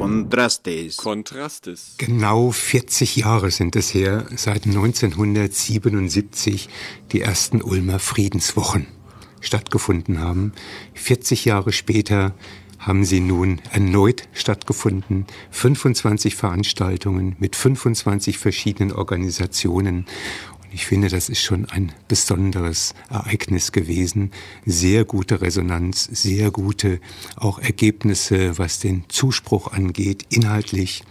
Contrastes. 0.00 0.96
Contrastes. 0.96 1.96
Genau 1.98 2.52
40 2.52 3.16
Jahre 3.16 3.50
sind 3.50 3.76
es 3.76 3.92
her, 3.92 4.24
seit 4.34 4.64
1977 4.64 6.70
die 7.12 7.20
ersten 7.20 7.60
Ulmer 7.60 7.98
Friedenswochen 7.98 8.86
stattgefunden 9.42 10.20
haben. 10.20 10.54
40 10.94 11.44
Jahre 11.44 11.72
später 11.72 12.34
haben 12.78 13.04
sie 13.04 13.20
nun 13.20 13.60
erneut 13.72 14.26
stattgefunden. 14.32 15.26
25 15.50 16.34
Veranstaltungen 16.34 17.36
mit 17.38 17.54
25 17.54 18.38
verschiedenen 18.38 18.92
Organisationen. 18.92 20.06
Ich 20.72 20.86
finde, 20.86 21.08
das 21.08 21.28
ist 21.28 21.42
schon 21.42 21.64
ein 21.64 21.92
besonderes 22.06 22.94
Ereignis 23.08 23.72
gewesen. 23.72 24.30
Sehr 24.64 25.04
gute 25.04 25.40
Resonanz, 25.40 26.08
sehr 26.12 26.52
gute 26.52 27.00
auch 27.34 27.58
Ergebnisse, 27.58 28.56
was 28.56 28.78
den 28.78 29.04
Zuspruch 29.08 29.72
angeht, 29.72 30.26
inhaltlich. 30.30 31.02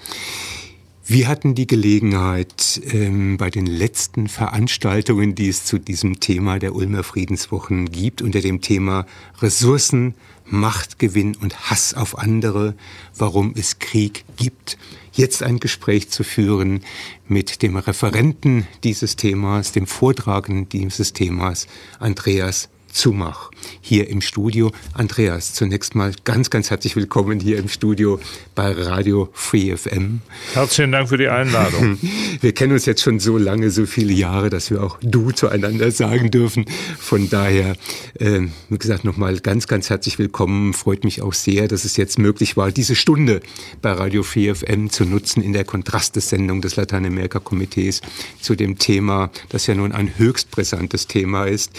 Wir 1.06 1.28
hatten 1.28 1.56
die 1.56 1.68
Gelegenheit, 1.68 2.80
ähm, 2.94 3.38
bei 3.38 3.50
den 3.50 3.66
letzten 3.66 4.30
Veranstaltungen, 4.30 5.36
die 5.36 5.50
es 5.50 5.66
zu 5.66 5.78
diesem 5.78 6.20
Thema 6.20 6.60
der 6.60 6.76
Ulmer 6.76 7.04
Friedenswochen 7.04 7.90
gibt, 7.92 8.22
unter 8.22 8.42
dem 8.42 8.62
Thema 8.62 9.08
Ressourcen, 9.42 10.14
Machtgewinn 10.46 11.36
und 11.36 11.70
Hass 11.70 11.96
auf 11.96 12.18
andere, 12.18 12.76
warum 13.18 13.54
es 13.58 13.80
Krieg 13.80 14.24
gibt, 14.38 14.78
jetzt 15.20 15.44
ein 15.44 15.60
Gespräch 15.60 16.10
zu 16.10 16.24
führen 16.24 16.82
mit 17.28 17.62
dem 17.62 17.76
Referenten 17.76 18.68
dieses 18.84 19.18
Themas, 19.18 19.74
dem 19.74 19.86
Vortragenden 19.86 20.70
dieses 20.70 21.14
Themas, 21.14 21.68
Andreas 22.00 22.70
Zumach 22.92 23.52
hier 23.82 24.10
im 24.10 24.22
Studio. 24.22 24.72
Andreas, 24.94 25.54
zunächst 25.54 25.96
mal 25.96 26.14
ganz, 26.24 26.50
ganz 26.50 26.70
herzlich 26.70 26.96
willkommen 26.96 27.40
hier 27.40 27.58
im 27.58 27.70
Studio 27.70 28.20
bei 28.56 28.72
Radio 28.72 29.30
Free 29.34 29.76
FM. 29.76 30.22
Herzlichen 30.54 30.92
Dank 30.92 31.10
für 31.10 31.18
die 31.18 31.28
Einladung. 31.28 31.98
Wir 32.42 32.54
kennen 32.54 32.74
uns 32.74 32.86
jetzt 32.86 33.02
schon 33.02 33.20
so 33.20 33.38
lange, 33.38 33.70
so 33.72 33.86
viele 33.86 34.14
Jahre, 34.14 34.50
dass 34.50 34.72
wir 34.72 34.84
auch 34.84 34.98
du 35.02 35.32
zueinander 35.32 35.92
sagen 35.92 36.32
dürfen. 36.32 36.66
Von 36.98 37.30
daher, 37.30 37.76
äh, 38.20 38.42
wie 38.70 38.78
gesagt, 38.78 39.04
nochmal 39.04 39.40
ganz, 39.40 39.68
ganz 39.68 39.90
herzlich 39.90 40.20
willkommen. 40.20 40.74
Freut 40.74 41.04
mich 41.04 41.22
auch 41.22 41.34
sehr, 41.34 41.68
dass 41.68 41.86
es 41.86 41.98
jetzt 41.98 42.20
möglich 42.20 42.58
war, 42.58 42.72
diese 42.72 42.96
Stunde 42.96 43.42
bei 43.82 43.92
Radio 43.92 44.24
Free 44.24 44.54
FM 44.54 44.90
zu 44.90 45.06
nutzen 45.06 45.42
in 45.42 45.54
der 45.54 45.66
Kontrastesendung 45.66 46.62
des 46.62 46.76
Lateinamerika-Komitees 46.76 48.02
zu 48.42 48.56
dem 48.56 48.78
Thema, 48.78 49.32
das 49.50 49.68
ja 49.68 49.76
nun 49.76 49.92
ein 49.92 50.18
höchst 50.18 50.52
brisantes 50.52 51.08
Thema 51.08 51.46
ist, 51.46 51.72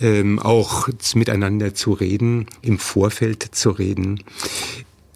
ähm, 0.00 0.38
auch 0.38 0.88
miteinander 1.28 1.74
zu 1.74 1.92
reden, 1.92 2.46
im 2.62 2.78
Vorfeld 2.78 3.42
zu 3.42 3.68
reden. 3.70 4.24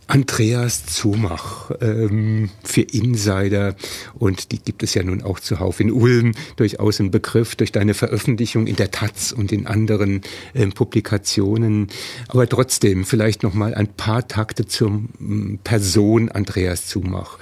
Andreas 0.08 0.84
Zumach 0.84 1.70
ähm, 1.80 2.50
für 2.62 2.82
Insider 2.82 3.76
und 4.18 4.52
die 4.52 4.58
gibt 4.58 4.82
es 4.82 4.92
ja 4.92 5.02
nun 5.02 5.22
auch 5.22 5.40
zuhauf 5.40 5.80
in 5.80 5.90
Ulm 5.90 6.32
durchaus 6.56 7.00
ein 7.00 7.10
Begriff 7.10 7.56
durch 7.56 7.72
deine 7.72 7.94
Veröffentlichung 7.94 8.66
in 8.66 8.76
der 8.76 8.90
Taz 8.90 9.32
und 9.32 9.52
in 9.52 9.66
anderen 9.66 10.20
ähm, 10.54 10.72
Publikationen. 10.72 11.88
Aber 12.28 12.46
trotzdem 12.46 13.06
vielleicht 13.06 13.42
noch 13.42 13.54
mal 13.54 13.74
ein 13.74 13.88
paar 13.88 14.28
Takte 14.28 14.66
zur 14.66 14.88
ähm, 15.18 15.60
Person 15.64 16.28
Andreas 16.28 16.88
Zumach. 16.88 17.38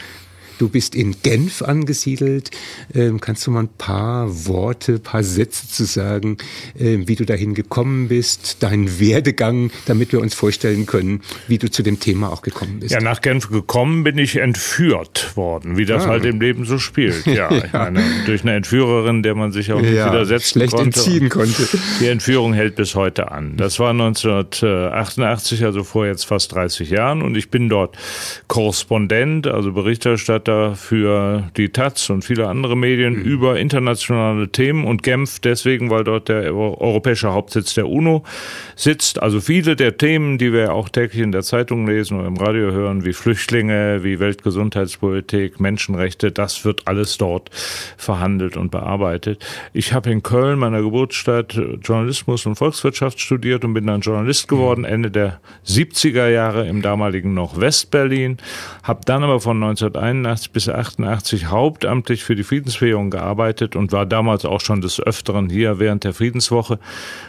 Du 0.60 0.68
bist 0.68 0.94
in 0.94 1.16
Genf 1.22 1.62
angesiedelt. 1.62 2.50
Ähm, 2.94 3.18
kannst 3.18 3.46
du 3.46 3.50
mal 3.50 3.60
ein 3.60 3.70
paar 3.78 4.46
Worte, 4.46 4.98
paar 4.98 5.22
Sätze 5.22 5.66
zu 5.66 5.84
sagen, 5.84 6.36
ähm, 6.78 7.08
wie 7.08 7.16
du 7.16 7.24
dahin 7.24 7.54
gekommen 7.54 8.08
bist, 8.08 8.62
deinen 8.62 9.00
Werdegang, 9.00 9.70
damit 9.86 10.12
wir 10.12 10.20
uns 10.20 10.34
vorstellen 10.34 10.84
können, 10.84 11.22
wie 11.48 11.56
du 11.56 11.70
zu 11.70 11.82
dem 11.82 11.98
Thema 11.98 12.30
auch 12.30 12.42
gekommen 12.42 12.80
bist? 12.80 12.92
Ja, 12.92 13.00
nach 13.00 13.22
Genf 13.22 13.48
gekommen 13.48 14.04
bin 14.04 14.18
ich 14.18 14.36
entführt 14.36 15.34
worden, 15.34 15.78
wie 15.78 15.86
das 15.86 16.04
ah. 16.04 16.08
halt 16.08 16.26
im 16.26 16.42
Leben 16.42 16.66
so 16.66 16.78
spielt. 16.78 17.24
Ja, 17.24 17.50
ja. 17.50 17.62
Meine, 17.72 18.02
durch 18.26 18.42
eine 18.42 18.52
Entführerin, 18.52 19.22
der 19.22 19.34
man 19.34 19.52
sich 19.52 19.72
auch 19.72 19.80
nicht 19.80 19.94
ja, 19.94 20.12
widersetzen 20.12 20.58
schlecht 20.60 20.74
konnte. 20.74 21.00
entziehen 21.00 21.30
konnte. 21.30 21.68
Die 22.00 22.06
Entführung 22.08 22.52
hält 22.52 22.74
bis 22.76 22.94
heute 22.94 23.32
an. 23.32 23.56
Das 23.56 23.78
war 23.78 23.92
1988, 23.92 25.64
also 25.64 25.84
vor 25.84 26.04
jetzt 26.04 26.26
fast 26.26 26.52
30 26.52 26.90
Jahren, 26.90 27.22
und 27.22 27.34
ich 27.34 27.48
bin 27.48 27.70
dort 27.70 27.96
Korrespondent, 28.46 29.46
also 29.46 29.72
Berichterstatter 29.72 30.49
Berichterstatter 30.50 30.74
für 30.74 31.50
die 31.56 31.70
Taz 31.70 32.10
und 32.10 32.24
viele 32.24 32.48
andere 32.48 32.76
Medien 32.76 33.14
mhm. 33.14 33.22
über 33.22 33.58
internationale 33.58 34.48
Themen 34.48 34.84
und 34.84 35.02
Genf 35.02 35.38
deswegen, 35.40 35.90
weil 35.90 36.04
dort 36.04 36.28
der 36.28 36.54
europäische 36.54 37.32
Hauptsitz 37.32 37.74
der 37.74 37.88
UNO 37.88 38.24
sitzt. 38.76 39.22
Also 39.22 39.40
viele 39.40 39.76
der 39.76 39.96
Themen, 39.96 40.38
die 40.38 40.52
wir 40.52 40.74
auch 40.74 40.88
täglich 40.88 41.22
in 41.22 41.32
der 41.32 41.42
Zeitung 41.42 41.86
lesen 41.86 42.18
oder 42.18 42.28
im 42.28 42.36
Radio 42.36 42.72
hören, 42.72 43.04
wie 43.04 43.12
Flüchtlinge, 43.12 44.02
wie 44.02 44.18
Weltgesundheitspolitik, 44.18 45.60
Menschenrechte, 45.60 46.32
das 46.32 46.64
wird 46.64 46.86
alles 46.86 47.18
dort 47.18 47.50
verhandelt 47.96 48.56
und 48.56 48.70
bearbeitet. 48.70 49.44
Ich 49.72 49.92
habe 49.92 50.10
in 50.10 50.22
Köln, 50.22 50.58
meiner 50.58 50.82
Geburtsstadt, 50.82 51.58
Journalismus 51.82 52.46
und 52.46 52.56
Volkswirtschaft 52.56 53.20
studiert 53.20 53.64
und 53.64 53.74
bin 53.74 53.86
dann 53.86 54.00
Journalist 54.00 54.48
geworden, 54.48 54.84
Ende 54.84 55.10
der 55.10 55.40
70er 55.66 56.28
Jahre 56.28 56.66
im 56.66 56.82
damaligen 56.82 57.34
noch 57.34 57.60
Westberlin, 57.60 58.38
habe 58.82 59.00
dann 59.04 59.22
aber 59.22 59.40
von 59.40 59.62
1981 59.62 60.39
1981 60.40 60.52
bis 60.52 60.68
88 60.68 61.46
hauptamtlich 61.46 62.24
für 62.24 62.34
die 62.34 62.42
Friedensbewegung 62.42 63.10
gearbeitet 63.10 63.76
und 63.76 63.92
war 63.92 64.06
damals 64.06 64.44
auch 64.44 64.60
schon 64.60 64.80
des 64.80 65.00
Öfteren 65.00 65.50
hier 65.50 65.78
während 65.78 66.04
der 66.04 66.14
Friedenswoche 66.14 66.78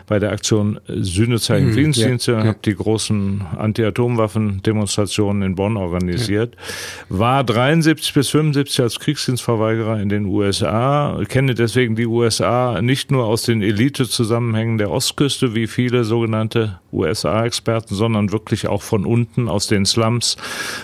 bei 0.08 0.20
der 0.20 0.32
Aktion 0.32 0.80
Sühne 0.88 1.40
zeigen 1.40 1.68
mhm, 1.68 1.74
Friedensdienste, 1.74 2.32
ja, 2.34 2.40
ja. 2.40 2.46
habe 2.46 2.60
die 2.64 2.76
großen 2.76 3.42
Anti-Atomwaffen-Demonstrationen 3.58 5.42
in 5.44 5.56
Bonn 5.56 5.78
organisiert, 5.78 6.56
ja. 6.56 7.20
war 7.20 7.44
73 7.44 8.14
bis 8.14 8.30
75 8.30 8.82
als 8.82 9.00
Kriegsdienstverweigerer 9.00 10.00
in 10.00 10.10
den 10.10 10.26
USA, 10.26 11.22
kenne 11.28 11.56
deswegen 11.56 11.96
die 11.96 12.08
USA 12.08 12.82
nicht 12.82 13.12
nur 13.12 13.26
aus 13.26 13.44
den 13.44 13.62
Elite-Zusammenhängen 13.62 14.78
der 14.78 14.92
Ostküste, 14.92 15.56
wie 15.56 15.68
viele 15.68 16.04
sogenannte 16.04 16.80
USA-Experten, 16.92 17.96
sondern 17.96 18.32
wirklich 18.32 18.68
auch 18.68 18.82
von 18.82 19.06
unten 19.06 19.48
aus 19.48 19.68
den 19.68 19.86
Slums, 19.86 20.38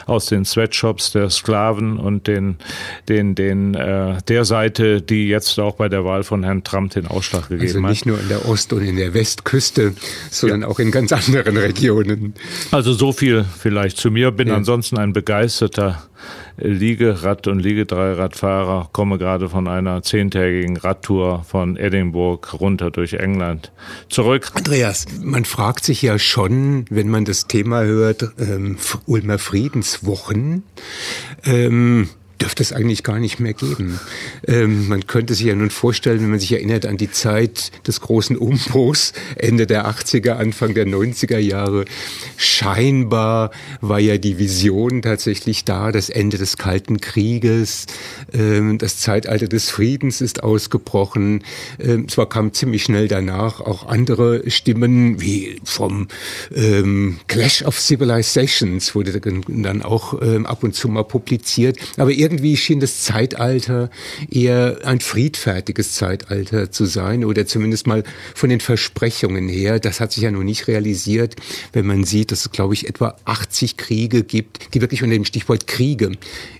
aus 0.06 0.28
den 0.28 0.46
Sweatshops 0.46 1.12
der 1.12 1.30
Sklaven 1.30 1.98
und 1.98 2.17
den, 2.24 2.58
den, 3.08 3.36
den, 3.36 3.76
äh, 3.76 4.18
der 4.28 4.46
Seite, 4.46 5.02
die 5.02 5.28
jetzt 5.28 5.60
auch 5.60 5.76
bei 5.76 5.90
der 5.90 6.06
Wahl 6.06 6.24
von 6.24 6.44
Herrn 6.44 6.64
Trump 6.64 6.92
den 6.92 7.08
Ausschlag 7.08 7.50
gegeben 7.50 7.68
also 7.68 7.82
nicht 7.82 8.02
hat. 8.02 8.08
nur 8.08 8.20
in 8.20 8.28
der 8.30 8.48
Ost- 8.48 8.74
und 8.74 8.84
in 8.84 8.98
der 8.98 9.14
Westküste, 9.14 9.94
sondern 10.32 10.62
ja. 10.62 10.68
auch 10.68 10.80
in 10.80 10.92
ganz 10.92 11.12
anderen 11.12 11.58
Regionen. 11.58 12.34
Also 12.72 12.94
so 12.94 13.12
viel 13.12 13.46
vielleicht 13.60 13.98
zu 13.98 14.12
mir. 14.12 14.32
Bin 14.32 14.48
ja. 14.48 14.56
ansonsten 14.56 14.98
ein 14.98 15.14
begeisterter 15.14 16.08
Liegerad- 16.58 17.48
und 17.48 17.60
Liegedreiradfahrer, 17.60 18.90
komme 18.92 19.18
gerade 19.18 19.50
von 19.50 19.68
einer 19.68 20.02
zehntägigen 20.02 20.78
Radtour 20.78 21.44
von 21.44 21.78
Edinburgh 21.78 22.58
runter 22.58 22.90
durch 22.90 23.14
England 23.14 23.72
zurück. 24.10 24.52
Andreas, 24.56 25.06
man 25.22 25.46
fragt 25.46 25.86
sich 25.86 26.02
ja 26.02 26.18
schon, 26.18 26.86
wenn 26.90 27.10
man 27.10 27.26
das 27.26 27.48
Thema 27.48 27.84
hört, 27.84 28.32
ähm, 28.40 28.78
Ulmer 29.06 29.38
Friedenswochen, 29.38 30.64
ähm, 31.46 32.10
dürfte 32.42 32.64
es 32.64 32.74
eigentlich 32.74 33.04
gar 33.04 33.20
nicht 33.20 33.40
mehr 33.40 33.54
geben. 33.54 34.00
Ähm, 34.48 34.88
man 34.88 35.08
könnte 35.08 35.34
sich 35.34 35.48
ja 35.48 35.56
nun 35.56 35.70
vorstellen, 35.70 36.22
wenn 36.22 36.30
man 36.30 36.40
sich 36.40 36.52
erinnert 36.52 36.86
an 36.86 36.98
die 36.98 37.12
Zeit 37.12 37.72
des 37.88 38.02
großen 38.02 38.38
Umbruchs, 38.38 39.14
Ende 39.36 39.68
der 39.68 39.88
80er, 39.88 40.32
Anfang 40.32 40.74
der 40.74 40.86
90er 40.86 41.38
Jahre. 41.38 41.86
Scheinbar 42.36 43.52
war 43.82 44.00
ja 44.00 44.18
die 44.18 44.38
Vision 44.38 45.02
tatsächlich 45.02 45.66
da, 45.66 45.92
das 45.92 46.10
Ende 46.10 46.38
des 46.38 46.58
Kalten 46.58 47.02
Krieges, 47.02 47.86
ähm, 48.34 48.78
das 48.78 49.00
Zeitalter 49.00 49.48
des 49.48 49.70
Friedens 49.70 50.22
ist 50.22 50.44
ausgebrochen. 50.44 51.44
Ähm, 51.80 52.08
zwar 52.08 52.30
kam 52.30 52.54
ziemlich 52.54 52.84
schnell 52.84 53.08
danach 53.08 53.62
auch 53.62 53.88
andere 53.88 54.50
Stimmen, 54.50 55.22
wie 55.22 55.60
vom 55.64 56.08
ähm, 56.56 57.20
Clash 57.28 57.64
of 57.64 57.80
Civilizations 57.80 58.96
wurde 58.96 59.20
dann 59.20 59.82
auch 59.82 60.22
ähm, 60.22 60.46
ab 60.46 60.64
und 60.64 60.74
zu 60.74 60.88
mal 60.90 61.04
publiziert, 61.04 61.78
aber 61.98 62.12
irgendwie 62.28 62.58
schien 62.58 62.82
das 62.82 63.04
Zeitalter 63.04 63.90
eher 64.30 64.80
ein 64.84 65.00
friedfertiges 65.00 65.94
Zeitalter 65.94 66.72
zu 66.72 66.84
sein 66.84 67.24
oder 67.24 67.46
zumindest 67.46 67.88
mal 67.88 68.04
von 68.36 68.50
den 68.50 68.60
Versprechungen 68.60 69.48
her. 69.48 69.80
Das 69.80 70.02
hat 70.02 70.12
sich 70.12 70.24
ja 70.24 70.32
noch 70.32 70.44
nicht 70.44 70.68
realisiert, 70.68 71.38
wenn 71.72 71.86
man 71.86 72.04
sieht, 72.04 72.34
dass 72.34 72.42
es, 72.42 72.52
glaube 72.52 72.74
ich, 72.74 72.90
etwa 72.90 73.16
80 73.24 73.78
Kriege 73.78 74.26
gibt, 74.26 74.74
die 74.74 74.82
wirklich 74.82 75.04
unter 75.04 75.16
dem 75.16 75.24
Stichwort 75.24 75.68
Kriege 75.68 76.12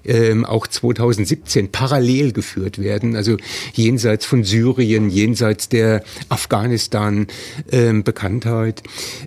ähm, 0.06 0.46
auch 0.46 0.68
2017 0.68 1.70
parallel 1.70 2.32
geführt 2.32 2.80
werden. 2.80 3.18
Also 3.18 3.36
jenseits 3.74 4.26
von 4.26 4.46
Syrien, 4.46 5.10
jenseits 5.10 5.68
der 5.68 6.02
Afghanistan-Bekanntheit. 6.30 8.84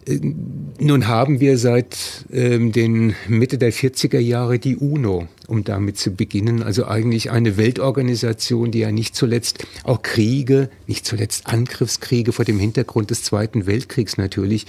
Ähm, 0.06 0.70
nun 0.78 1.06
haben 1.06 1.40
wir 1.40 1.58
seit 1.58 2.24
ähm, 2.32 2.72
den 2.72 3.14
Mitte 3.28 3.58
der 3.58 3.74
40er 3.74 4.20
Jahre 4.20 4.58
die 4.58 4.76
UNO 4.76 5.28
um 5.50 5.64
damit 5.64 5.98
zu 5.98 6.12
beginnen. 6.12 6.62
Also 6.62 6.86
eigentlich 6.86 7.30
eine 7.30 7.56
Weltorganisation, 7.56 8.70
die 8.70 8.78
ja 8.78 8.92
nicht 8.92 9.16
zuletzt 9.16 9.66
auch 9.82 10.02
Kriege, 10.02 10.70
nicht 10.86 11.04
zuletzt 11.04 11.48
Angriffskriege 11.48 12.32
vor 12.32 12.44
dem 12.44 12.58
Hintergrund 12.58 13.10
des 13.10 13.24
Zweiten 13.24 13.66
Weltkriegs 13.66 14.16
natürlich 14.16 14.66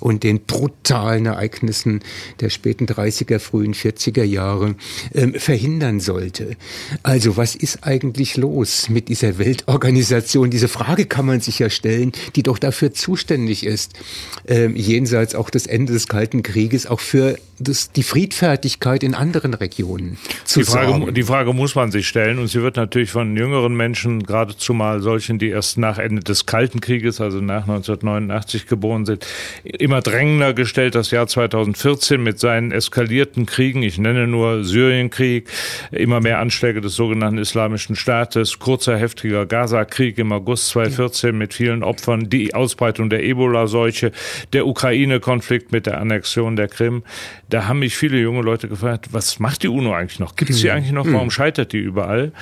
und 0.00 0.22
den 0.22 0.40
brutalen 0.40 1.26
Ereignissen 1.26 2.00
der 2.40 2.50
späten 2.50 2.86
30er, 2.86 3.38
frühen 3.38 3.74
40er 3.74 4.22
Jahre 4.22 4.76
ähm, 5.14 5.34
verhindern 5.34 6.00
sollte. 6.00 6.56
Also 7.02 7.36
was 7.36 7.54
ist 7.54 7.84
eigentlich 7.84 8.36
los 8.36 8.90
mit 8.90 9.08
dieser 9.08 9.38
Weltorganisation? 9.38 10.50
Diese 10.50 10.68
Frage 10.68 11.06
kann 11.06 11.24
man 11.24 11.40
sich 11.40 11.58
ja 11.58 11.70
stellen, 11.70 12.12
die 12.36 12.42
doch 12.42 12.58
dafür 12.58 12.92
zuständig 12.92 13.64
ist, 13.64 13.94
ähm, 14.46 14.76
jenseits 14.76 15.34
auch 15.34 15.48
des 15.48 15.66
Ende 15.66 15.94
des 15.94 16.06
Kalten 16.06 16.42
Krieges, 16.42 16.86
auch 16.86 17.00
für 17.00 17.38
das, 17.58 17.92
die 17.92 18.02
Friedfertigkeit 18.02 19.02
in 19.02 19.14
anderen 19.14 19.54
Regionen 19.54 20.17
zu 20.44 20.60
die 20.60 20.66
Frage, 20.66 20.88
sorgen. 20.88 21.14
Die 21.14 21.22
Frage 21.22 21.52
muss 21.52 21.74
man 21.74 21.90
sich 21.90 22.08
stellen 22.08 22.38
und 22.38 22.48
sie 22.48 22.62
wird 22.62 22.76
natürlich 22.76 23.10
von 23.10 23.36
jüngeren 23.36 23.76
Menschen, 23.76 24.22
geradezu 24.22 24.74
mal 24.74 25.00
solchen, 25.00 25.38
die 25.38 25.48
erst 25.48 25.78
nach 25.78 25.98
Ende 25.98 26.22
des 26.22 26.46
Kalten 26.46 26.80
Krieges, 26.80 27.20
also 27.20 27.40
nach 27.40 27.62
1989 27.62 28.66
geboren 28.66 29.06
sind, 29.06 29.26
immer 29.64 30.00
drängender 30.00 30.54
gestellt. 30.54 30.94
Das 30.94 31.10
Jahr 31.10 31.26
2014 31.26 32.22
mit 32.22 32.38
seinen 32.38 32.72
eskalierten 32.72 33.46
Kriegen, 33.46 33.82
ich 33.82 33.98
nenne 33.98 34.26
nur 34.26 34.64
Syrienkrieg, 34.64 35.48
immer 35.90 36.20
mehr 36.20 36.38
Anschläge 36.38 36.80
des 36.80 36.94
sogenannten 36.94 37.38
Islamischen 37.38 37.96
Staates, 37.96 38.58
kurzer, 38.58 38.96
heftiger 38.96 39.46
Gaza-Krieg 39.46 40.18
im 40.18 40.32
August 40.32 40.68
2014 40.68 41.36
mit 41.36 41.54
vielen 41.54 41.82
Opfern, 41.82 42.30
die 42.30 42.54
Ausbreitung 42.54 43.10
der 43.10 43.22
Ebola-Seuche, 43.22 44.12
der 44.52 44.66
Ukraine-Konflikt 44.66 45.72
mit 45.72 45.86
der 45.86 46.00
Annexion 46.00 46.56
der 46.56 46.68
Krim. 46.68 47.02
Da 47.50 47.66
haben 47.66 47.80
mich 47.80 47.96
viele 47.96 48.18
junge 48.18 48.42
Leute 48.42 48.68
gefragt, 48.68 49.08
was 49.12 49.38
macht 49.38 49.62
die 49.62 49.68
UNO 49.68 49.94
eigentlich 49.94 50.07
noch? 50.18 50.36
Gibt 50.36 50.50
es 50.50 50.60
die 50.60 50.68
mhm. 50.68 50.72
eigentlich 50.72 50.92
noch? 50.92 51.06
Warum 51.06 51.26
mhm. 51.26 51.30
scheitert 51.30 51.72
die 51.72 51.78
überall? 51.78 52.32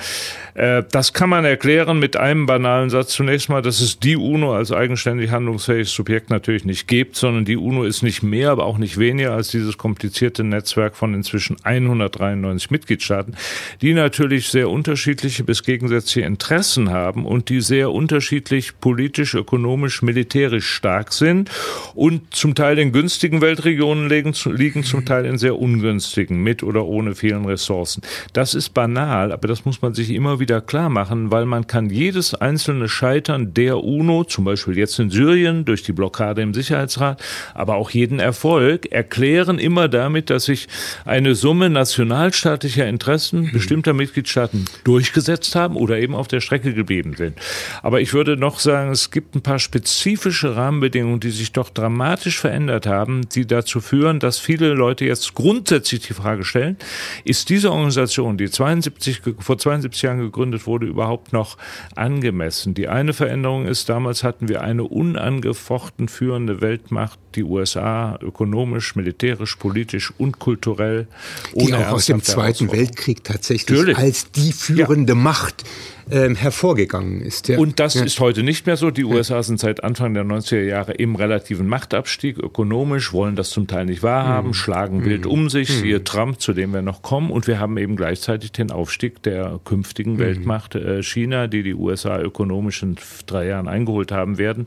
Äh, 0.53 0.83
das 0.91 1.13
kann 1.13 1.29
man 1.29 1.45
erklären 1.45 1.99
mit 1.99 2.17
einem 2.17 2.45
banalen 2.45 2.89
Satz. 2.89 3.09
Zunächst 3.09 3.49
mal, 3.49 3.61
dass 3.61 3.81
es 3.81 3.99
die 3.99 4.15
UNO 4.15 4.53
als 4.53 4.71
eigenständig 4.71 5.31
handlungsfähiges 5.31 5.91
Subjekt 5.91 6.29
natürlich 6.29 6.65
nicht 6.65 6.87
gibt, 6.87 7.15
sondern 7.15 7.45
die 7.45 7.57
UNO 7.57 7.83
ist 7.83 8.01
nicht 8.01 8.23
mehr, 8.23 8.51
aber 8.51 8.65
auch 8.65 8.77
nicht 8.77 8.97
weniger 8.97 9.33
als 9.33 9.49
dieses 9.49 9.77
komplizierte 9.77 10.43
Netzwerk 10.43 10.95
von 10.95 11.13
inzwischen 11.13 11.57
193 11.63 12.71
Mitgliedstaaten, 12.71 13.35
die 13.81 13.93
natürlich 13.93 14.49
sehr 14.49 14.69
unterschiedliche 14.69 15.43
bis 15.43 15.63
gegensätzliche 15.63 16.25
Interessen 16.25 16.89
haben 16.89 17.25
und 17.25 17.49
die 17.49 17.61
sehr 17.61 17.91
unterschiedlich 17.91 18.79
politisch, 18.79 19.35
ökonomisch, 19.35 20.01
militärisch 20.01 20.67
stark 20.69 21.13
sind 21.13 21.51
und 21.95 22.33
zum 22.33 22.55
Teil 22.55 22.79
in 22.79 22.91
günstigen 22.91 23.41
Weltregionen 23.41 24.09
liegen, 24.09 24.33
liegen 24.45 24.83
zum 24.83 25.05
Teil 25.05 25.25
in 25.25 25.37
sehr 25.37 25.57
ungünstigen, 25.57 26.41
mit 26.41 26.63
oder 26.63 26.85
ohne 26.85 27.15
vielen 27.15 27.46
Ressourcen. 27.47 28.01
Das 28.33 28.53
ist 28.53 28.73
banal, 28.73 29.31
aber 29.31 29.47
das 29.47 29.65
muss 29.65 29.81
man 29.81 29.93
sich 29.93 30.11
immer 30.11 30.39
wieder 30.39 30.61
klar 30.61 30.89
machen, 30.89 31.31
weil 31.31 31.45
man 31.45 31.67
kann 31.67 31.89
jedes 31.89 32.33
einzelne 32.33 32.87
Scheitern 32.89 33.53
der 33.53 33.83
UNO, 33.83 34.23
zum 34.23 34.45
Beispiel 34.45 34.77
jetzt 34.77 34.99
in 34.99 35.09
Syrien 35.09 35.65
durch 35.65 35.83
die 35.83 35.93
Blockade 35.93 36.41
im 36.41 36.53
Sicherheitsrat, 36.53 37.21
aber 37.53 37.75
auch 37.75 37.89
jeden 37.89 38.19
Erfolg 38.19 38.91
erklären 38.91 39.59
immer 39.59 39.87
damit, 39.87 40.29
dass 40.29 40.45
sich 40.45 40.67
eine 41.05 41.35
Summe 41.35 41.69
nationalstaatlicher 41.69 42.87
Interessen 42.87 43.41
mhm. 43.43 43.51
bestimmter 43.51 43.93
Mitgliedstaaten 43.93 44.65
durchgesetzt 44.83 45.55
haben 45.55 45.75
oder 45.75 45.99
eben 45.99 46.15
auf 46.15 46.27
der 46.27 46.41
Strecke 46.41 46.73
geblieben 46.73 47.15
sind. 47.15 47.37
Aber 47.83 48.01
ich 48.01 48.13
würde 48.13 48.37
noch 48.37 48.59
sagen, 48.59 48.91
es 48.91 49.11
gibt 49.11 49.35
ein 49.35 49.41
paar 49.41 49.59
spezifische 49.59 50.55
Rahmenbedingungen, 50.55 51.19
die 51.19 51.31
sich 51.31 51.51
doch 51.51 51.69
dramatisch 51.69 52.39
verändert 52.39 52.87
haben, 52.87 53.27
die 53.29 53.45
dazu 53.45 53.79
führen, 53.79 54.19
dass 54.19 54.39
viele 54.39 54.73
Leute 54.73 55.05
jetzt 55.05 55.33
grundsätzlich 55.33 56.01
die 56.01 56.13
Frage 56.13 56.43
stellen, 56.43 56.77
ist 57.23 57.36
diese 57.45 57.71
Organisation, 57.71 58.37
die 58.37 58.49
72, 58.49 59.21
vor 59.39 59.57
72 59.57 60.01
Jahren 60.01 60.19
gegründet 60.19 60.67
wurde, 60.67 60.85
überhaupt 60.85 61.33
noch 61.33 61.57
angemessen? 61.95 62.73
Die 62.73 62.87
eine 62.87 63.13
Veränderung 63.13 63.65
ist, 63.65 63.89
damals 63.89 64.23
hatten 64.23 64.47
wir 64.47 64.61
eine 64.61 64.83
unangefochten 64.83 66.07
führende 66.07 66.61
Weltmacht, 66.61 67.19
die 67.35 67.43
USA, 67.43 68.17
ökonomisch, 68.21 68.95
militärisch, 68.95 69.55
politisch 69.55 70.11
und 70.17 70.39
kulturell. 70.39 71.07
Die 71.53 71.73
auch 71.73 71.89
aus 71.89 72.07
dem 72.07 72.23
Zweiten 72.23 72.71
Weltkrieg 72.71 73.23
tatsächlich 73.23 73.77
Natürlich. 73.77 73.97
als 73.97 74.31
die 74.31 74.51
führende 74.51 75.13
ja. 75.13 75.19
Macht 75.19 75.63
ähm, 76.11 76.35
hervorgegangen 76.35 77.21
ist. 77.21 77.47
Ja. 77.47 77.57
Und 77.57 77.79
das 77.79 77.95
ja. 77.95 78.03
ist 78.03 78.19
heute 78.19 78.43
nicht 78.43 78.65
mehr 78.65 78.77
so. 78.77 78.91
Die 78.91 79.03
USA 79.03 79.43
sind 79.43 79.59
seit 79.59 79.83
Anfang 79.83 80.13
der 80.13 80.23
90er 80.23 80.61
Jahre 80.61 80.93
im 80.93 81.15
relativen 81.15 81.67
Machtabstieg, 81.67 82.37
ökonomisch, 82.37 83.13
wollen 83.13 83.35
das 83.35 83.49
zum 83.49 83.67
Teil 83.67 83.85
nicht 83.85 84.03
wahrhaben, 84.03 84.49
mhm. 84.49 84.53
schlagen 84.53 84.99
mhm. 84.99 85.05
wild 85.05 85.25
um 85.25 85.49
sich, 85.49 85.69
mhm. 85.69 85.81
siehe 85.81 86.03
Trump, 86.03 86.39
zu 86.39 86.53
dem 86.53 86.73
wir 86.73 86.81
noch 86.81 87.01
kommen. 87.01 87.31
Und 87.31 87.47
wir 87.47 87.59
haben 87.59 87.77
eben 87.77 87.95
gleichzeitig 87.95 88.51
den 88.51 88.71
Aufstieg 88.71 89.21
der 89.23 89.59
künftigen 89.63 90.13
mhm. 90.13 90.19
Weltmacht 90.19 90.75
äh, 90.75 91.03
China, 91.03 91.47
die 91.47 91.63
die 91.63 91.73
USA 91.73 92.19
ökonomisch 92.19 92.83
in 92.83 92.95
drei 93.25 93.47
Jahren 93.47 93.67
eingeholt 93.67 94.11
haben 94.11 94.37
werden. 94.37 94.65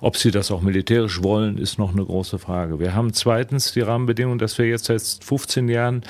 Ob 0.00 0.16
sie 0.16 0.30
das 0.30 0.50
auch 0.50 0.60
militärisch 0.60 1.22
wollen, 1.22 1.56
ist 1.56 1.78
noch 1.78 1.92
eine 1.92 2.04
große 2.04 2.38
Frage. 2.38 2.78
Wir 2.78 2.94
haben 2.94 3.12
zweitens 3.14 3.72
die 3.72 3.80
Rahmenbedingungen, 3.80 4.38
dass 4.38 4.58
wir 4.58 4.66
jetzt 4.66 4.86
seit 4.86 5.02
15 5.02 5.68
Jahren 5.68 6.02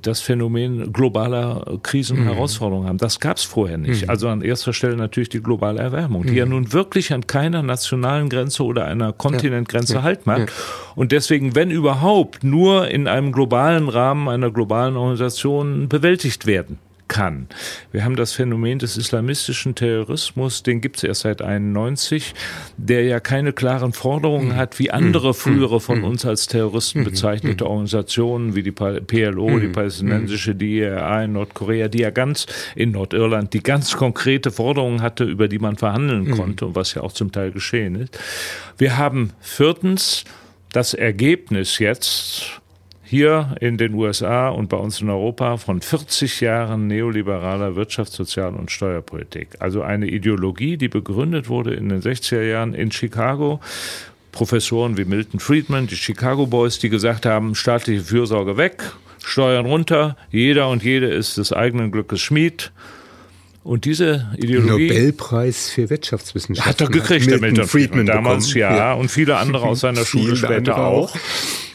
das 0.00 0.20
Phänomen 0.20 0.92
globaler 0.92 1.78
Krisen 1.82 2.18
und 2.18 2.24
mhm. 2.24 2.30
Herausforderungen 2.30 2.88
haben. 2.88 2.98
Das 2.98 3.20
gab 3.20 3.36
es 3.36 3.44
vorher 3.44 3.78
nicht. 3.78 4.04
Mhm. 4.04 4.10
Also 4.10 4.28
an 4.28 4.42
erster 4.42 4.72
Stelle 4.72 4.96
natürlich 4.96 5.28
die 5.28 5.42
globale 5.42 5.80
Erwärmung, 5.80 6.24
die 6.24 6.32
mhm. 6.32 6.36
ja 6.36 6.46
nun 6.46 6.72
wirklich 6.72 7.12
an 7.12 7.26
keiner 7.26 7.62
nationalen 7.62 8.28
Grenze 8.28 8.64
oder 8.64 8.86
einer 8.86 9.12
Kontinentgrenze 9.12 9.94
ja. 9.94 10.02
Halt 10.02 10.26
macht. 10.26 10.48
Ja. 10.48 10.54
Und 10.96 11.12
deswegen, 11.12 11.54
wenn 11.54 11.70
überhaupt, 11.70 12.42
nur 12.42 12.88
in 12.88 13.06
einem 13.06 13.30
globalen 13.30 13.88
Rahmen 13.88 14.28
einer 14.28 14.50
globalen 14.50 14.96
Organisation 14.96 15.88
bewältigt 15.88 16.46
werden 16.46 16.78
kann. 17.12 17.46
Wir 17.92 18.04
haben 18.04 18.16
das 18.16 18.32
Phänomen 18.32 18.78
des 18.78 18.96
islamistischen 18.96 19.74
Terrorismus, 19.74 20.62
den 20.62 20.80
gibt 20.80 20.96
es 20.96 21.04
erst 21.04 21.20
seit 21.22 21.42
91, 21.42 22.34
der 22.78 23.04
ja 23.04 23.20
keine 23.20 23.52
klaren 23.52 23.92
Forderungen 23.92 24.48
mhm. 24.48 24.56
hat, 24.56 24.78
wie 24.78 24.90
andere 24.90 25.28
mhm. 25.28 25.34
frühere 25.34 25.80
von 25.80 25.98
mhm. 25.98 26.04
uns 26.04 26.24
als 26.24 26.46
Terroristen 26.46 27.04
bezeichnete 27.04 27.66
Organisationen 27.66 28.54
wie 28.54 28.62
die 28.62 28.72
PLO, 28.72 29.58
die 29.58 29.68
palästinensische 29.68 30.54
DIRA 30.54 31.24
in 31.24 31.32
Nordkorea, 31.32 31.88
die 31.88 32.00
ja 32.00 32.10
ganz 32.10 32.46
in 32.74 32.92
Nordirland, 32.92 33.52
die 33.52 33.62
ganz 33.62 33.94
konkrete 33.96 34.50
Forderungen 34.50 35.02
hatte, 35.02 35.24
über 35.24 35.48
die 35.48 35.58
man 35.58 35.76
verhandeln 35.76 36.30
konnte 36.30 36.66
und 36.66 36.74
was 36.74 36.94
ja 36.94 37.02
auch 37.02 37.12
zum 37.12 37.30
Teil 37.30 37.52
geschehen 37.52 37.96
ist. 37.96 38.18
Wir 38.78 38.96
haben 38.96 39.32
viertens 39.40 40.24
das 40.72 40.94
Ergebnis 40.94 41.78
jetzt 41.78 42.61
hier 43.12 43.56
in 43.60 43.76
den 43.76 43.92
USA 43.92 44.48
und 44.48 44.70
bei 44.70 44.78
uns 44.78 45.02
in 45.02 45.10
Europa 45.10 45.58
von 45.58 45.82
40 45.82 46.40
Jahren 46.40 46.86
neoliberaler 46.86 47.76
Wirtschafts-, 47.76 48.16
Sozial- 48.16 48.54
und 48.54 48.70
Steuerpolitik. 48.70 49.48
Also 49.58 49.82
eine 49.82 50.06
Ideologie, 50.06 50.78
die 50.78 50.88
begründet 50.88 51.50
wurde 51.50 51.74
in 51.74 51.90
den 51.90 52.00
60er 52.00 52.40
Jahren 52.40 52.72
in 52.72 52.90
Chicago 52.90 53.60
Professoren 54.32 54.96
wie 54.96 55.04
Milton 55.04 55.40
Friedman, 55.40 55.88
die 55.88 55.96
Chicago 55.96 56.46
Boys, 56.46 56.78
die 56.78 56.88
gesagt 56.88 57.26
haben, 57.26 57.54
staatliche 57.54 58.00
Fürsorge 58.00 58.56
weg, 58.56 58.82
Steuern 59.22 59.66
runter, 59.66 60.16
jeder 60.30 60.70
und 60.70 60.82
jede 60.82 61.08
ist 61.08 61.36
des 61.36 61.52
eigenen 61.52 61.92
Glückes 61.92 62.22
Schmied. 62.22 62.72
Und 63.64 63.84
diese 63.84 64.28
Ideologie. 64.36 64.88
Nobelpreis 64.88 65.70
für 65.70 65.88
Wirtschaftswissenschaften. 65.88 66.68
Hat 66.68 66.80
er 66.80 66.88
gekriegt, 66.88 67.30
der 67.30 67.40
Milton 67.40 67.66
Friedman. 67.66 68.06
Damals 68.06 68.48
bekommen. 68.48 68.60
ja, 68.60 68.76
ja, 68.76 68.92
und 68.94 69.08
viele 69.10 69.36
andere 69.36 69.66
aus 69.66 69.80
seiner 69.80 70.04
Schule 70.04 70.34
später 70.34 70.78
auch. 70.78 71.14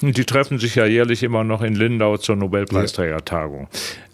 Und 0.02 0.18
die 0.18 0.26
treffen 0.26 0.60
sich 0.60 0.76
ja 0.76 0.86
jährlich 0.86 1.24
immer 1.24 1.44
noch 1.44 1.62
in 1.62 1.76
Lindau 1.76 2.18
zur 2.18 2.36
Nobelpreisträgertagung. 2.36 3.68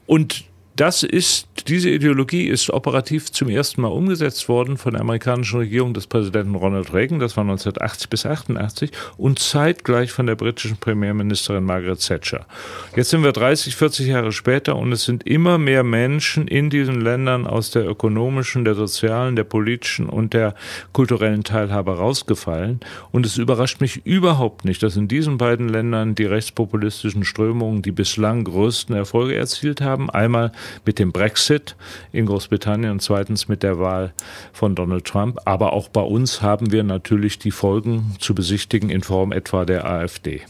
Und 0.06 0.46
das 0.76 1.04
ist, 1.04 1.48
diese 1.68 1.90
Ideologie 1.90 2.48
ist 2.48 2.72
operativ 2.72 3.32
zum 3.32 3.50
ersten 3.50 3.82
Mal 3.82 3.90
umgesetzt 3.90 4.50
worden 4.50 4.78
von 4.78 4.94
der 4.94 5.02
amerikanischen 5.02 5.60
Regierung 5.60 5.94
des 5.94 6.08
Präsidenten 6.08 6.56
Ronald 6.56 6.94
Reagan, 6.94 7.20
das 7.20 7.38
war 7.38 7.44
1980 7.44 8.10
bis 8.10 8.26
88, 8.26 8.92
und 9.18 9.38
zeitgleich 9.38 10.12
von 10.12 10.26
der 10.26 10.36
britischen 10.36 10.78
Premierministerin 10.78 11.64
Margaret 11.64 12.00
Thatcher. 12.00 12.48
Jetzt 12.96 13.12
sind 13.12 13.24
wir 13.24 13.32
30, 13.32 13.76
40 13.76 14.08
Jahre 14.08 14.32
später 14.32 14.76
und 14.76 14.92
es 14.92 15.04
sind 15.04 15.28
immer 15.28 15.60
mehr 15.60 15.84
Menschen 15.84 16.48
in 16.48 16.72
diesen 16.72 17.02
Ländern 17.02 17.46
aus 17.46 17.70
der 17.70 17.88
ökonomischen, 17.88 18.66
der 18.66 18.74
sozialen, 18.74 19.36
der 19.36 19.44
politischen 19.44 20.10
und 20.10 20.34
der 20.34 20.56
kulturellen 20.92 21.44
Teilhabe 21.44 21.98
rausgefallen. 21.98 22.80
Und 23.12 23.26
es 23.26 23.38
überrascht 23.38 23.80
mich 23.80 24.06
überhaupt 24.06 24.66
nicht, 24.66 24.82
dass 24.82 24.98
in 24.98 25.08
diesen 25.08 25.38
beiden 25.38 25.70
Ländern 25.70 26.16
die 26.16 26.26
rechtspopulistischen 26.26 27.26
Strömungen 27.26 27.84
die 27.84 27.92
bislang 27.92 28.44
größten 28.44 28.96
Erfolge 28.96 29.36
erzielt 29.36 29.82
haben. 29.82 30.10
Einmal 30.10 30.52
mit 30.86 31.00
dem 31.00 31.12
Brexit 31.12 31.76
in 32.12 32.26
Großbritannien 32.26 32.92
und 32.92 33.02
zweitens 33.02 33.48
mit 33.48 33.64
der 33.64 33.80
Wahl 33.80 34.14
von 34.52 34.76
Donald 34.76 35.06
Trump. 35.06 35.40
Aber 35.46 35.74
auch 35.74 35.90
bei 35.90 36.02
uns 36.02 36.42
haben 36.42 36.72
wir 36.72 36.84
natürlich 36.84 37.40
die 37.40 37.52
Folgen 37.52 38.16
zu 38.20 38.36
besichtigen 38.36 38.90
in 38.90 39.02
Form 39.02 39.32
etwa 39.32 39.66
der 39.66 39.86
AfD. 39.86 40.42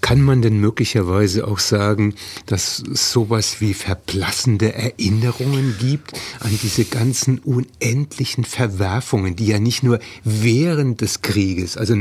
Kann 0.00 0.22
man 0.22 0.42
denn 0.42 0.58
möglicherweise 0.58 1.46
auch 1.46 1.60
sagen, 1.60 2.14
dass 2.46 2.80
es 2.80 3.12
sowas 3.12 3.60
wie 3.60 3.74
verblassende 3.74 4.72
Erinnerungen 4.72 5.76
gibt 5.78 6.14
an 6.40 6.50
diese 6.62 6.84
ganzen 6.84 7.38
unendlichen 7.38 8.44
Verwerfungen, 8.44 9.36
die 9.36 9.46
ja 9.46 9.60
nicht 9.60 9.84
nur 9.84 10.00
während 10.24 11.00
des 11.00 11.22
Krieges, 11.22 11.76
also 11.76 11.94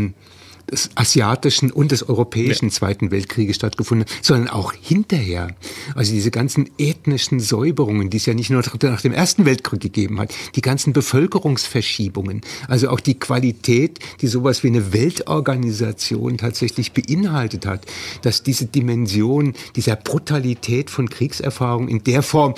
des 0.71 0.89
asiatischen 0.95 1.71
und 1.71 1.91
des 1.91 2.07
europäischen 2.07 2.65
ja. 2.65 2.71
Zweiten 2.71 3.11
Weltkrieges 3.11 3.55
stattgefunden, 3.55 4.07
sondern 4.21 4.49
auch 4.49 4.73
hinterher. 4.73 5.55
Also 5.95 6.13
diese 6.13 6.31
ganzen 6.31 6.69
ethnischen 6.77 7.39
Säuberungen, 7.39 8.09
die 8.09 8.17
es 8.17 8.25
ja 8.25 8.33
nicht 8.33 8.49
nur 8.49 8.63
nach 8.81 9.01
dem 9.01 9.13
Ersten 9.13 9.45
Weltkrieg 9.45 9.79
gegeben 9.79 10.19
hat, 10.19 10.33
die 10.55 10.61
ganzen 10.61 10.93
Bevölkerungsverschiebungen, 10.93 12.41
also 12.67 12.89
auch 12.89 12.99
die 12.99 13.19
Qualität, 13.19 13.99
die 14.21 14.27
sowas 14.27 14.63
wie 14.63 14.67
eine 14.67 14.93
Weltorganisation 14.93 16.37
tatsächlich 16.37 16.93
beinhaltet 16.93 17.65
hat, 17.65 17.85
dass 18.21 18.43
diese 18.43 18.65
Dimension 18.65 19.53
dieser 19.75 19.95
Brutalität 19.95 20.89
von 20.89 21.09
Kriegserfahrung 21.09 21.87
in 21.87 22.03
der 22.03 22.23
Form 22.23 22.55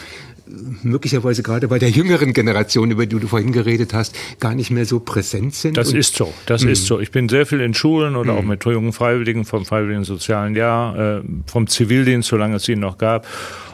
möglicherweise 0.84 1.44
gerade 1.44 1.68
bei 1.68 1.80
der 1.80 1.90
jüngeren 1.90 2.34
Generation, 2.34 2.92
über 2.92 3.06
die 3.06 3.20
du 3.20 3.28
vorhin 3.28 3.52
geredet 3.52 3.94
hast, 3.94 4.16
gar 4.40 4.56
nicht 4.56 4.72
mehr 4.72 4.86
so 4.86 5.00
präsent 5.00 5.56
sind. 5.56 5.78
Das 5.78 5.94
ist 5.94 6.16
so, 6.16 6.34
das 6.46 6.64
ist 6.64 6.84
mhm. 6.84 6.88
so. 6.88 7.00
Ich 7.00 7.12
bin 7.12 7.30
sehr 7.30 7.46
viel 7.46 7.62
in 7.62 7.74
Schulen 7.74 8.16
oder 8.16 8.34
auch 8.34 8.42
mhm. 8.42 8.50
mit 8.50 8.66
jungen 8.66 8.94
Freiwilligen 8.94 9.46
vom 9.46 9.66
Freiwilligen 9.66 10.04
Sozialen 10.04 10.56
Jahr, 10.56 11.18
äh, 11.18 11.22
vom 11.46 11.68
Zivildienst, 11.68 12.30
solange 12.30 12.56
es 12.56 12.68
ihn 12.68 12.80
noch 12.80 12.98
gab. 12.98 13.28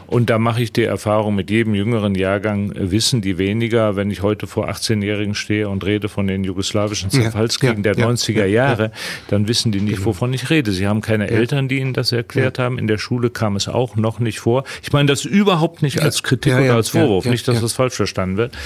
Und 0.08 0.30
da 0.30 0.38
mache 0.38 0.62
ich 0.62 0.72
die 0.72 0.84
Erfahrung, 0.84 1.34
mit 1.34 1.50
jedem 1.50 1.74
jüngeren 1.74 2.14
Jahrgang 2.14 2.72
äh, 2.72 2.90
wissen 2.90 3.20
die 3.20 3.36
weniger, 3.36 3.94
wenn 3.94 4.10
ich 4.10 4.22
heute 4.22 4.46
vor 4.46 4.68
18-Jährigen 4.70 5.34
stehe 5.34 5.68
und 5.68 5.84
rede 5.84 6.08
von 6.08 6.26
den 6.26 6.44
jugoslawischen 6.44 7.10
Zerfallskriegen 7.10 7.84
ja, 7.84 7.90
ja, 7.90 7.94
der 7.94 8.06
90er 8.08 8.46
Jahre, 8.46 8.90
dann 9.28 9.48
wissen 9.48 9.70
die 9.70 9.80
nicht, 9.80 9.96
genau. 9.96 10.06
wovon 10.06 10.32
ich 10.32 10.48
rede. 10.48 10.72
Sie 10.72 10.86
haben 10.86 11.02
keine 11.02 11.28
Eltern, 11.28 11.68
die 11.68 11.78
ihnen 11.78 11.92
das 11.92 12.12
erklärt 12.12 12.58
haben. 12.58 12.78
In 12.78 12.86
der 12.86 12.96
Schule 12.96 13.28
kam 13.28 13.54
es 13.54 13.68
auch 13.68 13.96
noch 13.96 14.18
nicht 14.18 14.40
vor. 14.40 14.64
Ich 14.82 14.92
meine 14.92 15.08
das 15.08 15.26
überhaupt 15.26 15.82
nicht 15.82 16.00
als 16.00 16.22
Kritik 16.22 16.54
oder 16.54 16.74
als 16.74 16.88
Vorwurf, 16.88 17.26
nicht, 17.26 17.46
dass 17.46 17.60
das 17.60 17.74
falsch 17.74 17.94
verstanden 17.94 18.38
wird. 18.38 18.56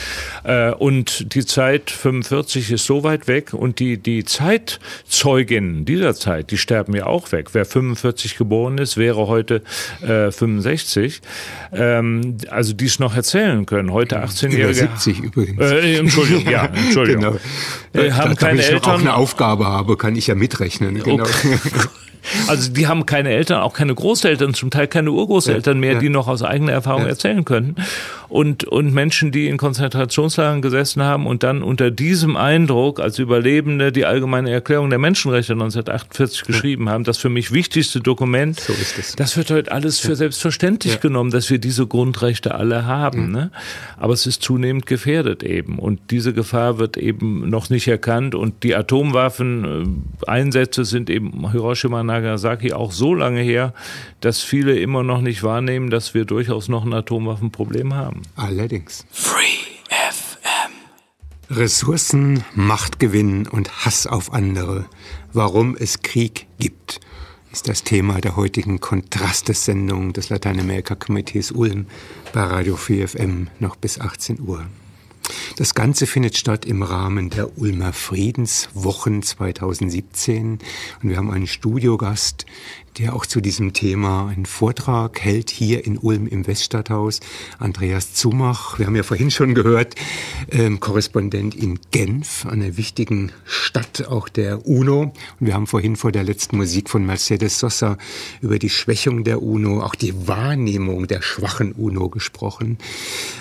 Äh, 0.45 0.71
und 0.71 1.35
die 1.35 1.45
Zeit 1.45 1.91
45 1.91 2.71
ist 2.71 2.87
so 2.87 3.03
weit 3.03 3.27
weg 3.27 3.53
und 3.53 3.81
die, 3.81 3.99
die 3.99 4.25
Zeitzeuginnen 4.25 5.85
dieser 5.85 6.15
Zeit, 6.15 6.53
die 6.53 6.59
sterben 6.59 6.95
ja 6.95 7.07
auch 7.07 7.33
weg. 7.33 7.49
Wer 7.53 7.65
45 7.65 8.39
geboren 8.39 8.79
ist, 8.79 8.97
wäre 8.97 9.27
heute 9.27 9.63
äh, 10.03 10.31
65 10.31 11.21
ähm, 11.73 12.37
also 12.51 12.73
dies 12.73 12.99
noch 12.99 13.15
erzählen 13.15 13.67
können. 13.67 13.93
Heute 13.93 14.23
18-Jährige. 14.23 14.75
70 14.75 15.21
übrigens. 15.21 15.61
Äh, 15.61 15.97
Entschuldigung, 15.97 16.51
ja, 16.51 16.65
Entschuldigung. 16.75 17.39
genau. 17.93 18.05
Äh, 18.07 18.13
haben 18.13 18.31
da, 18.31 18.47
keine 18.47 18.63
Eltern. 18.63 18.73
Wenn 18.73 18.77
ich 18.77 18.89
auch 18.89 19.01
eine 19.01 19.15
Aufgabe 19.15 19.67
habe, 19.67 19.97
kann 19.97 20.17
ich 20.17 20.27
ja 20.27 20.35
mitrechnen. 20.35 21.03
Genau. 21.03 21.25
Okay. 21.25 21.59
Also 22.47 22.71
die 22.71 22.87
haben 22.87 23.05
keine 23.05 23.31
Eltern, 23.31 23.61
auch 23.63 23.75
keine 23.75 23.95
Großeltern, 23.95 24.55
zum 24.55 24.71
Teil 24.71 24.87
keine 24.87 25.11
Urgroßeltern 25.11 25.79
mehr, 25.79 25.95
ja. 25.95 25.99
die 25.99 26.09
noch 26.09 26.29
aus 26.29 26.43
eigener 26.43 26.73
Erfahrung 26.73 27.03
ja. 27.03 27.09
erzählen 27.09 27.45
können. 27.45 27.77
Und, 28.33 28.65
und 28.65 28.93
Menschen, 28.95 29.31
die 29.31 29.47
in 29.47 29.59
Konzentrationslagern 29.59 30.63
gesessen 30.63 31.03
haben 31.03 31.27
und 31.27 31.43
dann 31.43 31.63
unter 31.63 31.91
diesem 31.91 32.39
Eindruck 32.39 32.99
als 32.99 33.19
Überlebende 33.19 33.93
die 33.93 34.07
allgemeine 34.07 34.51
Erklärung 34.51 34.89
der 34.89 34.99
Menschenrechte 34.99 35.53
1948 35.53 36.45
geschrieben 36.45 36.89
haben, 36.89 37.05
das 37.05 37.19
für 37.19 37.29
mich 37.29 37.53
wichtigste 37.53 38.01
Dokument. 38.01 38.59
So 38.59 38.73
ist 38.73 38.99
es. 38.99 39.17
Das 39.17 39.37
wird 39.37 39.51
heute 39.51 39.71
alles 39.71 39.99
für 39.99 40.17
selbstverständlich 40.17 41.01
genommen, 41.01 41.31
dass 41.31 41.51
wir 41.51 41.59
diese 41.59 41.87
Grundrechte 41.87 42.55
alle 42.55 42.87
haben. 42.87 43.33
Ne? 43.33 43.51
Aber 43.99 44.15
es 44.15 44.27
ist 44.27 44.43
zunehmend 44.43 44.87
gefährdet 44.87 45.43
eben. 45.43 45.79
Und 45.79 46.01
diese 46.11 46.33
Gefahr 46.33 46.79
wird 46.79 46.97
eben 46.97 47.51
noch 47.51 47.69
nicht 47.69 47.87
erkannt. 47.87 48.35
Und 48.35 48.63
die 48.63 48.75
Atomwaffen-Einsätze 48.75 50.87
sind 50.87 51.11
eben 51.11 51.51
Hiroshima, 51.51 52.03
Nagasaki 52.03 52.73
auch 52.73 52.93
so 52.93 53.15
lange 53.15 53.43
her, 53.43 53.75
dass 54.23 54.41
viele 54.41 54.79
immer 54.79 55.03
noch 55.03 55.21
nicht 55.21 55.43
wahrnehmen, 55.43 55.91
dass 55.91 56.15
wir 56.15 56.25
durchaus 56.25 56.71
noch 56.71 56.87
ein 56.87 56.95
Atomwaffenproblem 56.95 57.93
haben. 57.93 58.22
Allerdings. 58.37 59.05
Free 59.11 59.43
FM. 59.89 60.73
Ressourcen, 61.51 62.45
Machtgewinn 62.55 63.47
und 63.47 63.85
Hass 63.85 64.07
auf 64.07 64.33
andere. 64.33 64.87
Warum 65.33 65.77
es 65.77 66.03
Krieg 66.03 66.47
gibt 66.59 67.01
ist 67.53 67.69
das 67.69 67.85
Thema 67.85 68.19
der 68.23 68.37
heutigen 68.37 68.81
Kontrastessendung 68.81 70.15
des 70.15 70.31
Lateinamerika-Komitees 70.31 71.53
Ulm 71.53 71.87
bei 72.33 72.43
Radio 72.43 72.77
4 72.77 73.09
FM 73.09 73.49
noch 73.61 73.77
bis 73.77 74.01
18 74.01 74.41
Uhr. 74.41 74.65
Das 75.57 75.75
Ganze 75.75 76.07
findet 76.07 76.37
statt 76.37 76.65
im 76.65 76.83
Rahmen 76.83 77.29
der 77.29 77.59
Ulmer 77.59 77.93
Friedenswochen 77.93 79.23
2017 79.23 80.61
und 81.03 81.09
wir 81.09 81.19
haben 81.19 81.31
einen 81.31 81.47
Studiogast, 81.47 82.47
der 82.99 83.15
auch 83.15 83.25
zu 83.25 83.41
diesem 83.41 83.73
Thema 83.73 84.29
einen 84.29 84.45
Vortrag 84.45 85.21
hält 85.21 85.51
hier 85.51 85.87
in 85.87 85.97
Ulm 85.97 86.27
im 86.27 86.47
Weststadthaus. 86.47 87.21
Andreas 87.59 88.13
Zumach, 88.13 88.79
wir 88.79 88.87
haben 88.87 88.97
ja 88.97 89.03
vorhin 89.03 89.31
schon 89.31 89.55
gehört, 89.55 89.95
ähm, 90.51 90.79
Korrespondent 90.79 91.55
in 91.55 91.79
Genf, 91.91 92.45
einer 92.47 92.77
wichtigen 92.77 93.33
Stadt 93.45 94.07
auch 94.09 94.29
der 94.29 94.67
UNO. 94.67 95.13
Und 95.41 95.47
wir 95.47 95.55
haben 95.55 95.67
vorhin 95.67 95.97
vor 95.97 96.13
der 96.13 96.25
letzten 96.25 96.57
Musik 96.57 96.91
von 96.91 97.07
Mercedes 97.07 97.59
Sosa 97.59 97.97
über 98.43 98.59
die 98.59 98.71
Schwächung 98.71 99.25
der 99.25 99.43
UNO, 99.43 99.83
auch 99.83 99.95
die 99.95 100.29
Wahrnehmung 100.29 101.07
der 101.07 101.23
schwachen 101.23 101.73
UNO 101.73 102.11
gesprochen 102.11 102.79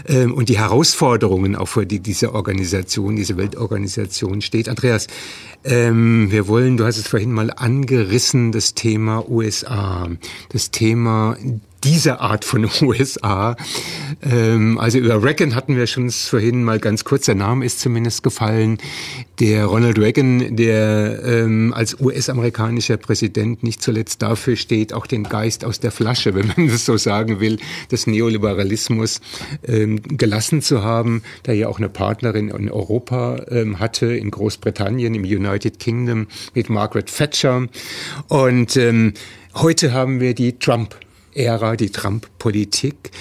ähm, 0.08 0.34
und 0.34 0.48
die 0.50 0.60
Herausforderungen, 0.60 1.56
auch 1.56 1.68
vor 1.68 1.86
die 1.86 2.00
diese 2.00 2.34
Organisation, 2.34 3.18
diese 3.18 3.36
Weltorganisation 3.36 4.42
steht. 4.42 4.70
Andreas, 4.70 5.08
ähm, 5.64 6.32
wir 6.32 6.48
wollen, 6.48 6.78
du 6.78 6.86
hast 6.86 6.98
es 6.98 7.08
vorhin 7.08 7.32
mal 7.32 7.52
angerissen, 7.52 8.52
das 8.52 8.74
Thema 8.74 9.30
USA, 9.42 10.08
das 10.50 10.72
Thema 10.72 11.36
dieser 11.84 12.22
Art 12.22 12.46
von 12.46 12.70
USA. 12.82 13.56
Ähm, 14.22 14.78
also 14.78 14.98
über 14.98 15.24
Reagan 15.24 15.56
hatten 15.56 15.76
wir 15.76 15.88
schon 15.88 16.10
vorhin 16.10 16.64
mal 16.64 16.80
ganz 16.80 17.04
kurz, 17.04 17.26
der 17.26 17.36
Name 17.36 17.66
ist 17.66 17.80
zumindest 17.80 18.24
gefallen. 18.24 18.78
Der 19.40 19.66
Ronald 19.66 19.98
Reagan, 19.98 20.56
der 20.56 21.22
ähm, 21.24 21.74
als 21.74 22.00
US-amerikanischer 22.00 22.98
Präsident 22.98 23.64
nicht 23.64 23.82
zuletzt 23.82 24.22
dafür 24.22 24.56
steht, 24.56 24.94
auch 24.94 25.08
den 25.08 25.24
Geist 25.24 25.66
aus 25.66 25.80
der 25.80 25.92
Flasche, 25.92 26.36
wenn 26.36 26.48
man 26.56 26.68
das 26.68 26.86
so 26.86 26.98
sagen 26.98 27.40
will, 27.40 27.58
des 27.92 28.08
Neoliberalismus 28.08 29.22
ähm, 29.68 30.02
gelassen 30.04 30.62
zu 30.62 30.84
haben, 30.84 31.24
der 31.46 31.56
ja 31.56 31.68
auch 31.68 31.78
eine 31.78 31.90
Partnerin 31.90 32.50
in 32.50 32.70
Europa 32.70 33.44
ähm, 33.50 33.80
hatte, 33.80 34.16
in 34.16 34.30
Großbritannien, 34.30 35.16
im 35.16 35.24
United 35.24 35.80
Kingdom 35.80 36.28
mit 36.54 36.70
Margaret 36.70 37.08
Thatcher. 37.08 37.68
Und 38.28 38.78
ähm, 38.78 39.14
heute 39.56 39.94
haben 39.94 40.20
wir 40.20 40.36
die 40.36 40.60
Trump 40.60 40.96
Ära, 41.34 41.76
die 41.76 41.92
Trump-Politik. 42.42 43.12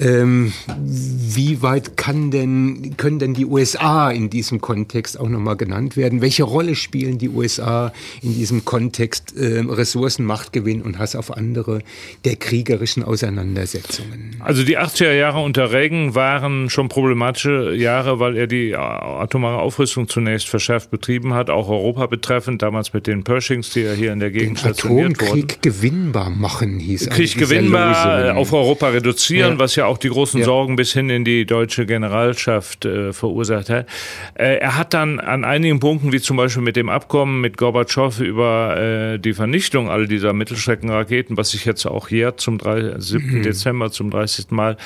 Ähm, 0.00 0.52
wie 0.78 1.62
weit 1.62 1.96
kann 1.96 2.30
denn, 2.30 2.94
können 2.96 3.18
denn 3.18 3.34
die 3.34 3.46
USA 3.46 4.10
in 4.10 4.30
diesem 4.30 4.60
Kontext 4.60 5.18
auch 5.18 5.28
nochmal 5.28 5.56
genannt 5.56 5.96
werden? 5.96 6.20
Welche 6.20 6.44
Rolle 6.44 6.76
spielen 6.76 7.18
die 7.18 7.28
USA 7.28 7.92
in 8.22 8.34
diesem 8.34 8.64
Kontext 8.64 9.36
äh, 9.36 9.64
Ressourcen, 9.68 10.24
Machtgewinn 10.24 10.82
und 10.82 10.98
Hass 10.98 11.16
auf 11.16 11.36
andere 11.36 11.80
der 12.24 12.36
kriegerischen 12.36 13.02
Auseinandersetzungen? 13.02 14.36
Also 14.38 14.62
die 14.62 14.78
80er 14.78 15.12
Jahre 15.12 15.40
unter 15.40 15.72
Reagan 15.72 16.14
waren 16.14 16.70
schon 16.70 16.88
problematische 16.88 17.74
Jahre, 17.74 18.20
weil 18.20 18.36
er 18.36 18.46
die 18.46 18.76
atomare 18.76 19.58
Aufrüstung 19.58 20.08
zunächst 20.08 20.48
verschärft 20.48 20.90
betrieben 20.90 21.34
hat, 21.34 21.50
auch 21.50 21.68
Europa 21.68 22.06
betreffend, 22.06 22.62
damals 22.62 22.92
mit 22.92 23.06
den 23.06 23.24
Pershings, 23.24 23.70
die 23.70 23.80
ja 23.80 23.92
hier 23.92 24.12
in 24.12 24.20
der 24.20 24.30
Gegend 24.30 24.58
Den 24.58 24.74
stationiert 24.74 25.20
wurden. 25.20 25.32
Krieg 25.32 25.62
gewinnbar 25.62 26.30
machen 26.30 26.78
hieß 26.78 27.08
Krieg 27.10 27.36
gewinnbar 27.36 28.36
auf 28.36 28.52
Europa 28.52 28.67
reduzieren, 28.72 29.52
ja. 29.52 29.58
was 29.58 29.76
ja 29.76 29.86
auch 29.86 29.98
die 29.98 30.08
großen 30.08 30.40
ja. 30.40 30.46
Sorgen 30.46 30.76
bis 30.76 30.92
hin 30.92 31.10
in 31.10 31.24
die 31.24 31.46
deutsche 31.46 31.86
Generalschaft 31.86 32.84
äh, 32.84 33.12
verursacht 33.12 33.70
hat. 33.70 33.86
Äh, 34.34 34.58
er 34.58 34.76
hat 34.76 34.94
dann 34.94 35.20
an 35.20 35.44
einigen 35.44 35.80
Punkten, 35.80 36.12
wie 36.12 36.20
zum 36.20 36.36
Beispiel 36.36 36.62
mit 36.62 36.76
dem 36.76 36.88
Abkommen 36.88 37.40
mit 37.40 37.56
Gorbatschow 37.56 38.20
über 38.20 38.76
äh, 38.76 39.18
die 39.18 39.32
Vernichtung 39.32 39.88
all 39.88 40.06
dieser 40.06 40.32
Mittelstreckenraketen, 40.32 41.36
was 41.36 41.50
sich 41.50 41.64
jetzt 41.64 41.86
auch 41.86 42.10
jährt 42.10 42.40
zum 42.40 42.58
3, 42.58 42.98
7. 42.98 43.38
Mhm. 43.38 43.42
Dezember 43.42 43.90
zum 43.90 44.10
30. 44.10 44.50
Mal, 44.50 44.76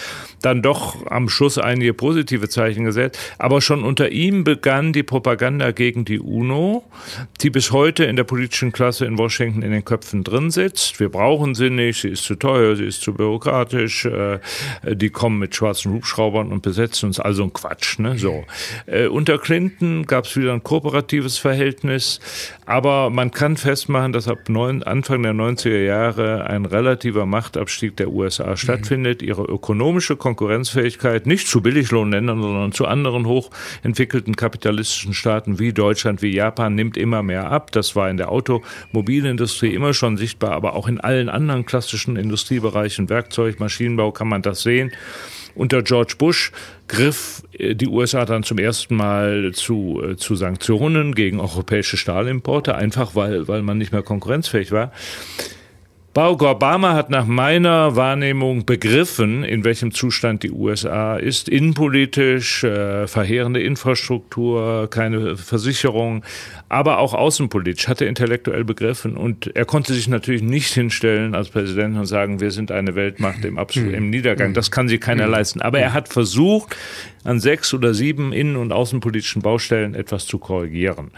dann 0.40 0.62
doch 0.62 1.06
am 1.06 1.28
Schluss 1.28 1.58
einige 1.58 1.94
positive 1.94 2.48
Zeichen 2.48 2.84
gesetzt. 2.84 3.18
Aber 3.38 3.60
schon 3.60 3.84
unter 3.84 4.10
ihm 4.10 4.44
begann 4.44 4.92
die 4.92 5.02
Propaganda 5.02 5.72
gegen 5.72 6.04
die 6.04 6.18
UNO, 6.18 6.84
die 7.40 7.50
bis 7.50 7.72
heute 7.72 8.04
in 8.04 8.16
der 8.16 8.24
politischen 8.24 8.72
Klasse 8.72 9.06
in 9.06 9.18
Washington 9.18 9.62
in 9.62 9.72
den 9.72 9.84
Köpfen 9.84 10.24
drin 10.24 10.50
sitzt. 10.50 11.00
Wir 11.00 11.08
brauchen 11.08 11.54
sie 11.54 11.70
nicht, 11.70 12.00
sie 12.00 12.08
ist 12.08 12.24
zu 12.24 12.34
teuer, 12.34 12.76
sie 12.76 12.86
ist 12.86 13.02
zu 13.02 13.14
bürokratisch, 13.14 13.71
äh, 13.72 14.38
die 14.84 15.10
kommen 15.10 15.38
mit 15.38 15.54
schwarzen 15.54 15.92
Hubschraubern 15.92 16.52
und 16.52 16.62
besetzen 16.62 17.06
uns, 17.06 17.20
also 17.20 17.44
ein 17.44 17.52
Quatsch. 17.52 17.98
Ne? 17.98 18.18
So. 18.18 18.44
Äh, 18.86 19.06
unter 19.06 19.38
Clinton 19.38 20.06
gab 20.06 20.26
es 20.26 20.36
wieder 20.36 20.52
ein 20.52 20.62
kooperatives 20.62 21.38
Verhältnis, 21.38 22.20
aber 22.66 23.10
man 23.10 23.30
kann 23.30 23.56
festmachen, 23.56 24.12
dass 24.12 24.28
ab 24.28 24.48
neun, 24.48 24.82
Anfang 24.82 25.22
der 25.22 25.32
90er 25.32 25.82
Jahre 25.82 26.46
ein 26.46 26.64
relativer 26.64 27.26
Machtabstieg 27.26 27.96
der 27.96 28.10
USA 28.10 28.56
stattfindet. 28.56 29.22
Ihre 29.22 29.42
ökonomische 29.42 30.16
Konkurrenzfähigkeit 30.16 31.26
nicht 31.26 31.48
zu 31.48 31.60
Billiglohnländern, 31.60 32.40
sondern 32.40 32.72
zu 32.72 32.86
anderen 32.86 33.26
hochentwickelten 33.26 34.36
kapitalistischen 34.36 35.14
Staaten 35.14 35.58
wie 35.58 35.72
Deutschland, 35.72 36.22
wie 36.22 36.34
Japan 36.34 36.74
nimmt 36.74 36.96
immer 36.96 37.22
mehr 37.22 37.50
ab. 37.50 37.72
Das 37.72 37.96
war 37.96 38.10
in 38.10 38.16
der 38.16 38.30
Automobilindustrie 38.30 39.74
immer 39.74 39.94
schon 39.94 40.16
sichtbar, 40.16 40.52
aber 40.52 40.74
auch 40.74 40.88
in 40.88 41.00
allen 41.00 41.28
anderen 41.28 41.66
klassischen 41.66 42.16
Industriebereichen, 42.16 43.08
Werkzeug, 43.08 43.60
Maschinenbau 43.62 44.12
kann 44.12 44.28
man 44.28 44.42
das 44.42 44.62
sehen. 44.62 44.92
Unter 45.54 45.82
George 45.82 46.14
Bush 46.18 46.50
griff 46.88 47.42
äh, 47.52 47.74
die 47.74 47.88
USA 47.88 48.24
dann 48.24 48.42
zum 48.42 48.58
ersten 48.58 48.96
Mal 48.96 49.52
zu, 49.52 50.02
äh, 50.02 50.16
zu 50.16 50.34
Sanktionen 50.34 51.14
gegen 51.14 51.40
europäische 51.40 51.96
Stahlimporte, 51.96 52.74
einfach 52.74 53.14
weil, 53.14 53.48
weil 53.48 53.62
man 53.62 53.78
nicht 53.78 53.92
mehr 53.92 54.02
konkurrenzfähig 54.02 54.72
war. 54.72 54.92
Barack 56.14 56.42
Obama 56.42 56.92
hat 56.92 57.08
nach 57.08 57.24
meiner 57.24 57.96
Wahrnehmung 57.96 58.66
begriffen, 58.66 59.44
in 59.44 59.64
welchem 59.64 59.92
Zustand 59.92 60.42
die 60.42 60.50
USA 60.50 61.16
ist. 61.16 61.48
Innenpolitisch, 61.48 62.64
äh, 62.64 63.06
verheerende 63.06 63.62
Infrastruktur, 63.62 64.90
keine 64.90 65.38
Versicherung, 65.38 66.22
aber 66.68 66.98
auch 66.98 67.14
außenpolitisch 67.14 67.88
hat 67.88 68.02
er 68.02 68.08
intellektuell 68.08 68.62
begriffen. 68.62 69.16
Und 69.16 69.56
er 69.56 69.64
konnte 69.64 69.94
sich 69.94 70.06
natürlich 70.06 70.42
nicht 70.42 70.74
hinstellen 70.74 71.34
als 71.34 71.48
Präsident 71.48 71.96
und 71.96 72.04
sagen, 72.04 72.40
wir 72.40 72.50
sind 72.50 72.72
eine 72.72 72.94
Weltmacht 72.94 73.42
im, 73.46 73.56
Absol 73.56 73.94
im 73.94 74.10
Niedergang. 74.10 74.52
Das 74.52 74.70
kann 74.70 74.88
sich 74.88 75.00
keiner 75.00 75.26
leisten. 75.26 75.62
Aber 75.62 75.78
er 75.78 75.94
hat 75.94 76.10
versucht, 76.10 76.76
an 77.24 77.40
sechs 77.40 77.72
oder 77.72 77.94
sieben 77.94 78.34
innen- 78.34 78.56
und 78.56 78.70
außenpolitischen 78.70 79.40
Baustellen 79.40 79.94
etwas 79.94 80.26
zu 80.26 80.38
korrigieren. 80.38 81.10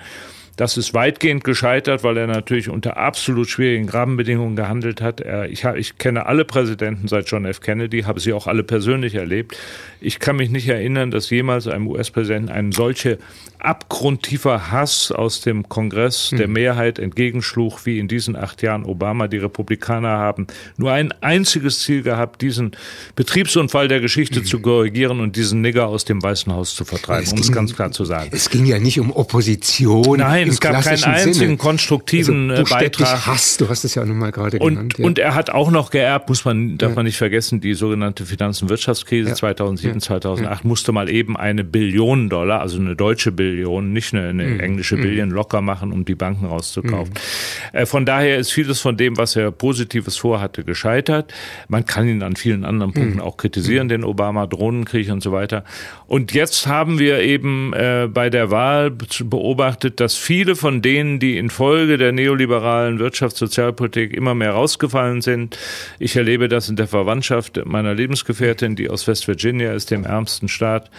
Das 0.57 0.77
ist 0.77 0.95
weitgehend 0.95 1.43
gescheitert, 1.43 2.05
weil 2.05 2.17
er 2.17 2.29
natürlich 2.29 2.69
unter 2.69 2.97
absolut 2.97 3.49
schwierigen 3.49 3.89
Rahmenbedingungen 3.89 4.55
gehandelt 4.55 5.01
hat. 5.01 5.21
Er, 5.21 5.49
ich, 5.49 5.65
ich 5.65 5.99
kenne 5.99 6.27
alle 6.27 6.45
Präsidenten 6.45 7.09
seit 7.09 7.29
John 7.29 7.45
F. 7.45 7.61
Kennedy, 7.61 8.03
habe 8.03 8.21
sie 8.21 8.33
auch 8.33 8.47
alle 8.47 8.63
persönlich 8.63 9.17
erlebt. 9.17 9.59
Ich 10.01 10.21
kann 10.21 10.37
mich 10.37 10.51
nicht 10.51 10.69
erinnern, 10.69 11.11
dass 11.11 11.29
jemals 11.31 11.67
einem 11.67 11.89
US-Präsidenten 11.89 12.51
ein 12.51 12.71
solche 12.71 13.19
abgrundtiefer 13.65 14.71
Hass 14.71 15.11
aus 15.11 15.41
dem 15.41 15.69
Kongress 15.69 16.31
der 16.31 16.47
mhm. 16.47 16.55
Mehrheit 16.55 16.99
entgegenschlug, 16.99 17.87
wie 17.87 17.99
in 17.99 18.09
diesen 18.09 18.37
acht 18.37 18.63
Jahren 18.63 18.85
Obama. 18.85 19.29
Die 19.29 19.39
Republikaner 19.39 20.11
haben 20.11 20.47
nur 20.77 20.93
ein 20.93 21.13
einziges 21.21 21.81
Ziel 21.81 22.03
gehabt, 22.03 22.43
diesen 22.43 22.73
Betriebsunfall 23.17 23.89
der 23.89 24.01
Geschichte 24.01 24.41
mhm. 24.41 24.45
zu 24.45 24.61
korrigieren 24.61 25.21
und 25.21 25.37
diesen 25.37 25.61
Nigger 25.61 25.87
aus 25.87 26.05
dem 26.05 26.23
Weißen 26.23 26.53
Haus 26.53 26.75
zu 26.75 26.85
vertreiben, 26.85 27.31
um 27.33 27.39
es 27.39 27.53
ganz 27.53 27.75
klar 27.75 27.91
zu 27.93 28.05
sagen. 28.05 28.31
Es 28.33 28.51
ging 28.51 28.67
ja 28.67 28.79
nicht 28.79 29.01
um 29.01 29.11
Opposition. 29.11 30.19
Nein, 30.19 30.49
es 30.49 30.61
gab 30.61 30.83
keinen 30.83 31.05
einzigen 31.05 31.35
Sinne. 31.35 31.57
konstruktiven 31.57 32.51
also, 32.51 32.75
Beitrag. 32.75 33.27
Hass, 33.27 33.57
du 33.57 33.69
hast 33.69 33.85
es 33.85 33.95
ja 33.95 34.05
nun 34.05 34.19
mal 34.19 34.33
gerade 34.33 34.59
und, 34.59 34.75
genannt. 34.75 34.95
Ja. 34.99 35.05
Und 35.05 35.19
er 35.19 35.35
hat 35.35 35.51
auch 35.51 35.71
noch 35.71 35.91
geerbt, 35.91 36.29
muss 36.29 36.45
man, 36.45 36.79
darf 36.79 36.91
ja. 36.91 36.97
man 36.97 37.07
nicht 37.07 37.17
vergessen, 37.17 37.61
die 37.61 37.75
sogenannte 37.75 38.27
Finanz- 38.27 38.63
und 38.63 38.69
Wirtschaftskrise 38.69 39.31
ja. 39.31 39.35
2007, 39.35 40.01
2008 40.01 40.65
musste 40.65 40.93
mal 40.93 41.09
eben 41.09 41.37
eine 41.37 41.65
Billion 41.65 42.29
Dollar, 42.29 42.61
also 42.61 42.79
eine 42.79 42.97
deutsche 42.97 43.33
Billion, 43.33 43.54
nicht 43.63 44.15
eine, 44.15 44.29
eine 44.29 44.45
mhm. 44.45 44.61
englische 44.61 44.97
mhm. 44.97 45.03
Billion 45.03 45.31
locker 45.31 45.61
machen, 45.61 45.93
um 45.93 46.05
die 46.05 46.15
Banken 46.15 46.47
rauszukaufen. 46.47 47.15
Mhm. 47.15 47.79
Äh, 47.79 47.87
von 47.87 48.05
daher 48.05 48.39
ist 48.39 48.53
vieles 48.53 48.81
von 48.81 48.97
dem, 48.97 49.17
was 49.17 49.37
er 49.37 49.51
Positives 49.51 50.17
vorhatte, 50.17 50.65
gescheitert. 50.65 51.33
Man 51.69 51.87
kann 51.87 52.09
ihn 52.09 52.23
an 52.23 52.37
vielen 52.37 52.65
anderen 52.65 52.93
Punkten 52.93 53.21
auch 53.21 53.37
kritisieren, 53.37 53.89
den 53.89 54.05
Obama 54.05 54.47
Drohnenkrieg 54.47 55.11
und 55.11 55.23
so 55.23 55.33
weiter. 55.33 55.65
Und 56.07 56.33
jetzt 56.33 56.67
haben 56.67 56.99
wir 56.99 57.21
eben 57.21 57.73
äh, 57.73 58.09
bei 58.13 58.31
der 58.31 58.51
Wahl 58.51 58.91
beobachtet, 58.91 60.01
dass 60.01 60.17
viele 60.17 60.57
von 60.57 60.83
denen, 60.83 61.21
die 61.21 61.39
infolge 61.39 61.99
der 61.99 62.13
neoliberalen 62.13 62.99
Wirtschafts- 62.99 63.45
Sozialpolitik 63.45 64.13
immer 64.13 64.35
mehr 64.35 64.53
rausgefallen 64.53 65.21
sind. 65.21 65.59
Ich 65.99 66.17
erlebe 66.17 66.49
das 66.49 66.69
in 66.69 66.77
der 66.77 66.89
Verwandtschaft 66.89 67.61
meiner 67.65 67.95
Lebensgefährtin, 67.95 68.77
die 68.77 68.89
aus 68.89 69.07
West 69.07 69.29
Virginia 69.29 69.73
ist, 69.75 69.91
dem 69.91 70.05
ärmsten 70.05 70.49
Staat. 70.49 70.91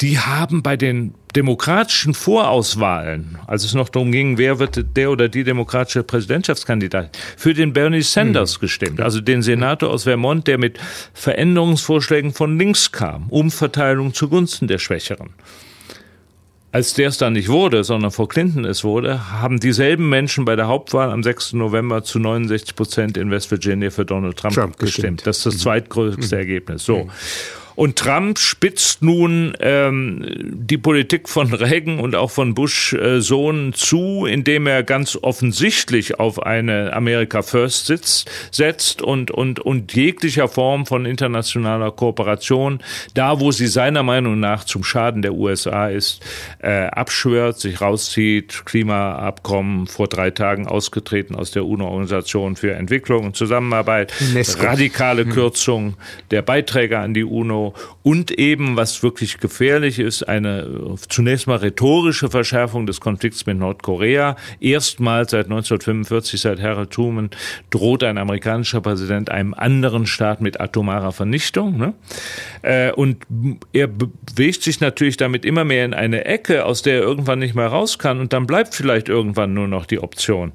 Die 0.00 0.18
haben 0.18 0.62
bei 0.62 0.76
den 0.76 1.14
demokratischen 1.36 2.14
Vorauswahlen, 2.14 3.38
als 3.46 3.64
es 3.64 3.74
noch 3.74 3.88
darum 3.88 4.12
ging, 4.12 4.38
wer 4.38 4.58
wird 4.58 4.96
der 4.96 5.10
oder 5.10 5.28
die 5.28 5.44
demokratische 5.44 6.02
Präsidentschaftskandidat, 6.02 7.16
für 7.36 7.54
den 7.54 7.72
Bernie 7.72 8.02
Sanders 8.02 8.56
mhm. 8.56 8.60
gestimmt, 8.60 9.00
also 9.00 9.20
den 9.20 9.42
Senator 9.42 9.90
aus 9.90 10.04
Vermont, 10.04 10.46
der 10.46 10.58
mit 10.58 10.78
Veränderungsvorschlägen 11.14 12.32
von 12.32 12.58
links 12.58 12.92
kam, 12.92 13.28
Umverteilung 13.28 14.14
zugunsten 14.14 14.68
der 14.68 14.78
Schwächeren. 14.78 15.30
Als 16.72 16.94
der 16.94 17.08
es 17.08 17.18
dann 17.18 17.32
nicht 17.32 17.48
wurde, 17.48 17.82
sondern 17.82 18.12
vor 18.12 18.28
Clinton 18.28 18.64
es 18.64 18.84
wurde, 18.84 19.32
haben 19.32 19.58
dieselben 19.58 20.08
Menschen 20.08 20.44
bei 20.44 20.54
der 20.54 20.68
Hauptwahl 20.68 21.10
am 21.10 21.24
6. 21.24 21.54
November 21.54 22.04
zu 22.04 22.20
69 22.20 22.76
Prozent 22.76 23.16
in 23.16 23.32
West 23.32 23.50
Virginia 23.50 23.90
für 23.90 24.04
Donald 24.04 24.36
Trump, 24.36 24.54
Trump 24.54 24.78
gestimmt. 24.78 25.26
Das 25.26 25.38
ist 25.38 25.46
das 25.46 25.54
mhm. 25.54 25.58
zweitgrößte 25.58 26.36
mhm. 26.36 26.40
Ergebnis. 26.40 26.84
So. 26.84 27.08
Und 27.80 27.96
Trump 27.96 28.38
spitzt 28.38 29.00
nun 29.00 29.54
ähm, 29.58 30.26
die 30.52 30.76
Politik 30.76 31.30
von 31.30 31.50
Reagan 31.54 31.98
und 31.98 32.14
auch 32.14 32.30
von 32.30 32.52
Bush 32.52 32.92
äh, 32.92 33.22
Sohn 33.22 33.72
zu, 33.72 34.26
indem 34.26 34.66
er 34.66 34.82
ganz 34.82 35.16
offensichtlich 35.22 36.20
auf 36.20 36.42
eine 36.42 36.92
America 36.92 37.40
First 37.40 37.86
sitzt, 37.86 38.30
setzt 38.50 39.00
und, 39.00 39.30
und, 39.30 39.60
und 39.60 39.94
jeglicher 39.94 40.46
Form 40.46 40.84
von 40.84 41.06
internationaler 41.06 41.90
Kooperation, 41.90 42.80
da 43.14 43.40
wo 43.40 43.50
sie 43.50 43.66
seiner 43.66 44.02
Meinung 44.02 44.38
nach 44.38 44.64
zum 44.64 44.84
Schaden 44.84 45.22
der 45.22 45.32
USA 45.32 45.88
ist, 45.88 46.22
äh, 46.58 46.82
abschwört, 46.84 47.60
sich 47.60 47.80
rauszieht, 47.80 48.66
Klimaabkommen 48.66 49.86
vor 49.86 50.06
drei 50.06 50.30
Tagen 50.30 50.66
ausgetreten 50.66 51.34
aus 51.34 51.50
der 51.50 51.64
UNO-Organisation 51.64 52.56
für 52.56 52.74
Entwicklung 52.74 53.24
und 53.24 53.36
Zusammenarbeit, 53.36 54.12
radikale 54.58 55.22
hm. 55.22 55.30
Kürzung 55.30 55.94
der 56.30 56.42
Beiträge 56.42 56.98
an 56.98 57.14
die 57.14 57.24
UNO, 57.24 57.69
und 58.02 58.30
eben, 58.30 58.76
was 58.76 59.02
wirklich 59.02 59.38
gefährlich 59.38 59.98
ist, 59.98 60.22
eine 60.22 60.96
zunächst 61.08 61.46
mal 61.46 61.56
rhetorische 61.56 62.30
Verschärfung 62.30 62.86
des 62.86 63.00
Konflikts 63.00 63.46
mit 63.46 63.58
Nordkorea. 63.58 64.36
Erstmals 64.60 65.30
seit 65.32 65.46
1945, 65.46 66.40
seit 66.40 66.60
Harold 66.60 66.90
Truman, 66.90 67.30
droht 67.70 68.04
ein 68.04 68.18
amerikanischer 68.18 68.80
Präsident 68.80 69.30
einem 69.30 69.54
anderen 69.54 70.06
Staat 70.06 70.40
mit 70.40 70.60
atomarer 70.60 71.12
Vernichtung. 71.12 71.78
Ne? 71.78 71.94
Äh, 72.62 72.92
und 72.92 73.26
er 73.72 73.86
bewegt 73.86 74.62
sich 74.62 74.80
natürlich 74.80 75.16
damit 75.16 75.44
immer 75.44 75.64
mehr 75.64 75.84
in 75.84 75.94
eine 75.94 76.24
Ecke, 76.24 76.64
aus 76.64 76.82
der 76.82 76.94
er 76.94 77.02
irgendwann 77.02 77.38
nicht 77.38 77.54
mehr 77.54 77.68
raus 77.68 77.98
kann. 77.98 78.20
Und 78.20 78.32
dann 78.32 78.46
bleibt 78.46 78.74
vielleicht 78.74 79.08
irgendwann 79.08 79.54
nur 79.54 79.68
noch 79.68 79.86
die 79.86 79.98
Option, 79.98 80.52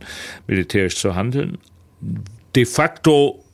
militärisch 0.47 0.95
zu 0.95 1.15
handeln. 1.15 1.58
De 2.56 2.65
facto 2.65 3.44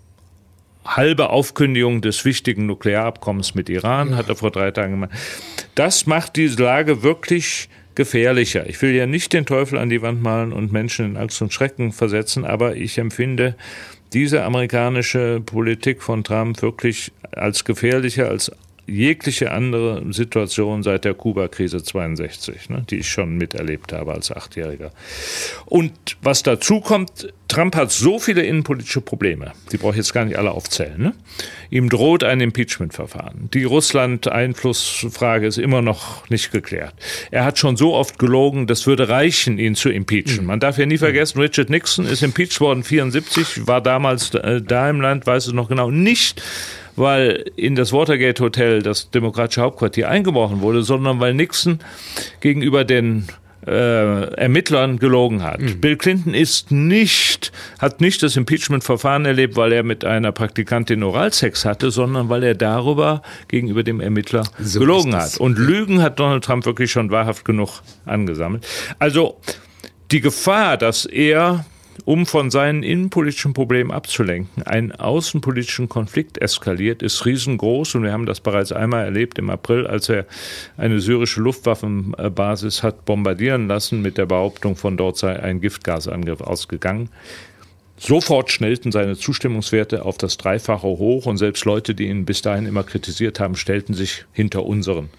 halbe 0.95 1.29
Aufkündigung 1.29 2.01
des 2.01 2.25
wichtigen 2.25 2.65
Nuklearabkommens 2.65 3.55
mit 3.55 3.69
Iran, 3.69 4.15
hat 4.15 4.29
er 4.29 4.35
vor 4.35 4.51
drei 4.51 4.71
Tagen 4.71 4.93
gemacht. 4.93 5.11
Das 5.75 6.05
macht 6.05 6.35
diese 6.35 6.63
Lage 6.63 7.03
wirklich 7.03 7.69
gefährlicher. 7.95 8.67
Ich 8.69 8.81
will 8.81 8.93
ja 8.95 9.05
nicht 9.05 9.33
den 9.33 9.45
Teufel 9.45 9.77
an 9.77 9.89
die 9.89 10.01
Wand 10.01 10.21
malen 10.21 10.53
und 10.53 10.71
Menschen 10.71 11.05
in 11.05 11.17
Angst 11.17 11.41
und 11.41 11.53
Schrecken 11.53 11.91
versetzen, 11.91 12.45
aber 12.45 12.75
ich 12.75 12.97
empfinde 12.97 13.55
diese 14.13 14.43
amerikanische 14.43 15.41
Politik 15.45 16.01
von 16.01 16.23
Trump 16.23 16.61
wirklich 16.61 17.11
als 17.31 17.63
gefährlicher 17.63 18.29
als 18.29 18.51
jegliche 18.87 19.51
andere 19.51 20.03
Situation 20.11 20.83
seit 20.83 21.05
der 21.05 21.13
Kuba-Krise 21.13 21.83
62, 21.83 22.69
ne, 22.69 22.85
die 22.89 22.97
ich 22.97 23.09
schon 23.09 23.37
miterlebt 23.37 23.93
habe 23.93 24.13
als 24.13 24.31
Achtjähriger. 24.31 24.91
Und 25.65 26.17
was 26.21 26.43
dazu 26.43 26.81
kommt, 26.81 27.33
Trump 27.51 27.75
hat 27.75 27.91
so 27.91 28.17
viele 28.17 28.43
innenpolitische 28.43 29.01
Probleme, 29.01 29.51
die 29.73 29.77
brauche 29.77 29.91
ich 29.91 29.97
jetzt 29.97 30.13
gar 30.13 30.23
nicht 30.23 30.37
alle 30.37 30.51
aufzählen. 30.51 30.97
Ne? 30.97 31.13
Ihm 31.69 31.89
droht 31.89 32.23
ein 32.23 32.39
Impeachment-Verfahren. 32.39 33.49
Die 33.53 33.65
Russland-Einflussfrage 33.65 35.47
ist 35.47 35.57
immer 35.57 35.81
noch 35.81 36.29
nicht 36.29 36.53
geklärt. 36.53 36.93
Er 37.29 37.43
hat 37.43 37.59
schon 37.59 37.75
so 37.75 37.93
oft 37.93 38.17
gelogen, 38.17 38.67
das 38.67 38.87
würde 38.87 39.09
reichen, 39.09 39.57
ihn 39.57 39.75
zu 39.75 39.89
impeachen. 39.89 40.45
Man 40.45 40.61
darf 40.61 40.77
ja 40.77 40.85
nie 40.85 40.97
vergessen, 40.97 41.41
Richard 41.41 41.69
Nixon 41.69 42.05
ist 42.05 42.23
impeached 42.23 42.61
worden 42.61 42.83
74, 42.83 43.67
war 43.67 43.81
damals 43.81 44.33
äh, 44.33 44.61
da 44.61 44.89
im 44.89 45.01
Land, 45.01 45.27
weiß 45.27 45.47
es 45.47 45.53
noch 45.53 45.67
genau, 45.67 45.91
nicht 45.91 46.41
weil 46.95 47.45
in 47.55 47.75
das 47.75 47.93
Watergate 47.93 48.41
Hotel 48.41 48.81
das 48.81 49.09
demokratische 49.11 49.61
Hauptquartier 49.61 50.09
eingebrochen 50.09 50.61
wurde, 50.61 50.83
sondern 50.83 51.19
weil 51.19 51.33
Nixon 51.33 51.79
gegenüber 52.41 52.83
den 52.83 53.27
äh, 53.65 54.33
Ermittlern 54.35 54.97
gelogen 54.99 55.43
hat. 55.43 55.59
Mhm. 55.59 55.79
Bill 55.79 55.97
Clinton 55.97 56.33
ist 56.33 56.71
nicht, 56.71 57.51
hat 57.79 58.01
nicht 58.01 58.23
das 58.23 58.35
Impeachment-Verfahren 58.35 59.25
erlebt, 59.25 59.55
weil 59.55 59.71
er 59.71 59.83
mit 59.83 60.05
einer 60.05 60.31
Praktikantin 60.31 61.03
Oralsex 61.03 61.65
hatte, 61.65 61.91
sondern 61.91 62.29
weil 62.29 62.43
er 62.43 62.55
darüber 62.55 63.21
gegenüber 63.47 63.83
dem 63.83 63.99
Ermittler 63.99 64.43
so 64.59 64.79
gelogen 64.79 65.15
hat. 65.15 65.37
Und 65.37 65.57
Lügen 65.57 66.01
hat 66.01 66.19
Donald 66.19 66.43
Trump 66.43 66.65
wirklich 66.65 66.91
schon 66.91 67.11
wahrhaft 67.11 67.45
genug 67.45 67.81
angesammelt. 68.05 68.67
Also 68.99 69.39
die 70.11 70.21
Gefahr, 70.21 70.77
dass 70.77 71.05
er 71.05 71.65
um 72.05 72.25
von 72.25 72.51
seinen 72.51 72.83
innenpolitischen 72.83 73.53
Problemen 73.53 73.91
abzulenken, 73.91 74.63
einen 74.63 74.91
außenpolitischen 74.91 75.89
Konflikt 75.89 76.37
eskaliert, 76.37 77.01
ist 77.01 77.25
riesengroß 77.25 77.95
und 77.95 78.03
wir 78.03 78.11
haben 78.11 78.25
das 78.25 78.39
bereits 78.39 78.71
einmal 78.71 79.05
erlebt 79.05 79.39
im 79.39 79.49
April, 79.49 79.87
als 79.87 80.09
er 80.09 80.25
eine 80.77 80.99
syrische 80.99 81.41
Luftwaffenbasis 81.41 82.83
hat 82.83 83.05
bombardieren 83.05 83.67
lassen 83.67 84.01
mit 84.01 84.17
der 84.17 84.25
Behauptung, 84.25 84.75
von 84.75 84.97
dort 84.97 85.17
sei 85.17 85.39
ein 85.39 85.61
Giftgasangriff 85.61 86.41
ausgegangen. 86.41 87.09
Sofort 87.97 88.49
schnellten 88.49 88.91
seine 88.91 89.15
Zustimmungswerte 89.15 90.03
auf 90.05 90.17
das 90.17 90.37
Dreifache 90.37 90.87
hoch 90.87 91.27
und 91.27 91.37
selbst 91.37 91.65
Leute, 91.65 91.93
die 91.93 92.07
ihn 92.07 92.25
bis 92.25 92.41
dahin 92.41 92.65
immer 92.65 92.83
kritisiert 92.83 93.39
haben, 93.39 93.55
stellten 93.55 93.93
sich 93.93 94.25
hinter 94.31 94.65
unseren 94.65 95.09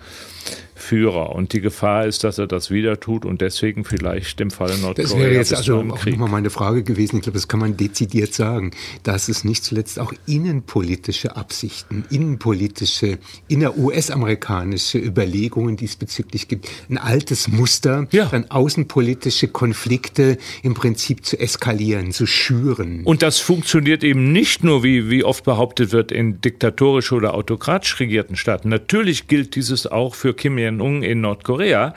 Führer. 0.82 1.30
Und 1.30 1.52
die 1.52 1.60
Gefahr 1.60 2.06
ist, 2.06 2.24
dass 2.24 2.38
er 2.38 2.46
das 2.46 2.70
wieder 2.70 2.98
tut 2.98 3.24
und 3.24 3.40
deswegen 3.40 3.84
vielleicht 3.84 4.40
im 4.40 4.50
Falle 4.50 4.76
Nordkorea. 4.78 5.08
Das 5.08 5.16
wäre 5.16 5.32
jetzt 5.32 5.54
also 5.54 5.78
auch 5.78 6.04
nochmal 6.04 6.28
meine 6.28 6.50
Frage 6.50 6.82
gewesen. 6.82 7.16
Ich 7.16 7.22
glaube, 7.22 7.38
das 7.38 7.48
kann 7.48 7.60
man 7.60 7.76
dezidiert 7.76 8.34
sagen, 8.34 8.72
dass 9.04 9.28
es 9.28 9.44
nicht 9.44 9.64
zuletzt 9.64 9.98
auch 9.98 10.12
innenpolitische 10.26 11.36
Absichten, 11.36 12.04
innenpolitische, 12.10 13.18
inner-US-amerikanische 13.48 14.98
Überlegungen 14.98 15.76
diesbezüglich 15.76 16.48
gibt. 16.48 16.68
Ein 16.90 16.98
altes 16.98 17.48
Muster, 17.48 18.08
ja. 18.10 18.26
dann 18.26 18.50
außenpolitische 18.50 19.48
Konflikte 19.48 20.36
im 20.62 20.74
Prinzip 20.74 21.24
zu 21.24 21.38
eskalieren, 21.38 22.12
zu 22.12 22.26
schüren. 22.26 23.02
Und 23.04 23.22
das 23.22 23.38
funktioniert 23.38 24.02
eben 24.02 24.32
nicht 24.32 24.64
nur, 24.64 24.82
wie, 24.82 25.08
wie 25.08 25.22
oft 25.22 25.44
behauptet 25.44 25.92
wird, 25.92 26.10
in 26.10 26.40
diktatorisch 26.40 27.12
oder 27.12 27.34
autokratisch 27.34 28.00
regierten 28.00 28.36
Staaten. 28.36 28.68
Natürlich 28.68 29.28
gilt 29.28 29.54
dieses 29.54 29.86
auch 29.86 30.16
für 30.16 30.34
Kim 30.34 30.58
Jong-un 30.78 31.02
in 31.02 31.20
Nordkorea, 31.20 31.94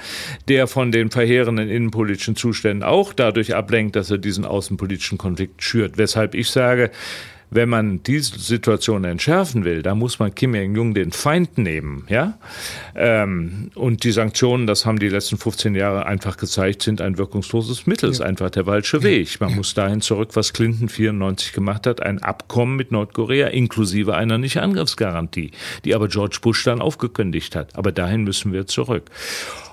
der 0.47 0.67
von 0.67 0.91
den 0.91 1.09
verheerenden 1.11 1.69
innenpolitischen 1.69 2.35
Zuständen 2.35 2.83
auch 2.83 3.13
dadurch 3.13 3.55
ablenkt, 3.55 3.95
dass 3.95 4.11
er 4.11 4.17
diesen 4.17 4.45
außenpolitischen 4.45 5.17
Konflikt 5.17 5.63
schürt. 5.63 5.97
Weshalb 5.97 6.35
ich 6.35 6.49
sage, 6.49 6.91
wenn 7.49 7.69
man 7.69 8.03
diese 8.03 8.37
Situation 8.39 9.03
entschärfen 9.03 9.65
will, 9.65 9.81
da 9.81 9.95
muss 9.95 10.19
man 10.19 10.33
Kim 10.33 10.55
Jong-un 10.55 10.93
den 10.93 11.11
Feind 11.11 11.57
nehmen, 11.57 12.05
ja. 12.09 12.37
Ähm, 12.95 13.71
und 13.75 14.03
die 14.03 14.11
Sanktionen, 14.11 14.67
das 14.67 14.85
haben 14.85 14.99
die 14.99 15.09
letzten 15.09 15.37
15 15.37 15.75
Jahre 15.75 16.05
einfach 16.05 16.37
gezeigt, 16.37 16.81
sind 16.81 17.01
ein 17.01 17.17
wirkungsloses 17.17 17.87
Mittel, 17.87 18.09
ist 18.09 18.21
einfach 18.21 18.49
der 18.49 18.65
falsche 18.65 19.03
Weg. 19.03 19.39
Man 19.39 19.51
ja. 19.51 19.55
muss 19.57 19.73
dahin 19.73 20.01
zurück, 20.01 20.31
was 20.33 20.53
Clinton 20.53 20.89
94 20.89 21.53
gemacht 21.53 21.87
hat, 21.87 22.01
ein 22.01 22.21
Abkommen 22.21 22.75
mit 22.75 22.91
Nordkorea 22.91 23.47
inklusive 23.47 24.15
einer 24.15 24.37
Nicht-Angriffsgarantie, 24.37 25.51
die 25.83 25.95
aber 25.95 26.07
George 26.07 26.39
Bush 26.41 26.63
dann 26.63 26.81
aufgekündigt 26.81 27.55
hat. 27.55 27.75
Aber 27.75 27.91
dahin 27.91 28.23
müssen 28.23 28.53
wir 28.53 28.67
zurück. 28.67 29.09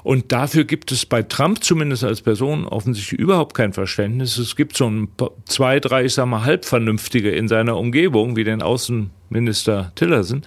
Und 0.03 0.33
dafür 0.33 0.65
gibt 0.65 0.91
es 0.93 1.07
bei 1.07 1.23
Trump 1.23 1.63
zumindest 1.63 2.05
als 2.05 2.23
Person 2.23 2.67
offensichtlich 2.67 3.21
überhaupt 3.21 3.55
kein 3.55 3.73
Verständnis. 3.73 4.37
Es 4.39 4.57
gibt 4.57 4.77
so 4.77 4.89
ein 4.89 5.09
zwei, 5.45 5.81
drei, 5.81 6.05
ich 6.05 6.15
sag 6.15 6.27
mal, 6.27 6.45
halbvernünftige 6.45 7.31
in 7.31 7.49
seiner 7.49 7.77
Umgebung, 7.77 8.37
wie 8.37 8.45
den 8.45 8.63
Außenminister 8.63 9.93
Tillerson. 9.95 10.43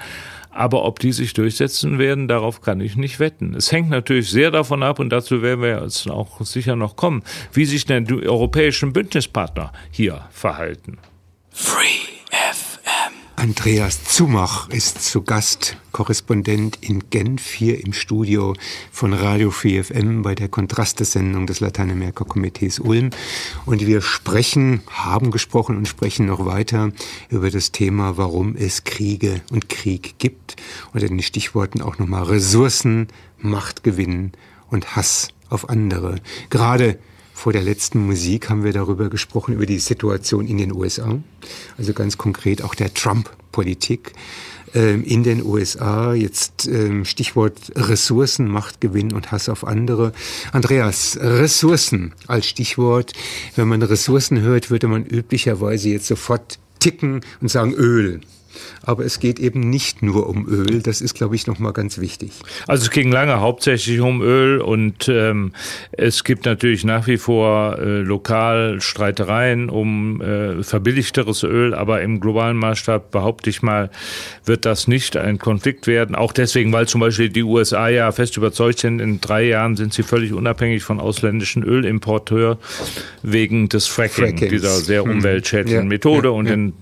Aber 0.52 0.86
ob 0.86 1.00
die 1.00 1.12
sich 1.12 1.34
durchsetzen 1.34 2.00
werden, 2.00 2.30
darauf 2.30 2.62
kann 2.62 2.80
ich 2.80 2.96
nicht 2.96 3.20
wetten. 3.20 3.56
Es 3.56 3.72
hängt 3.72 3.90
natürlich 3.90 4.30
sehr 4.30 4.52
davon 4.52 4.84
ab, 4.84 5.00
und 5.00 5.10
dazu 5.10 5.42
werden 5.42 5.62
wir 5.62 5.82
jetzt 5.84 6.10
auch 6.10 6.40
sicher 6.46 6.78
noch 6.78 6.96
kommen, 6.96 7.24
wie 7.52 7.66
sich 7.66 7.86
denn 7.86 8.06
die 8.06 8.26
europäischen 8.26 8.94
Bündnispartner 8.94 9.74
hier 9.92 10.22
verhalten. 10.32 10.98
Free 11.50 12.06
Andreas 13.46 14.04
Zumach 14.04 14.70
ist 14.70 15.04
zu 15.04 15.22
Gast, 15.22 15.78
Korrespondent 15.92 16.80
in 16.82 17.12
Genf, 17.12 17.52
hier 17.52 17.80
im 17.86 17.94
Studio 17.94 18.56
von 18.92 19.14
Radio 19.14 19.52
4FM 19.52 20.24
bei 20.24 20.34
der 20.34 20.48
Kontrastesendung 20.48 21.46
des 21.46 21.60
Lateinamerika-Komitees 21.60 22.80
Ulm. 22.80 23.12
Und 23.68 23.86
wir 23.86 24.02
sprechen, 24.02 24.82
haben 24.90 25.30
gesprochen 25.30 25.78
und 25.78 25.88
sprechen 25.88 26.26
noch 26.26 26.48
weiter 26.48 26.92
über 27.30 27.52
das 27.52 27.72
Thema, 27.72 28.18
warum 28.18 28.56
es 28.56 28.84
Kriege 28.84 29.42
und 29.52 29.70
Krieg 29.70 30.16
gibt. 30.18 30.56
Unter 30.92 31.08
den 31.08 31.22
Stichworten 31.22 31.84
auch 31.84 32.00
nochmal 32.00 32.24
Ressourcen, 32.24 33.10
Machtgewinn 33.38 34.32
und 34.72 34.96
Hass 34.96 35.28
auf 35.52 35.70
andere. 35.70 36.16
Gerade 36.50 36.98
vor 37.36 37.52
der 37.52 37.62
letzten 37.62 38.00
Musik 38.00 38.50
haben 38.50 38.64
wir 38.64 38.72
darüber 38.72 39.10
gesprochen, 39.10 39.54
über 39.54 39.66
die 39.66 39.80
Situation 39.80 40.48
in 40.48 40.58
den 40.58 40.72
USA. 40.72 41.20
Also 41.78 41.92
ganz 41.92 42.18
konkret 42.18 42.64
auch 42.64 42.74
der 42.74 42.94
Trump-Politik 42.94 44.14
ähm, 44.74 45.04
in 45.04 45.24
den 45.24 45.44
USA. 45.44 46.14
Jetzt 46.14 46.66
ähm, 46.66 47.04
Stichwort 47.04 47.74
Ressourcen, 47.76 48.48
Machtgewinn 48.48 49.12
und 49.12 49.34
Hass 49.34 49.50
auf 49.50 49.68
andere. 49.68 50.14
Andreas, 50.54 51.20
Ressourcen 51.22 52.14
als 52.26 52.48
Stichwort. 52.48 53.12
Wenn 53.58 53.68
man 53.68 53.82
Ressourcen 53.84 54.40
hört, 54.40 54.72
würde 54.72 54.88
man 54.88 55.06
üblicherweise 55.06 55.90
jetzt 55.90 56.08
sofort 56.08 56.58
ticken 56.80 57.20
und 57.42 57.50
sagen 57.50 57.74
Öl. 57.74 58.22
Aber 58.84 59.06
es 59.06 59.20
geht 59.20 59.40
eben 59.40 59.60
nicht 59.62 60.02
nur 60.02 60.28
um 60.28 60.48
Öl. 60.48 60.82
Das 60.82 61.02
ist, 61.02 61.16
glaube 61.16 61.36
ich, 61.36 61.48
nochmal 61.48 61.74
ganz 61.74 62.00
wichtig. 62.00 62.32
Also 62.68 62.84
es 62.84 62.92
ging 62.92 63.12
lange 63.12 63.40
hauptsächlich 63.40 64.00
um 64.00 64.22
Öl 64.22 64.62
und 64.62 65.08
ähm, 65.10 65.54
es 65.92 66.24
gibt 66.24 66.46
natürlich 66.46 66.84
nach 66.84 67.08
wie 67.08 67.18
vor 67.18 67.78
äh, 67.80 68.02
lokal 68.02 68.82
Streitereien 68.82 69.70
um 69.70 70.22
äh, 70.22 70.64
verbilligteres 70.64 71.44
Öl, 71.44 71.74
aber 71.74 72.02
im 72.02 72.20
globalen 72.20 72.58
Maßstab 72.58 73.12
behaupte 73.12 73.50
ich 73.50 73.62
mal, 73.62 73.90
wird 74.46 74.66
das 74.66 74.88
nicht 74.88 75.18
ein 75.18 75.40
Konflikt 75.40 75.88
werden. 75.88 76.16
Auch 76.16 76.32
deswegen, 76.34 76.72
weil 76.74 76.88
zum 76.88 77.02
Beispiel 77.02 77.30
die 77.30 77.44
USA 77.44 77.90
ja 77.90 78.12
fest 78.12 78.38
überzeugt 78.38 78.80
sind, 78.80 79.00
in 79.00 79.22
drei 79.22 79.44
Jahren 79.44 79.76
sind 79.76 79.94
sie 79.94 80.04
völlig 80.04 80.34
unabhängig 80.34 80.84
von 80.84 81.00
ausländischen 81.00 81.64
Ölimporteuren 81.64 82.58
wegen 83.24 83.70
des 83.70 83.88
Fracking, 83.88 84.30
Frackings. 84.30 84.52
dieser 84.52 84.72
sehr 84.72 85.04
hm. 85.04 85.12
umweltschädlichen 85.12 85.84
ja, 85.84 85.86
Methode. 85.86 86.30
Ja, 86.30 86.34
und 86.34 86.48
ja. 86.48 86.54
in 86.54 86.74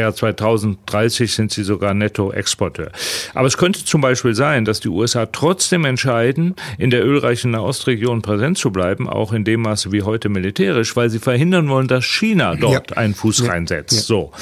Jahr 0.00 0.14
2030 0.14 1.34
sind 1.34 1.52
sie 1.52 1.64
sogar 1.64 1.94
Nettoexporteur. 1.94 2.90
Aber 3.34 3.46
es 3.46 3.56
könnte 3.56 3.84
zum 3.84 4.00
Beispiel 4.00 4.34
sein, 4.34 4.64
dass 4.64 4.80
die 4.80 4.88
USA 4.88 5.26
trotzdem 5.26 5.84
entscheiden, 5.84 6.54
in 6.78 6.90
der 6.90 7.04
ölreichen 7.04 7.50
Nahostregion 7.50 8.22
präsent 8.22 8.58
zu 8.58 8.70
bleiben, 8.70 9.08
auch 9.08 9.32
in 9.32 9.44
dem 9.44 9.62
Maße 9.62 9.92
wie 9.92 10.02
heute 10.02 10.28
militärisch, 10.28 10.96
weil 10.96 11.10
sie 11.10 11.18
verhindern 11.18 11.68
wollen, 11.68 11.88
dass 11.88 12.04
China 12.04 12.54
dort 12.56 12.90
ja. 12.90 12.96
einen 12.96 13.14
Fuß 13.14 13.40
ja. 13.40 13.50
reinsetzt. 13.50 14.06
So. 14.06 14.32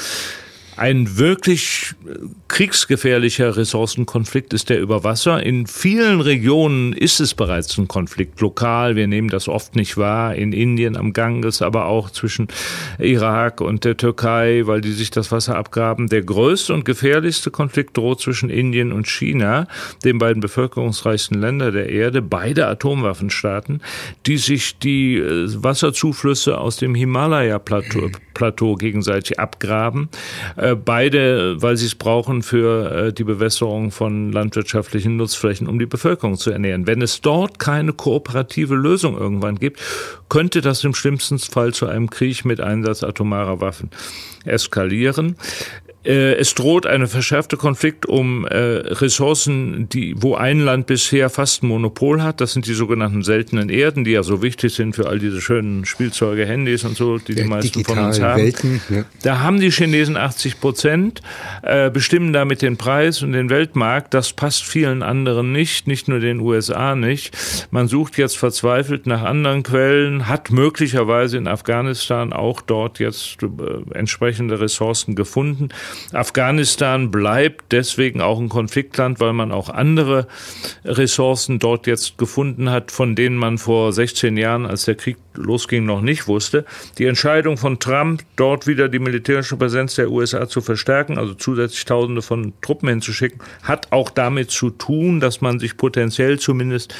Ein 0.81 1.19
wirklich 1.19 1.93
kriegsgefährlicher 2.47 3.55
Ressourcenkonflikt 3.55 4.51
ist 4.51 4.71
der 4.71 4.81
über 4.81 5.03
Wasser. 5.03 5.43
In 5.43 5.67
vielen 5.67 6.21
Regionen 6.21 6.93
ist 6.93 7.19
es 7.19 7.35
bereits 7.35 7.77
ein 7.77 7.87
Konflikt 7.87 8.41
lokal. 8.41 8.95
Wir 8.95 9.05
nehmen 9.05 9.29
das 9.29 9.47
oft 9.47 9.75
nicht 9.75 9.97
wahr. 9.97 10.33
In 10.33 10.53
Indien 10.53 10.97
am 10.97 11.13
Ganges, 11.13 11.61
aber 11.61 11.85
auch 11.85 12.09
zwischen 12.09 12.47
Irak 12.97 13.61
und 13.61 13.85
der 13.85 13.95
Türkei, 13.95 14.63
weil 14.65 14.81
die 14.81 14.93
sich 14.93 15.11
das 15.11 15.31
Wasser 15.31 15.55
abgraben. 15.55 16.09
Der 16.09 16.23
größte 16.23 16.73
und 16.73 16.83
gefährlichste 16.83 17.51
Konflikt 17.51 17.95
droht 17.95 18.19
zwischen 18.19 18.49
Indien 18.49 18.91
und 18.91 19.07
China, 19.07 19.67
den 20.03 20.17
beiden 20.17 20.41
bevölkerungsreichsten 20.41 21.39
Länder 21.39 21.71
der 21.71 21.89
Erde, 21.89 22.23
beide 22.23 22.65
Atomwaffenstaaten, 22.65 23.83
die 24.25 24.37
sich 24.37 24.79
die 24.79 25.17
äh, 25.17 25.47
Wasserzuflüsse 25.61 26.57
aus 26.57 26.77
dem 26.77 26.95
Himalaya-Plateau 26.95 28.75
gegenseitig 28.77 29.39
abgraben 29.39 30.09
äh, 30.57 30.70
beide, 30.75 31.61
weil 31.61 31.77
sie 31.77 31.85
es 31.85 31.95
brauchen 31.95 32.41
für 32.43 32.91
äh, 32.91 33.13
die 33.13 33.23
Bewässerung 33.23 33.91
von 33.91 34.31
landwirtschaftlichen 34.31 35.17
Nutzflächen, 35.17 35.67
um 35.67 35.79
die 35.79 35.85
Bevölkerung 35.85 36.37
zu 36.37 36.51
ernähren. 36.51 36.87
Wenn 36.87 37.01
es 37.01 37.21
dort 37.21 37.59
keine 37.59 37.93
kooperative 37.93 38.75
Lösung 38.75 39.17
irgendwann 39.17 39.57
gibt, 39.57 39.79
könnte 40.29 40.61
das 40.61 40.83
im 40.83 40.93
schlimmsten 40.93 41.39
Fall 41.39 41.73
zu 41.73 41.87
einem 41.87 42.09
Krieg 42.09 42.45
mit 42.45 42.61
Einsatz 42.61 43.03
atomarer 43.03 43.61
Waffen 43.61 43.89
eskalieren. 44.45 45.35
Äh, 46.03 46.33
es 46.33 46.55
droht 46.55 46.87
eine 46.87 47.07
verschärfte 47.07 47.57
Konflikt 47.57 48.07
um 48.07 48.45
äh, 48.45 48.57
Ressourcen, 48.57 49.87
die, 49.89 50.15
wo 50.17 50.33
ein 50.33 50.59
Land 50.59 50.87
bisher 50.87 51.29
fast 51.29 51.61
ein 51.61 51.67
Monopol 51.67 52.23
hat. 52.23 52.41
Das 52.41 52.53
sind 52.53 52.65
die 52.65 52.73
sogenannten 52.73 53.21
seltenen 53.21 53.69
Erden, 53.69 54.03
die 54.03 54.11
ja 54.11 54.23
so 54.23 54.41
wichtig 54.41 54.73
sind 54.73 54.95
für 54.95 55.07
all 55.07 55.19
diese 55.19 55.41
schönen 55.41 55.85
Spielzeuge, 55.85 56.45
Handys 56.45 56.85
und 56.85 56.97
so, 56.97 57.19
die 57.19 57.33
ja, 57.33 57.43
die 57.43 57.49
meisten 57.49 57.85
von 57.85 57.99
uns 57.99 58.19
haben. 58.19 58.41
Welten, 58.41 58.81
ja. 58.89 59.05
Da 59.21 59.39
haben 59.41 59.59
die 59.59 59.69
Chinesen 59.69 60.17
80 60.17 60.59
Prozent, 60.59 61.21
äh, 61.61 61.91
bestimmen 61.91 62.33
damit 62.33 62.63
den 62.63 62.77
Preis 62.77 63.21
und 63.21 63.33
den 63.33 63.51
Weltmarkt. 63.51 64.15
Das 64.15 64.33
passt 64.33 64.63
vielen 64.63 65.03
anderen 65.03 65.51
nicht, 65.51 65.85
nicht 65.87 66.07
nur 66.07 66.19
den 66.19 66.39
USA 66.39 66.95
nicht. 66.95 67.37
Man 67.69 67.87
sucht 67.87 68.17
jetzt 68.17 68.39
verzweifelt 68.39 69.05
nach 69.05 69.21
anderen 69.21 69.61
Quellen, 69.61 70.27
hat 70.27 70.49
möglicherweise 70.49 71.37
in 71.37 71.47
Afghanistan 71.47 72.33
auch 72.33 72.61
dort 72.61 72.97
jetzt 72.97 73.37
äh, 73.43 73.47
entsprechende 73.95 74.59
Ressourcen 74.59 75.15
gefunden. 75.15 75.69
Afghanistan 76.13 77.11
bleibt 77.11 77.71
deswegen 77.71 78.21
auch 78.21 78.39
ein 78.39 78.49
Konfliktland, 78.49 79.19
weil 79.19 79.33
man 79.33 79.51
auch 79.51 79.69
andere 79.69 80.27
Ressourcen 80.85 81.59
dort 81.59 81.87
jetzt 81.87 82.17
gefunden 82.17 82.69
hat, 82.69 82.91
von 82.91 83.15
denen 83.15 83.37
man 83.37 83.57
vor 83.57 83.93
16 83.93 84.37
Jahren, 84.37 84.65
als 84.65 84.85
der 84.85 84.95
Krieg 84.95 85.17
losging, 85.33 85.85
noch 85.85 86.01
nicht 86.01 86.27
wusste. 86.27 86.65
Die 86.97 87.05
Entscheidung 87.05 87.57
von 87.57 87.79
Trump, 87.79 88.23
dort 88.35 88.67
wieder 88.67 88.89
die 88.89 88.99
militärische 88.99 89.57
Präsenz 89.57 89.95
der 89.95 90.11
USA 90.11 90.47
zu 90.47 90.61
verstärken, 90.61 91.17
also 91.17 91.33
zusätzlich 91.33 91.85
Tausende 91.85 92.21
von 92.21 92.53
Truppen 92.61 92.89
hinzuschicken, 92.89 93.39
hat 93.63 93.91
auch 93.91 94.09
damit 94.09 94.51
zu 94.51 94.69
tun, 94.69 95.19
dass 95.19 95.41
man 95.41 95.59
sich 95.59 95.77
potenziell 95.77 96.39
zumindest 96.39 96.93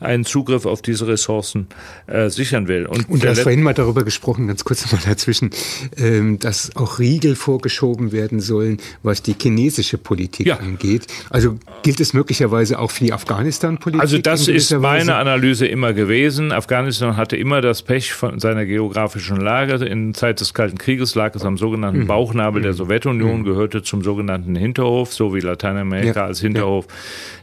einen 0.00 0.24
Zugriff 0.24 0.66
auf 0.66 0.82
diese 0.82 1.06
Ressourcen 1.06 1.68
äh, 2.06 2.28
sichern 2.28 2.68
will. 2.68 2.86
Und, 2.86 3.08
Und 3.08 3.22
du 3.22 3.28
hast 3.28 3.40
vorhin 3.40 3.62
mal 3.62 3.74
darüber 3.74 4.04
gesprochen, 4.04 4.46
ganz 4.46 4.64
kurz 4.64 4.90
mal 4.92 5.00
dazwischen, 5.04 5.50
ähm, 5.96 6.38
dass 6.38 6.74
auch 6.76 6.98
Riegel 6.98 7.36
vorgeschoben 7.36 8.12
werden 8.12 8.27
sollen, 8.40 8.78
was 9.02 9.22
die 9.22 9.34
chinesische 9.40 9.98
Politik 9.98 10.46
ja. 10.46 10.56
angeht. 10.58 11.06
Also 11.30 11.58
gilt 11.82 12.00
es 12.00 12.12
möglicherweise 12.12 12.78
auch 12.78 12.90
für 12.90 13.04
die 13.04 13.12
Afghanistan-Politik? 13.12 14.00
Also 14.00 14.18
das 14.18 14.48
ist 14.48 14.72
meine 14.78 15.14
Analyse 15.14 15.66
immer 15.66 15.92
gewesen. 15.92 16.52
Afghanistan 16.52 17.16
hatte 17.16 17.36
immer 17.36 17.60
das 17.60 17.82
Pech 17.82 18.12
von 18.12 18.38
seiner 18.38 18.66
geografischen 18.66 19.38
Lage. 19.38 19.84
In 19.84 20.14
Zeit 20.14 20.40
des 20.40 20.54
Kalten 20.54 20.78
Krieges 20.78 21.14
lag 21.14 21.34
es 21.34 21.44
am 21.44 21.56
sogenannten 21.56 22.02
mhm. 22.02 22.06
Bauchnabel 22.06 22.62
der 22.62 22.72
mhm. 22.72 22.76
Sowjetunion, 22.76 23.40
mhm. 23.40 23.44
gehörte 23.44 23.82
zum 23.82 24.02
sogenannten 24.02 24.54
Hinterhof, 24.54 25.12
so 25.12 25.34
wie 25.34 25.40
Lateinamerika 25.40 26.20
ja. 26.20 26.26
als 26.26 26.40
Hinterhof 26.40 26.86
ja. 26.86 26.94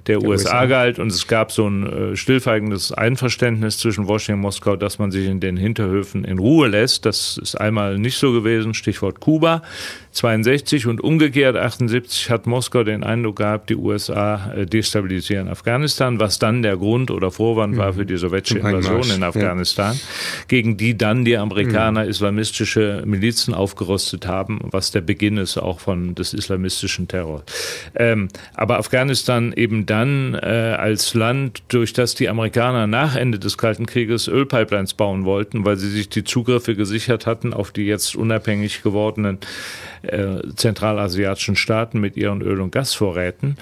der, 0.08 0.20
der, 0.20 0.30
USA, 0.30 0.50
USA 0.50 0.66
galt. 0.66 1.00
Und 1.00 1.12
es 1.12 1.28
gab 1.28 1.52
so 1.52 1.68
ein 1.68 2.14
äh, 2.14 2.16
stillfeigendes 2.16 2.92
Einverständnis 2.92 3.80
zwischen 3.80 4.08
Washington 4.08 4.36
und 4.36 4.42
Moskau, 4.42 4.76
dass 4.76 5.00
man 5.00 5.12
sich 5.12 5.28
in 5.28 5.40
den 5.40 5.58
Hinterhöfen 5.58 6.24
in 6.24 6.38
Ruhe 6.38 6.68
lässt. 6.68 7.06
Das 7.06 7.40
ist 7.42 7.56
einmal 7.56 7.98
nicht 7.98 8.18
so 8.18 8.32
gewesen, 8.32 8.74
Stichwort 8.74 9.20
Kuba. 9.20 9.64
62 10.16 10.88
und 10.88 11.02
umgekehrt 11.02 11.58
78 11.58 12.30
hat 12.30 12.48
Moskau 12.48 12.84
den 12.84 13.04
Eindruck 13.04 13.36
gehabt, 13.36 13.70
die 13.70 13.76
USA 13.76 14.54
äh, 14.54 14.66
destabilisieren 14.66 15.50
Afghanistan, 15.50 16.22
was 16.22 16.40
dann 16.40 16.62
der 16.62 16.78
Grund 16.78 17.12
oder 17.12 17.32
Vorwand 17.32 17.76
war 17.76 17.94
für 17.94 18.06
die 18.06 18.16
sowjetische 18.16 18.60
Invasion 18.60 19.12
in 19.14 19.24
Afghanistan, 19.24 19.94
ja. 19.94 20.00
gegen 20.48 20.78
die 20.78 20.98
dann 20.98 21.26
die 21.26 21.36
Amerikaner 21.36 22.04
mhm. 22.04 22.10
islamistische 22.10 23.04
Milizen 23.06 23.54
aufgerüstet 23.54 24.26
haben, 24.26 24.60
was 24.72 24.92
der 24.92 25.02
Beginn 25.02 25.36
ist 25.36 25.58
auch 25.58 25.82
von 25.82 26.16
des 26.16 26.34
islamistischen 26.34 27.10
Terrors. 27.10 27.44
Ähm, 27.96 28.30
aber 28.54 28.80
Afghanistan 28.80 29.52
eben 29.54 29.86
dann 29.86 30.34
äh, 30.34 30.76
als 30.80 31.14
Land, 31.14 31.64
durch 31.68 31.92
das 31.92 32.16
die 32.16 32.30
Amerikaner 32.30 32.88
nach 32.88 33.18
Ende 33.18 33.38
des 33.38 33.58
Kalten 33.58 33.86
Krieges 33.86 34.30
Ölpipelines 34.30 34.94
bauen 34.94 35.26
wollten, 35.26 35.66
weil 35.66 35.76
sie 35.76 35.90
sich 35.90 36.08
die 36.08 36.24
Zugriffe 36.24 36.74
gesichert 36.76 37.26
hatten 37.26 37.54
auf 37.54 37.72
die 37.72 37.84
jetzt 37.84 38.16
unabhängig 38.16 38.82
gewordenen 38.82 39.40
äh, 40.12 40.42
zentralasiatischen 40.56 41.56
Staaten 41.56 42.00
mit 42.00 42.18
ihren 42.18 42.42
Öl- 42.42 42.62
und 42.62 42.72
Gasvorräten. 42.72 43.58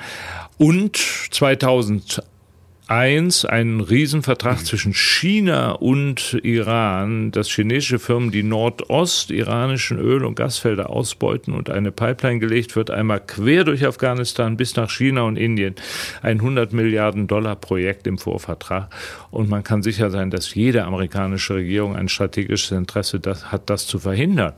Und 0.58 0.98
2001 0.98 2.24
einen 3.46 3.82
Riesenvertrag 3.82 4.60
mhm. 4.60 4.66
zwischen 4.66 4.94
China 4.94 5.72
und 5.72 6.40
Iran, 6.44 7.32
dass 7.32 7.50
chinesische 7.50 7.98
Firmen 7.98 8.32
die 8.32 8.44
nordostiranischen 8.44 9.98
Öl- 10.00 10.26
und 10.26 10.36
Gasfelder 10.36 10.90
ausbeuten 10.90 11.54
und 11.54 11.70
eine 11.70 11.92
Pipeline 11.92 12.40
gelegt 12.40 12.76
wird, 12.76 12.92
einmal 12.92 13.20
quer 13.20 13.64
durch 13.64 13.86
Afghanistan 13.86 14.58
bis 14.58 14.76
nach 14.76 14.90
China 14.92 15.24
und 15.24 15.38
Indien. 15.38 15.76
Ein 16.22 16.40
100 16.40 16.72
Milliarden 16.74 17.28
Dollar 17.28 17.56
Projekt 17.56 18.06
im 18.06 18.18
Vorvertrag. 18.18 18.90
Und 19.32 19.50
man 19.50 19.64
kann 19.64 19.82
sicher 19.82 20.12
sein, 20.12 20.30
dass 20.30 20.54
jede 20.54 20.84
amerikanische 20.84 21.56
Regierung 21.56 21.96
ein 21.96 22.10
strategisches 22.10 22.72
Interesse 22.72 23.20
hat, 23.50 23.70
das 23.70 23.88
zu 23.88 24.00
verhindern 24.00 24.54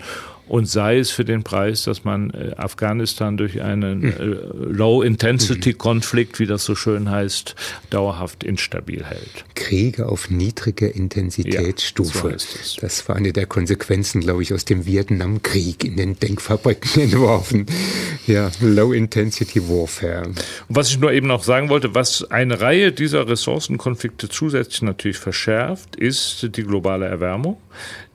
und 0.47 0.67
sei 0.67 0.99
es 0.99 1.11
für 1.11 1.25
den 1.25 1.43
Preis, 1.43 1.83
dass 1.83 2.03
man 2.03 2.29
äh, 2.29 2.51
Afghanistan 2.57 3.37
durch 3.37 3.61
einen 3.61 4.03
äh, 4.03 4.13
Low-Intensity-Konflikt, 4.17 6.39
wie 6.39 6.45
das 6.45 6.65
so 6.65 6.75
schön 6.75 7.09
heißt, 7.09 7.55
dauerhaft 7.89 8.43
instabil 8.43 9.03
hält. 9.03 9.45
Kriege 9.55 10.07
auf 10.07 10.29
niedriger 10.29 10.93
Intensitätsstufe. 10.93 12.31
Ja, 12.31 12.37
so 12.37 12.81
das 12.81 13.09
war 13.09 13.15
eine 13.15 13.33
der 13.33 13.47
Konsequenzen, 13.47 14.21
glaube 14.21 14.43
ich, 14.43 14.53
aus 14.53 14.65
dem 14.65 14.85
Vietnamkrieg 14.85 15.83
in 15.83 15.97
den 15.97 16.19
Denkfabriken 16.19 17.01
entworfen. 17.01 17.65
Ja, 18.27 18.51
Low-Intensity 18.61 19.67
Warfare. 19.67 20.27
Und 20.27 20.43
was 20.69 20.89
ich 20.89 20.99
nur 20.99 21.11
eben 21.11 21.27
noch 21.27 21.43
sagen 21.43 21.69
wollte, 21.69 21.95
was 21.95 22.29
eine 22.29 22.61
Reihe 22.61 22.91
dieser 22.91 23.27
Ressourcenkonflikte 23.27 24.29
zusätzlich 24.29 24.83
natürlich 24.83 25.17
verschärft, 25.17 25.95
ist 25.95 26.49
die 26.55 26.63
globale 26.63 27.05
Erwärmung 27.05 27.57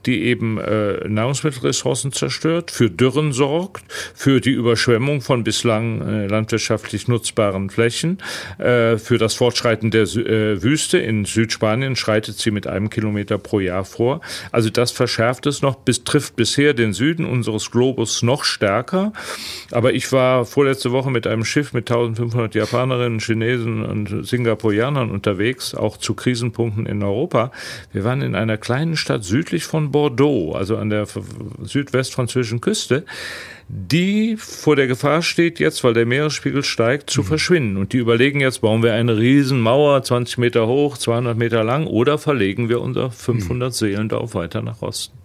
die 0.05 0.23
eben 0.23 0.57
äh, 0.57 1.07
Nahrungsmittelressourcen 1.07 2.11
zerstört, 2.11 2.71
für 2.71 2.89
Dürren 2.89 3.33
sorgt, 3.33 3.83
für 4.15 4.41
die 4.41 4.51
Überschwemmung 4.51 5.21
von 5.21 5.43
bislang 5.43 6.01
äh, 6.01 6.27
landwirtschaftlich 6.27 7.07
nutzbaren 7.07 7.69
Flächen, 7.69 8.19
äh, 8.57 8.97
für 8.97 9.17
das 9.17 9.35
Fortschreiten 9.35 9.91
der 9.91 10.03
äh, 10.03 10.61
Wüste. 10.63 10.97
In 10.97 11.25
Südspanien 11.25 11.95
schreitet 11.95 12.37
sie 12.37 12.51
mit 12.51 12.67
einem 12.67 12.89
Kilometer 12.89 13.37
pro 13.37 13.59
Jahr 13.59 13.85
vor. 13.85 14.21
Also 14.51 14.69
das 14.69 14.91
verschärft 14.91 15.45
es 15.45 15.61
noch, 15.61 15.75
bis, 15.75 16.03
trifft 16.03 16.35
bisher 16.35 16.73
den 16.73 16.93
Süden 16.93 17.25
unseres 17.25 17.71
Globus 17.71 18.23
noch 18.23 18.43
stärker. 18.43 19.13
Aber 19.71 19.93
ich 19.93 20.11
war 20.11 20.45
vorletzte 20.45 20.91
Woche 20.91 21.11
mit 21.11 21.27
einem 21.27 21.45
Schiff 21.45 21.73
mit 21.73 21.89
1500 21.89 22.55
Japanerinnen, 22.55 23.19
Chinesen 23.19 23.85
und 23.85 24.25
Singapurianern 24.25 25.11
unterwegs, 25.11 25.75
auch 25.75 25.97
zu 25.97 26.13
Krisenpunkten 26.13 26.85
in 26.85 27.03
Europa. 27.03 27.51
Wir 27.91 28.03
waren 28.03 28.21
in 28.21 28.35
einer 28.35 28.57
kleinen 28.57 28.97
Stadt 28.97 29.23
südlich 29.23 29.63
von 29.63 29.90
Bordeaux, 29.91 30.53
also 30.53 30.77
an 30.77 30.89
der 30.89 31.07
südwestfranzösischen 31.63 32.61
Küste, 32.61 33.05
die 33.67 34.35
vor 34.37 34.75
der 34.75 34.87
Gefahr 34.87 35.21
steht, 35.21 35.59
jetzt, 35.59 35.83
weil 35.83 35.93
der 35.93 36.05
Meeresspiegel 36.05 36.63
steigt, 36.63 37.09
zu 37.09 37.21
mhm. 37.21 37.25
verschwinden. 37.25 37.77
Und 37.77 37.93
die 37.93 37.97
überlegen 37.97 38.41
jetzt, 38.41 38.61
bauen 38.61 38.83
wir 38.83 38.93
eine 38.93 39.17
Riesenmauer, 39.17 40.03
20 40.03 40.37
Meter 40.39 40.67
hoch, 40.67 40.97
200 40.97 41.37
Meter 41.37 41.63
lang, 41.63 41.87
oder 41.87 42.17
verlegen 42.17 42.67
wir 42.67 42.81
unser 42.81 43.11
500 43.11 43.69
mhm. 43.69 43.73
Seelendorf 43.73 44.35
weiter 44.35 44.61
nach 44.61 44.81
Osten. 44.81 45.20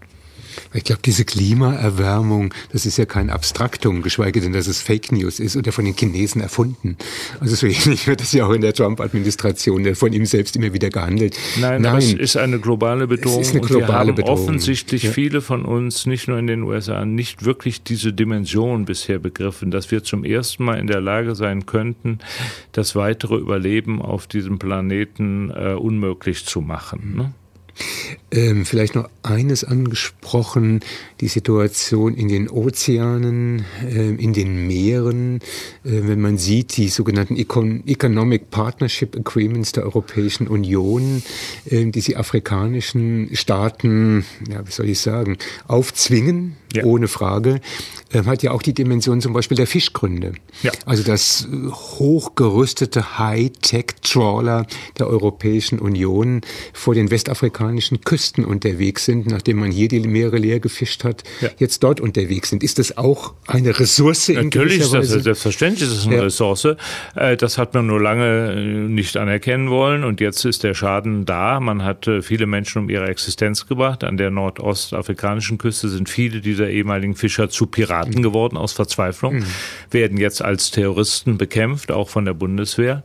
Ich 0.75 0.85
glaube, 0.85 1.03
diese 1.05 1.25
Klimaerwärmung, 1.25 2.53
das 2.73 2.87
ist 2.87 2.99
ja 2.99 3.07
kein 3.07 3.31
Abstraktum, 3.31 4.03
geschweige 4.03 4.41
denn, 4.41 4.53
dass 4.53 4.67
es 4.67 4.83
Fake 4.83 5.13
News 5.13 5.41
ist 5.41 5.57
oder 5.57 5.73
von 5.73 5.85
den 5.85 5.95
Chinesen 5.95 6.41
erfunden. 6.41 6.97
Also 7.41 7.55
so 7.55 7.67
ähnlich 7.67 8.07
wird 8.07 8.21
es 8.21 8.33
ja 8.33 8.47
auch 8.47 8.53
in 8.53 8.61
der 8.61 8.73
Trump-Administration 8.73 9.95
von 9.95 10.13
ihm 10.13 10.27
selbst 10.27 10.57
immer 10.57 10.73
wieder 10.73 10.91
gehandelt. 10.91 11.37
Nein, 11.61 11.83
Nein 11.83 11.99
es 11.99 12.13
ist 12.13 12.37
eine 12.37 12.59
globale 12.59 13.07
Bedrohung. 13.07 13.41
Es 13.41 13.49
ist 13.49 13.55
eine 13.55 13.61
globale 13.63 13.83
und 13.83 13.89
wir 13.89 13.97
haben 13.97 14.15
Bedrohung. 14.15 14.39
offensichtlich 14.39 15.05
ja. 15.05 15.13
viele 15.13 15.41
von 15.41 15.65
uns, 15.65 16.07
nicht 16.07 16.29
nur 16.29 16.39
in 16.39 16.47
den 16.47 16.63
USA, 16.63 17.05
nicht 17.05 17.45
wirklich 17.45 17.83
diese 17.83 18.13
Dimension 18.13 18.85
bisher 18.85 19.19
begriffen, 19.19 19.71
dass 19.71 19.91
wir 19.91 20.03
zum 20.03 20.25
ersten 20.25 20.65
Mal 20.65 20.79
in 20.79 20.87
der 20.87 21.01
Lage 21.01 21.35
sein 21.35 21.67
könnten, 21.67 22.19
das 22.73 22.95
weitere 22.95 23.37
Überleben 23.37 24.03
auf 24.03 24.27
diesem 24.27 24.59
Planeten 24.59 25.51
äh, 25.51 25.75
unmöglich 25.75 26.45
zu 26.47 26.61
machen. 26.61 27.15
Ne? 27.17 27.33
Ähm, 28.31 28.65
vielleicht 28.65 28.95
noch 28.95 29.09
eines 29.23 29.65
angesprochen, 29.65 30.81
die 31.21 31.29
Situation 31.29 32.15
in 32.15 32.29
den 32.29 32.49
Ozeanen, 32.49 33.65
äh, 33.85 34.11
in 34.11 34.33
den 34.33 34.67
Meeren. 34.67 35.37
Äh, 35.85 36.03
wenn 36.09 36.21
man 36.21 36.39
sieht, 36.39 36.77
die 36.77 36.89
sogenannten 36.89 37.37
Econ 37.37 37.83
Economic 37.87 38.51
Partnership 38.51 39.17
Agreements 39.17 39.73
der 39.73 39.85
Europäischen 39.85 40.49
Union, 40.49 41.23
äh, 41.71 41.87
die 41.87 42.01
sie 42.01 42.17
afrikanischen 42.17 43.31
Staaten, 43.33 44.25
ja, 44.51 44.67
wie 44.67 44.73
soll 44.73 44.89
ich 44.89 44.99
sagen, 44.99 45.39
aufzwingen, 45.69 46.57
ja. 46.73 46.85
ohne 46.85 47.09
Frage, 47.09 47.61
ähm, 48.13 48.27
hat 48.27 48.43
ja 48.43 48.53
auch 48.53 48.63
die 48.63 48.75
Dimension 48.75 49.21
zum 49.21 49.33
Beispiel 49.33 49.57
der 49.57 49.67
Fischgründe. 49.67 50.33
Ja. 50.63 50.73
Also 50.85 51.03
das 51.03 51.47
äh, 51.51 51.71
hochgerüstete 51.71 53.19
High-Tech-Trawler 53.19 54.67
der 54.99 55.09
Europäischen 55.09 55.79
Union 55.79 56.43
vor 56.73 56.95
den 56.95 57.11
westafrikanischen 57.67 58.01
Küsten 58.03 58.45
unterwegs 58.45 59.05
sind, 59.05 59.27
nachdem 59.27 59.59
man 59.59 59.71
hier 59.71 59.89
die 59.89 60.01
Meere 60.01 60.39
leer 60.39 60.61
gefischt 60.61 61.05
hat, 61.05 61.23
ja. 61.41 61.49
jetzt 61.59 61.83
dort 61.83 62.01
unterwegs 62.01 62.51
sind. 62.51 62.63
Ist 62.63 62.79
das 62.79 62.97
auch 62.97 63.35
eine 63.47 63.79
Ressource 63.79 64.29
in 64.29 64.37
Natürlich 64.37 64.81
ist 64.81 64.93
das 64.93 65.09
selbstverständlich 65.09 65.89
ist 65.89 65.97
es 65.97 66.07
eine 66.07 66.17
ja. 66.17 66.23
Ressource. 66.23 66.69
Äh, 67.15 67.37
das 67.37 67.59
hat 67.59 67.75
man 67.75 67.87
nur 67.87 68.01
lange 68.01 68.53
äh, 68.53 68.57
nicht 68.57 69.17
anerkennen 69.17 69.71
wollen 69.71 70.05
und 70.05 70.21
jetzt 70.21 70.45
ist 70.45 70.63
der 70.63 70.75
Schaden 70.75 71.25
da. 71.25 71.61
Man 71.61 71.83
hat 71.83 72.09
viele 72.23 72.47
Menschen 72.47 72.83
um 72.83 72.91
ihre 72.91 73.09
Existenz 73.09 73.67
gebracht. 73.67 74.05
An 74.05 74.17
der 74.17 74.31
nordostafrikanischen 74.31 75.59
Küste 75.59 75.89
sind 75.89 76.09
viele 76.09 76.41
dieser 76.41 76.69
ehemaligen 76.69 77.15
Fischer 77.15 77.49
zu 77.49 77.67
Piraten 77.67 78.23
geworden 78.23 78.57
aus 78.57 78.73
Verzweiflung, 78.73 79.37
mhm. 79.37 79.45
werden 79.91 80.19
jetzt 80.19 80.43
als 80.43 80.71
Terroristen 80.71 81.39
bekämpft, 81.39 81.91
auch 81.91 82.09
von 82.09 82.25
der 82.25 82.35
Bundeswehr. 82.35 83.03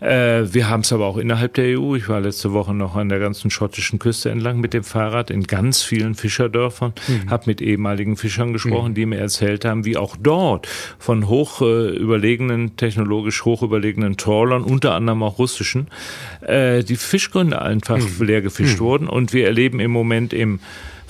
Äh, 0.00 0.52
wir 0.52 0.68
haben 0.68 0.80
es 0.80 0.92
aber 0.92 1.06
auch 1.06 1.18
innerhalb 1.18 1.54
der 1.54 1.78
EU. 1.78 1.94
Ich 1.94 2.08
war 2.08 2.20
letzte 2.20 2.52
Woche 2.52 2.74
noch 2.74 2.96
an 2.96 3.08
der 3.08 3.18
ganzen 3.18 3.50
schottischen 3.50 3.99
Küste 4.00 4.30
entlang 4.30 4.58
mit 4.58 4.74
dem 4.74 4.82
Fahrrad 4.82 5.30
in 5.30 5.44
ganz 5.44 5.82
vielen 5.82 6.16
Fischerdörfern, 6.16 6.92
mhm. 7.06 7.30
habe 7.30 7.44
mit 7.46 7.62
ehemaligen 7.62 8.16
Fischern 8.16 8.52
gesprochen, 8.52 8.90
mhm. 8.90 8.94
die 8.94 9.06
mir 9.06 9.18
erzählt 9.18 9.64
haben, 9.64 9.84
wie 9.84 9.96
auch 9.96 10.16
dort 10.20 10.66
von 10.98 11.28
hoch 11.28 11.62
äh, 11.62 11.90
überlegenen, 11.90 12.76
technologisch 12.76 13.44
hoch 13.44 13.62
überlegenen 13.62 14.16
Trawlern, 14.16 14.64
unter 14.64 14.94
anderem 14.94 15.22
auch 15.22 15.38
russischen, 15.38 15.86
äh, 16.40 16.82
die 16.82 16.96
Fischgründe 16.96 17.62
einfach 17.62 17.98
mhm. 17.98 18.26
leer 18.26 18.42
gefischt 18.42 18.80
mhm. 18.80 18.84
wurden. 18.84 19.08
Und 19.08 19.32
wir 19.32 19.46
erleben 19.46 19.78
im 19.78 19.92
Moment 19.92 20.32
im 20.32 20.58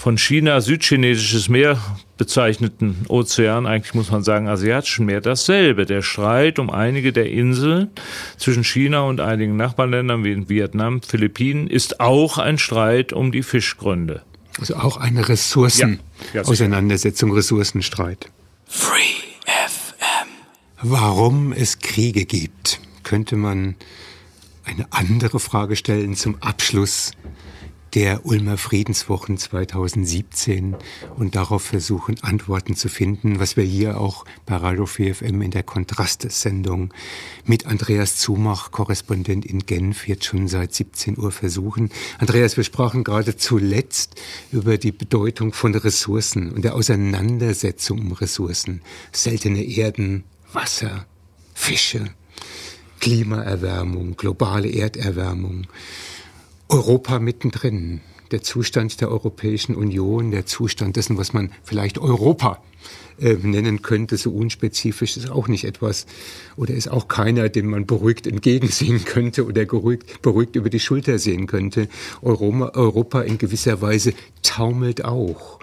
von 0.01 0.17
China 0.17 0.63
südchinesisches 0.63 1.51
Meer 1.51 1.79
bezeichneten 2.17 3.05
Ozean, 3.09 3.67
eigentlich 3.67 3.93
muss 3.93 4.11
man 4.11 4.23
sagen 4.23 4.49
asiatischen 4.49 5.05
Meer, 5.05 5.21
dasselbe. 5.21 5.85
Der 5.85 6.01
Streit 6.01 6.59
um 6.59 6.71
einige 6.71 7.13
der 7.13 7.29
Inseln 7.29 7.91
zwischen 8.39 8.65
China 8.65 9.03
und 9.03 9.21
einigen 9.21 9.57
Nachbarländern 9.57 10.25
wie 10.25 10.33
in 10.33 10.49
Vietnam, 10.49 11.03
Philippinen, 11.03 11.67
ist 11.67 12.01
auch 12.01 12.39
ein 12.39 12.57
Streit 12.57 13.13
um 13.13 13.31
die 13.31 13.43
Fischgründe. 13.43 14.23
Also 14.59 14.77
auch 14.77 14.97
eine 14.97 15.29
Ressourcen-Auseinandersetzung, 15.29 17.29
ja, 17.29 17.37
Ressourcenstreit. 17.37 18.31
Free 18.65 19.21
FM. 19.45 20.29
Warum 20.81 21.53
es 21.53 21.79
Kriege 21.79 22.25
gibt, 22.25 22.81
könnte 23.03 23.37
man 23.37 23.75
eine 24.65 24.87
andere 24.93 25.41
Frage 25.41 25.77
stellen 25.77 26.15
zum 26.15 26.41
Abschluss 26.41 27.11
der 27.95 28.25
Ulmer 28.25 28.57
Friedenswochen 28.57 29.37
2017 29.37 30.77
und 31.17 31.35
darauf 31.35 31.63
versuchen, 31.63 32.17
Antworten 32.23 32.77
zu 32.77 32.89
finden, 32.89 33.41
was 33.41 33.57
wir 33.57 33.65
hier 33.65 34.01
auch 34.01 34.25
bei 34.47 34.57
Radio 34.57 34.85
4FM 34.85 35.43
in 35.43 35.51
der 35.51 35.63
Kontrastes-Sendung 35.63 36.95
mit 37.45 37.67
Andreas 37.67 38.17
Zumach, 38.17 38.71
Korrespondent 38.71 39.45
in 39.45 39.61
Genf, 39.67 40.07
jetzt 40.07 40.25
schon 40.25 40.47
seit 40.47 40.73
17 40.73 41.19
Uhr 41.19 41.33
versuchen. 41.33 41.91
Andreas, 42.19 42.57
wir 42.57 42.65
sprachen 42.65 43.03
gerade 43.03 43.37
zuletzt 43.37 44.21
über 44.53 44.79
die 44.79 44.93
Bedeutung 44.93 45.53
von 45.53 45.75
Ressourcen 45.75 46.53
und 46.53 46.63
der 46.63 46.75
Auseinandersetzung 46.75 48.01
um 48.01 48.13
Ressourcen. 48.13 48.83
Seltene 49.13 49.65
Erden, 49.65 50.25
Wasser, 50.53 51.07
Fische, 51.55 52.05
Klimaerwärmung, 53.01 54.17
globale 54.17 54.71
Erderwärmung. 54.71 55.67
Europa 56.71 57.19
mittendrin, 57.19 58.01
der 58.31 58.43
Zustand 58.43 59.01
der 59.01 59.11
Europäischen 59.11 59.75
Union, 59.75 60.31
der 60.31 60.47
Zustand 60.47 60.95
dessen, 60.95 61.19
was 61.19 61.33
man 61.33 61.51
vielleicht 61.65 61.99
Europa 61.99 62.63
äh, 63.21 63.35
nennen 63.35 63.83
könnte, 63.83 64.17
so 64.17 64.31
unspezifisch 64.31 65.17
ist 65.17 65.31
auch 65.31 65.49
nicht 65.49 65.65
etwas 65.65 66.07
oder 66.57 66.73
ist 66.73 66.89
auch 66.89 67.09
keiner, 67.09 67.49
dem 67.49 67.67
man 67.67 67.87
beruhigt 67.87 68.29
entgegensehen 68.29 69.05
könnte 69.05 69.47
oder 69.47 69.65
beruhigt, 69.65 70.23
beruhigt 70.23 70.55
über 70.55 70.71
die 70.71 70.81
Schulter 70.81 71.19
sehen 71.19 71.49
könnte. 71.49 71.89
Europa, 72.23 72.71
Europa 72.75 73.23
in 73.23 73.39
gewisser 73.39 73.83
Weise 73.83 74.15
taumelt 74.43 75.05
auch. 75.05 75.60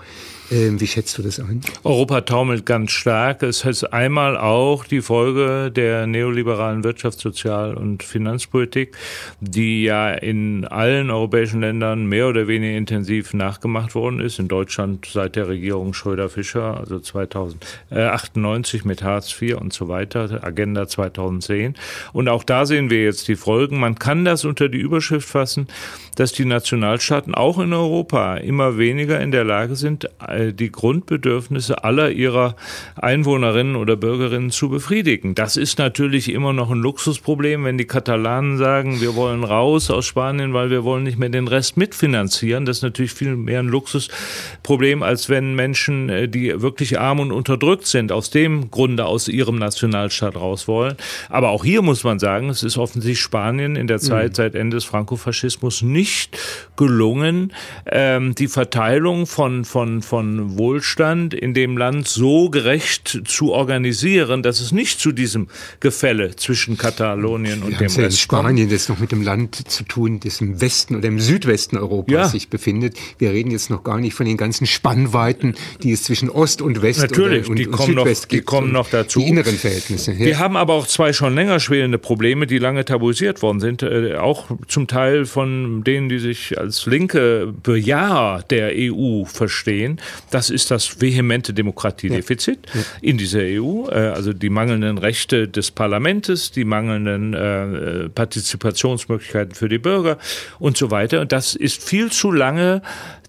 Ähm, 0.50 0.80
wie 0.80 0.88
schätzt 0.88 1.18
du 1.18 1.24
das 1.24 1.40
ein? 1.40 1.62
Europa 1.84 2.22
taumelt 2.22 2.66
ganz 2.66 2.92
stark. 2.92 3.44
Es 3.44 3.66
ist 3.66 3.84
einmal 3.84 4.38
auch 4.38 4.86
die 4.86 5.02
Folge 5.02 5.72
der 5.72 6.08
neoliberalen 6.08 6.84
Wirtschafts-, 6.84 7.22
Sozial- 7.22 7.76
und 7.76 8.04
Finanzpolitik, 8.04 8.96
die 9.42 9.84
ja 9.84 10.12
in 10.12 10.66
allen 10.66 11.10
europäischen 11.10 11.60
Ländern 11.62 12.06
mehr 12.06 12.28
oder 12.28 12.48
weniger 12.48 12.78
intensiv 12.78 13.34
nachgemacht 13.34 13.94
worden 13.94 14.22
ist. 14.22 14.40
In 14.40 14.48
Deutschland 14.48 15.06
seit 15.12 15.36
der 15.36 15.50
Regierung 15.50 15.94
Schröder-Fischer, 15.94 16.78
also 16.78 17.00
2098 17.00 18.86
mit 18.86 19.04
Hartz 19.04 19.36
IV 19.42 19.58
und 19.58 19.74
so 19.74 19.90
weiter, 19.90 20.44
Agenda 20.44 20.88
2010. 20.88 21.76
Und 22.14 22.30
auch 22.30 22.44
da 22.44 22.66
sehen 22.66 22.90
wir 22.90 23.04
jetzt 23.04 23.28
die 23.28 23.36
Folgen. 23.36 23.80
Man 23.80 23.96
kann 24.00 24.24
das 24.24 24.46
unter 24.46 24.70
die 24.70 24.80
Überschrift 24.80 25.28
fassen, 25.28 25.68
dass 26.16 26.32
die 26.32 26.46
Nationalstaaten 26.46 27.36
auch 27.36 27.60
in 27.60 27.74
Europa 27.74 28.38
immer 28.38 28.78
weniger 28.78 29.20
in 29.20 29.32
der 29.32 29.44
Lage 29.44 29.76
sind, 29.76 30.10
äh, 30.38 30.54
die 30.54 30.72
Grundbedürfnisse 30.72 31.84
aller 31.84 32.12
ihrer 32.12 32.56
Einwohnerinnen 32.96 33.76
oder 33.76 33.96
Bürgerinnen 33.96 34.52
zu 34.52 34.70
befriedigen. 34.70 35.36
Das 35.36 35.58
ist 35.58 35.78
natürlich 35.78 36.32
immer 36.32 36.54
noch 36.54 36.72
ein 36.72 36.80
Luxusproblem, 36.80 37.64
wenn 37.64 37.78
die 37.78 37.86
Katalanen 37.86 38.58
sagen, 38.58 39.02
wir 39.02 39.16
wollen 39.16 39.44
raus 39.44 39.90
aus 39.92 40.06
Spanien, 40.06 40.54
weil 40.54 40.70
wir 40.70 40.84
wollen 40.84 41.04
nicht 41.04 41.20
mehr 41.20 41.30
den 41.30 41.48
Rest 41.48 41.78
mitfinanzieren. 41.78 42.66
Das 42.66 42.78
ist 42.78 42.84
natürlich 42.84 43.14
viel 43.14 43.36
mehr 43.36 43.60
ein 43.60 43.68
Luxusproblem, 43.68 45.04
als 45.04 45.30
wenn 45.30 45.56
Menschen, 45.56 46.10
äh, 46.10 46.28
die 46.28 46.62
wirklich 46.62 47.00
arm 47.00 47.20
und 47.20 47.32
unterdrückt 47.32 47.88
sind, 47.88 48.12
aus 48.12 48.30
dem 48.30 48.72
Grunde 48.72 49.06
aus 49.06 49.28
ihrem 49.28 49.58
Nationalstaat 49.58 50.36
raus 50.36 50.68
wollen. 50.68 50.96
Aber 51.30 51.50
auch 51.50 51.64
hier 51.64 51.82
muss 51.82 52.04
man 52.04 52.20
sagen, 52.20 52.50
es 52.50 52.64
ist 52.64 52.78
offensichtlich 52.78 53.22
Spanien 53.22 53.76
in 53.76 53.88
der 53.88 54.00
Zeit 54.00 54.32
mhm. 54.32 54.36
seit 54.36 54.56
Ende 54.56 54.78
des 54.78 54.86
Frankofaschismus 54.86 55.82
nicht 55.82 56.08
nicht 56.08 56.38
gelungen, 56.76 57.54
ähm, 57.86 58.36
die 58.36 58.48
Verteilung 58.48 59.26
von, 59.26 59.66
von, 59.66 60.02
von 60.02 60.27
Wohlstand 60.58 61.34
in 61.34 61.54
dem 61.54 61.78
Land 61.78 62.08
so 62.08 62.50
gerecht 62.50 63.22
zu 63.26 63.52
organisieren, 63.52 64.42
dass 64.42 64.62
es 64.62 64.72
nicht 64.72 65.00
zu 65.00 65.12
diesem 65.12 65.48
Gefälle 65.80 66.36
zwischen 66.36 66.78
Katalonien 66.78 67.62
und 67.62 67.80
dem 67.80 67.88
Rest 67.88 67.98
in 67.98 68.12
Spanien 68.12 68.70
das 68.70 68.90
noch 68.90 69.00
mit 69.00 69.12
dem 69.12 69.22
Land 69.22 69.70
zu 69.70 69.84
tun, 69.84 70.20
das 70.20 70.42
im 70.42 70.62
Westen 70.62 70.96
oder 70.96 71.08
im 71.08 71.20
Südwesten 71.20 71.78
Europas 71.78 72.14
ja. 72.14 72.28
sich 72.28 72.50
befindet. 72.50 72.98
Wir 73.18 73.32
reden 73.32 73.52
jetzt 73.52 73.70
noch 73.70 73.84
gar 73.84 74.00
nicht 74.00 74.14
von 74.14 74.26
den 74.26 74.38
ganzen 74.38 74.66
Spannweiten, 74.66 75.56
die 75.84 75.92
es 75.92 76.04
zwischen 76.04 76.30
Ost 76.30 76.62
und 76.62 76.82
West 76.82 77.02
Natürlich, 77.02 77.50
und, 77.50 77.60
die, 77.60 77.68
und 77.68 77.74
kommen 77.74 77.98
Südwest 77.98 78.24
noch, 78.24 78.30
die 78.30 78.42
kommen 78.42 78.72
noch 78.72 78.90
dazu. 78.90 79.20
Die 79.20 79.28
inneren 79.28 79.56
Verhältnisse. 79.56 80.14
Ja. 80.14 80.20
Wir 80.20 80.40
haben 80.40 80.56
aber 80.56 80.74
auch 80.74 80.88
zwei 80.88 81.14
schon 81.14 81.36
länger 81.36 81.60
schwelende 81.60 81.98
Probleme, 81.98 82.48
die 82.48 82.58
lange 82.58 82.86
tabuisiert 82.86 83.42
worden 83.42 83.60
sind, 83.60 83.84
äh, 83.84 84.16
auch 84.16 84.48
zum 84.68 84.88
Teil 84.88 85.26
von 85.26 85.84
denen 85.84 85.98
denen, 85.98 86.10
die 86.10 86.20
sich 86.20 86.58
als 86.58 86.86
linke 86.86 87.54
Bejaher 87.64 88.44
der 88.50 88.72
EU 88.76 89.26
verstehen, 89.26 90.00
das 90.30 90.50
ist 90.50 90.72
das 90.72 91.02
vehemente 91.02 91.54
Demokratiedefizit 91.54 92.60
ja. 92.74 92.82
In 93.02 93.18
dieser 93.18 93.42
EU, 93.42 93.88
äh, 93.90 94.10
also 94.10 94.34
die 94.34 94.50
mangelnden 94.50 94.98
Rechte 94.98 95.48
des 95.48 95.72
Parlaments, 95.72 96.52
die 96.52 96.66
mangelnden 96.66 97.34
äh, 97.34 98.10
Partizipationsmöglichkeiten 98.10 99.56
für 99.56 99.70
die 99.70 99.78
Bürger 99.78 100.18
und 100.60 100.78
so 100.78 100.92
weiter. 100.92 101.22
Und 101.22 101.32
das 101.32 101.56
ist 101.56 101.84
viel 101.84 102.12
zu 102.12 102.32
lange 102.32 102.82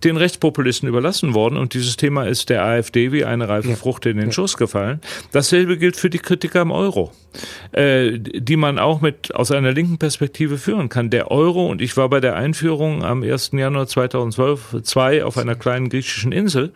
den 0.04 0.16
Rechtspopulisten 0.16 0.88
überlassen 0.88 1.34
worden 1.34 1.56
und 1.56 1.74
dieses 1.74 1.96
Thema 1.96 2.24
ist 2.24 2.50
der 2.50 2.64
AfD 2.64 3.12
wie 3.12 3.24
eine 3.24 3.48
reife 3.48 3.70
ja. 3.70 3.76
Frucht 3.76 4.06
in 4.06 4.16
den 4.16 4.26
ja. 4.26 4.32
Schoß 4.32 4.56
gefallen. 4.56 5.00
Dasselbe 5.32 5.76
gilt 5.78 5.96
für 5.96 6.10
die 6.10 6.18
Kritiker 6.18 6.60
am 6.60 6.70
Euro, 6.70 7.12
äh, 7.72 8.18
die 8.18 8.56
man 8.56 8.78
auch 8.78 9.00
mit 9.00 9.34
aus 9.34 9.50
einer 9.50 9.72
linken 9.72 9.98
Perspektive 9.98 10.58
führen 10.58 10.88
kann. 10.88 11.10
Der 11.10 11.30
Euro 11.30 11.66
und 11.66 11.80
ich 11.80 11.96
war 11.96 12.08
bei 12.08 12.20
der 12.20 12.36
Einführung 12.36 13.04
am 13.04 13.22
1. 13.22 13.50
Januar 13.52 13.86
2012 13.86 14.82
zwei 14.82 15.24
auf 15.24 15.36
einer 15.36 15.54
kleinen 15.54 15.88
griechischen 15.88 16.32
Insel, 16.32 16.72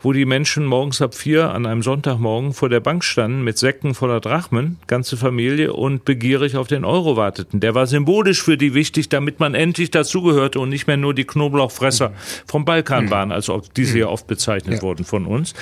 wo 0.00 0.12
die 0.12 0.24
Menschen 0.24 0.64
morgens 0.64 1.02
ab 1.02 1.14
vier 1.14 1.50
an 1.50 1.66
einem 1.66 1.82
Sonntagmorgen 1.82 2.52
vor 2.52 2.68
der 2.68 2.80
Bank 2.80 3.04
standen 3.04 3.42
mit 3.42 3.58
Säcken 3.58 3.94
voller 3.94 4.20
Drachmen, 4.20 4.78
ganze 4.86 5.16
Familie 5.16 5.72
und 5.72 6.04
begierig 6.04 6.56
auf 6.56 6.68
den 6.68 6.84
Euro 6.84 7.16
warteten. 7.16 7.60
Der 7.60 7.74
war 7.74 7.86
symbolisch 7.86 8.42
für 8.42 8.56
die 8.56 8.74
wichtig, 8.74 9.08
damit 9.08 9.40
man 9.40 9.54
endlich 9.54 9.90
dazugehörte 9.90 10.60
und 10.60 10.68
nicht 10.68 10.86
mehr 10.86 10.96
nur 10.96 11.14
die 11.14 11.24
Knoblauchfresser 11.24 12.12
vom 12.46 12.59
vom 12.60 12.64
Balkan 12.64 13.06
mhm. 13.06 13.10
waren, 13.10 13.32
also 13.32 13.62
diese 13.76 13.98
ja 13.98 14.06
oft 14.06 14.26
bezeichnet 14.26 14.76
ja. 14.76 14.82
wurden 14.82 15.04
von 15.04 15.26
uns. 15.26 15.54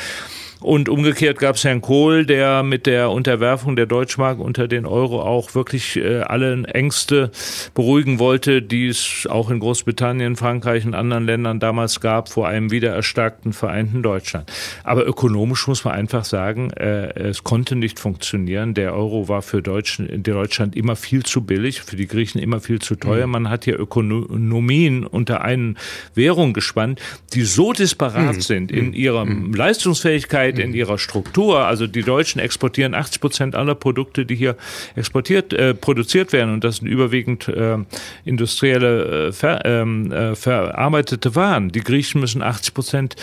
Und 0.61 0.89
umgekehrt 0.89 1.39
gab 1.39 1.57
es 1.57 1.65
Herrn 1.65 1.81
Kohl, 1.81 2.27
der 2.27 2.63
mit 2.63 2.87
der 2.87 3.11
Unterwerfung 3.11 3.77
der 3.77 3.87
Deutschmark 3.87 4.39
unter 4.41 4.67
den 4.67 4.87
Euro 4.87 5.23
auch 5.23 5.55
wirklich 5.55 5.97
äh, 5.97 6.21
alle 6.21 6.65
Ängste 6.65 7.31
beruhigen 7.75 8.19
wollte, 8.19 8.61
die 8.61 8.89
es 8.89 9.27
auch 9.31 9.51
in 9.51 9.61
Großbritannien, 9.61 10.37
Frankreich 10.37 10.85
und 10.85 10.95
anderen 10.95 11.25
Ländern 11.27 11.61
damals 11.61 12.01
gab 12.01 12.29
vor 12.29 12.49
einem 12.49 12.71
wieder 12.71 12.91
erstarkten 12.91 13.53
vereinten 13.53 14.03
Deutschland. 14.03 14.51
Aber 14.83 15.07
ökonomisch 15.07 15.67
muss 15.69 15.85
man 15.85 15.95
einfach 15.95 16.25
sagen, 16.25 16.71
äh, 16.73 17.13
es 17.19 17.45
konnte 17.45 17.77
nicht 17.77 18.01
funktionieren. 18.01 18.75
Der 18.75 18.95
Euro 18.95 19.29
war 19.29 19.43
für 19.43 19.63
Deutschland, 19.63 20.27
Deutschland 20.27 20.75
immer 20.77 20.97
viel 20.97 21.23
zu 21.23 21.43
billig, 21.43 21.83
für 21.83 21.97
die 21.97 22.07
Griechen 22.07 22.41
immer 22.41 22.61
viel 22.61 22.81
zu 22.81 22.97
teuer. 22.97 23.27
Mhm. 23.27 23.33
Man 23.33 23.51
hat 23.51 23.65
hier 23.65 23.79
Ökonomien 23.79 25.07
unter 25.07 25.43
eine 25.43 25.75
Währung 26.15 26.53
gespannt, 26.53 27.01
die 27.35 27.43
so 27.43 27.73
disparat 27.73 28.37
mhm. 28.37 28.41
sind 28.41 28.73
in 28.73 28.89
mhm. 28.89 28.95
ihrer 28.95 29.25
mhm. 29.25 29.55
Leistungsfähigkeit, 29.55 30.48
Sicherheit 30.49 30.59
in 30.59 30.75
ihrer 30.75 30.99
Struktur. 30.99 31.65
Also 31.65 31.87
die 31.87 32.03
Deutschen 32.03 32.41
exportieren 32.41 32.95
80 32.95 33.21
Prozent 33.21 33.55
aller 33.55 33.75
Produkte, 33.75 34.27
die 34.27 34.35
hier 34.35 34.57
exportiert, 34.97 35.53
äh, 35.53 35.75
produziert 35.75 36.33
werden. 36.33 36.55
Und 36.55 36.65
das 36.65 36.77
sind 36.77 36.89
überwiegend 36.89 37.49
äh, 37.49 37.79
industrielle, 38.25 39.29
äh, 39.29 39.33
ver, 39.33 39.65
ähm, 39.65 40.13
äh, 40.13 40.35
verarbeitete 40.35 41.35
Waren. 41.35 41.71
Die 41.71 41.81
Griechen 41.81 42.21
müssen 42.21 42.43
80 42.43 42.75
Prozent 42.75 43.17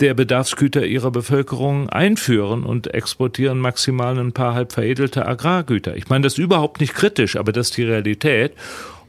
der 0.00 0.14
Bedarfsgüter 0.14 0.86
ihrer 0.86 1.10
Bevölkerung 1.10 1.90
einführen 1.90 2.64
und 2.64 2.94
exportieren 2.94 3.58
maximal 3.58 4.18
ein 4.18 4.32
paar 4.32 4.54
halb 4.54 4.72
veredelte 4.72 5.26
Agrargüter. 5.26 5.94
Ich 5.94 6.08
meine, 6.08 6.22
das 6.22 6.34
ist 6.34 6.38
überhaupt 6.38 6.80
nicht 6.80 6.94
kritisch, 6.94 7.36
aber 7.36 7.52
das 7.52 7.68
ist 7.68 7.76
die 7.76 7.84
Realität. 7.84 8.54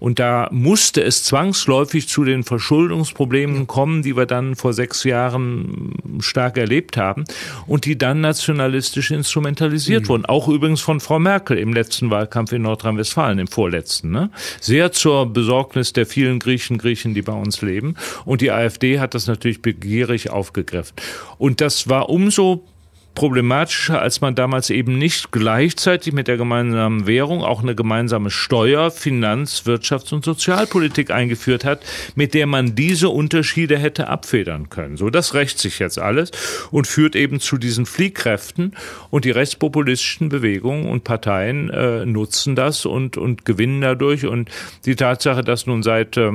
Und 0.02 0.18
da 0.18 0.50
musste 0.52 1.04
es 1.04 1.24
zwangsläufig 1.24 2.10
zu 2.10 2.24
den 2.24 2.44
Verschuldungsproblemen 2.44 3.68
kommen, 3.68 4.02
die 4.02 4.18
wir 4.18 4.26
dann 4.26 4.56
vor 4.56 4.74
sechs 4.74 5.04
Jahren 5.04 5.94
stark 6.22 6.58
erlebt 6.58 6.98
haben 6.98 7.24
und 7.68 7.86
die 7.86 8.00
dann 8.00 8.20
nationalistisch 8.20 9.12
instrumentalisiert 9.12 10.06
mhm. 10.06 10.10
wurden. 10.10 10.26
Auch 10.26 10.50
übrigens 10.50 10.82
von 10.82 11.00
Frau 11.00 11.20
Merkel 11.20 11.60
im 11.60 11.72
letzten 11.72 12.10
Wahlkampf 12.10 12.52
in 12.52 12.64
Nordrhein-Westfalen, 12.64 13.38
im 13.38 13.48
vorletzten. 13.48 14.10
Ne? 14.10 14.32
Sehr 14.60 14.92
zur 14.92 15.32
Besorgnis 15.32 15.94
der 15.94 16.08
vielen 16.08 16.40
Griechen, 16.40 16.80
Griechen, 16.80 17.14
die 17.14 17.22
bei 17.22 17.34
uns 17.34 17.62
leben. 17.62 17.94
Und 18.26 18.42
die 18.42 18.50
AfD 18.50 19.00
hat 19.00 19.14
das 19.14 19.28
natürlich 19.28 19.62
begierig 19.62 20.32
aufgegriffen. 20.32 20.96
Und 21.38 21.62
das 21.62 21.90
war 21.90 22.10
umso 22.10 22.66
problematischer, 23.14 24.02
als 24.02 24.22
man 24.22 24.36
damals 24.36 24.70
eben 24.70 24.98
nicht 24.98 25.32
gleichzeitig 25.32 26.14
mit 26.14 26.28
der 26.28 26.38
gemeinsamen 26.38 27.08
Währung 27.08 27.44
auch 27.44 27.62
eine 27.62 27.76
gemeinsame 27.76 28.30
Steuer-, 28.30 28.92
Finanz-, 28.92 29.64
Wirtschafts- 29.66 30.14
und 30.14 30.24
Sozialpolitik 30.24 31.12
eingeführt 31.12 31.66
hat, 31.66 31.82
mit 32.16 32.34
der 32.34 32.48
man 32.48 32.76
diese 32.76 33.10
Unterschiede 33.10 33.78
hätte 33.78 34.08
abfedern 34.08 34.70
können. 34.70 34.98
So, 34.98 35.10
das 35.10 35.34
rächt 35.34 35.60
sich 35.60 35.80
jetzt 35.80 36.00
alles 36.00 36.32
und 36.72 36.88
führt 36.88 37.16
eben 37.16 37.40
zu 37.40 37.58
diesen 37.58 37.86
Fliehkräften 37.86 38.76
und 39.10 39.26
die 39.26 39.32
rechtspopulistischen 39.32 40.30
Bewegungen 40.30 40.88
und 40.88 41.04
Parteien 41.04 41.70
äh, 41.70 42.06
nutzen 42.06 42.56
das 42.56 42.86
und, 42.86 43.18
und 43.18 43.46
gewinnen 43.46 43.82
dadurch 43.82 44.26
und 44.26 44.50
die 44.86 44.96
Tatsache, 44.96 45.44
dass 45.44 45.66
nun 45.66 45.84
seit 45.84 46.18
äh, 46.18 46.32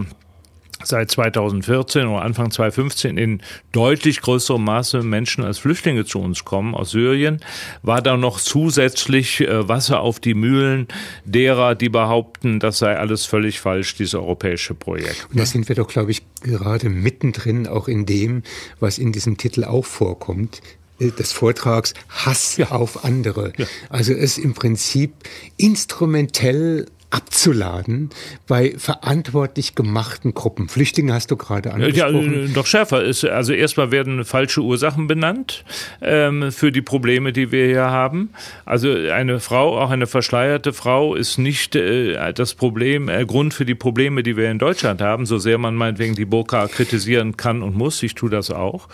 seit 0.87 1.11
2014 1.11 2.07
oder 2.07 2.23
Anfang 2.23 2.51
2015 2.51 3.17
in 3.17 3.43
deutlich 3.73 4.21
größerem 4.21 4.63
Maße 4.63 5.03
Menschen 5.03 5.45
als 5.45 5.59
Flüchtlinge 5.59 6.05
zu 6.05 6.21
uns 6.21 6.45
kommen 6.45 6.75
aus 6.75 6.91
Syrien, 6.91 7.41
war 7.83 8.03
da 8.03 8.17
noch 8.17 8.41
zusätzlich 8.41 9.41
äh, 9.41 9.69
Wasser 9.69 10.01
auf 10.01 10.21
die 10.21 10.35
Mühlen 10.35 10.89
derer, 11.25 11.75
die 11.75 11.89
behaupten, 11.89 12.61
das 12.61 12.79
sei 12.79 12.97
alles 12.97 13.25
völlig 13.25 13.61
falsch, 13.61 13.95
dieses 13.97 14.15
europäische 14.15 14.75
Projekt. 14.75 15.29
Und 15.31 15.39
da 15.39 15.47
sind 15.47 15.69
wir 15.69 15.77
doch, 15.77 15.89
glaube 15.89 16.11
ich, 16.11 16.23
gerade 16.43 16.89
mittendrin 16.89 17.67
auch 17.67 17.89
in 17.89 18.07
dem, 18.07 18.43
was 18.81 18.99
in 18.99 19.13
diesem 19.13 19.37
Titel 19.37 19.65
auch 19.65 19.85
vorkommt, 19.85 20.63
äh, 20.99 21.11
des 21.11 21.33
Vortrags 21.33 21.95
Hass 22.09 22.57
ja. 22.57 22.71
auf 22.71 23.05
andere. 23.05 23.53
Ja. 23.57 23.67
Also 23.89 24.13
es 24.13 24.39
im 24.39 24.55
Prinzip 24.55 25.13
instrumentell 25.57 26.87
abzuladen 27.11 28.11
bei 28.47 28.75
verantwortlich 28.77 29.75
gemachten 29.75 30.35
Gruppen. 30.35 30.69
Flüchtlinge 30.69 31.13
hast 31.13 31.31
du 31.31 31.37
gerade 31.37 31.73
angesprochen. 31.73 32.47
Ja, 32.49 32.55
doch 32.55 32.67
schärfer 32.67 33.03
ist. 33.05 33.25
Also 33.25 33.53
erstmal 33.53 33.91
werden 33.91 34.25
falsche 34.25 34.61
Ursachen 34.61 35.07
benannt 35.07 35.65
ähm, 36.03 36.51
für 36.51 36.73
die 36.73 36.83
Probleme, 36.83 37.33
die 37.33 37.53
wir 37.53 37.67
hier 37.67 37.91
haben. 37.91 38.31
Also 38.65 38.91
eine 38.91 39.41
Frau, 39.41 39.79
auch 39.79 39.91
eine 39.91 40.07
verschleierte 40.07 40.73
Frau, 40.73 41.15
ist 41.15 41.39
nicht 41.39 41.77
äh, 41.77 42.33
das 42.33 42.55
Problem, 42.55 43.09
äh, 43.09 43.25
Grund 43.25 43.55
für 43.55 43.65
die 43.65 43.75
Probleme, 43.75 44.23
die 44.23 44.37
wir 44.37 44.51
in 44.51 44.59
Deutschland 44.59 45.01
haben, 45.01 45.27
so 45.27 45.39
sehr 45.39 45.59
man 45.59 45.75
meinetwegen 45.75 46.15
die 46.15 46.25
Burka 46.25 46.67
kritisieren 46.67 47.37
kann 47.37 47.63
und 47.63 47.77
muss. 47.77 48.03
Ich 48.03 48.15
tue 48.15 48.31
das 48.31 48.51
auch. 48.51 48.89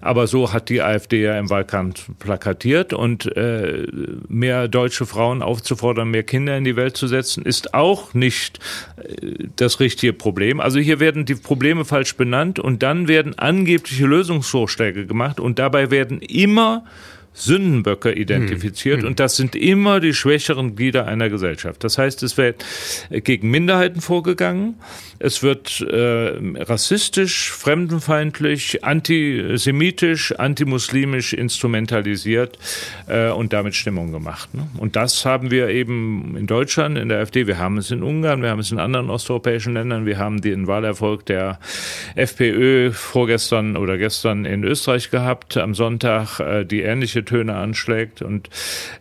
Aber 0.00 0.26
so 0.26 0.52
hat 0.52 0.68
die 0.68 0.80
AfD 0.80 1.22
ja 1.22 1.38
im 1.38 1.50
Wahlkampf 1.50 2.08
plakatiert 2.18 2.92
und 2.92 3.26
äh, 3.36 3.86
mehr 4.28 4.68
deutsche 4.68 5.06
Frauen 5.06 5.42
aufzufordern, 5.42 6.10
mehr 6.10 6.22
Kinder 6.22 6.56
in 6.56 6.64
die 6.64 6.76
Welt 6.76 6.96
zu 6.96 7.08
setzen, 7.08 7.44
ist 7.48 7.74
auch 7.74 8.14
nicht 8.14 8.60
äh, 8.96 9.48
das 9.56 9.80
richtige 9.80 10.12
Problem. 10.12 10.60
Also 10.60 10.78
hier 10.78 11.00
werden 11.00 11.24
die 11.24 11.34
Probleme 11.34 11.84
falsch 11.84 12.16
benannt 12.16 12.58
und 12.60 12.82
dann 12.82 13.08
werden 13.08 13.38
angebliche 13.38 14.06
Lösungsvorschläge 14.06 15.06
gemacht 15.06 15.40
und 15.40 15.58
dabei 15.58 15.90
werden 15.90 16.20
immer 16.20 16.84
Sündenböcke 17.32 18.12
identifiziert. 18.12 19.02
Mhm. 19.02 19.08
Und 19.08 19.20
das 19.20 19.36
sind 19.36 19.54
immer 19.54 20.00
die 20.00 20.14
schwächeren 20.14 20.76
Glieder 20.76 21.06
einer 21.06 21.28
Gesellschaft. 21.28 21.84
Das 21.84 21.98
heißt, 21.98 22.22
es 22.22 22.36
wird 22.36 22.64
gegen 23.10 23.50
Minderheiten 23.50 24.00
vorgegangen. 24.00 24.74
Es 25.20 25.42
wird 25.42 25.80
äh, 25.80 26.32
rassistisch, 26.62 27.50
fremdenfeindlich, 27.50 28.84
antisemitisch, 28.84 30.32
antimuslimisch 30.32 31.32
instrumentalisiert 31.32 32.58
äh, 33.08 33.30
und 33.30 33.52
damit 33.52 33.74
Stimmung 33.74 34.12
gemacht. 34.12 34.54
Ne? 34.54 34.68
Und 34.76 34.96
das 34.96 35.24
haben 35.24 35.50
wir 35.50 35.68
eben 35.68 36.36
in 36.36 36.46
Deutschland, 36.46 36.96
in 36.98 37.08
der 37.08 37.18
AfD, 37.18 37.46
wir 37.46 37.58
haben 37.58 37.78
es 37.78 37.90
in 37.90 38.02
Ungarn, 38.02 38.42
wir 38.42 38.50
haben 38.50 38.60
es 38.60 38.70
in 38.70 38.78
anderen 38.78 39.10
osteuropäischen 39.10 39.74
Ländern, 39.74 40.06
wir 40.06 40.18
haben 40.18 40.40
den 40.40 40.66
Wahlerfolg 40.66 41.26
der 41.26 41.58
FPÖ 42.14 42.92
vorgestern 42.92 43.76
oder 43.76 43.98
gestern 43.98 44.44
in 44.44 44.62
Österreich 44.62 45.10
gehabt, 45.10 45.56
am 45.56 45.74
Sonntag 45.74 46.38
äh, 46.38 46.64
die 46.64 46.82
ähnliche 46.82 47.17
Töne 47.24 47.56
anschlägt. 47.56 48.22
Und 48.22 48.48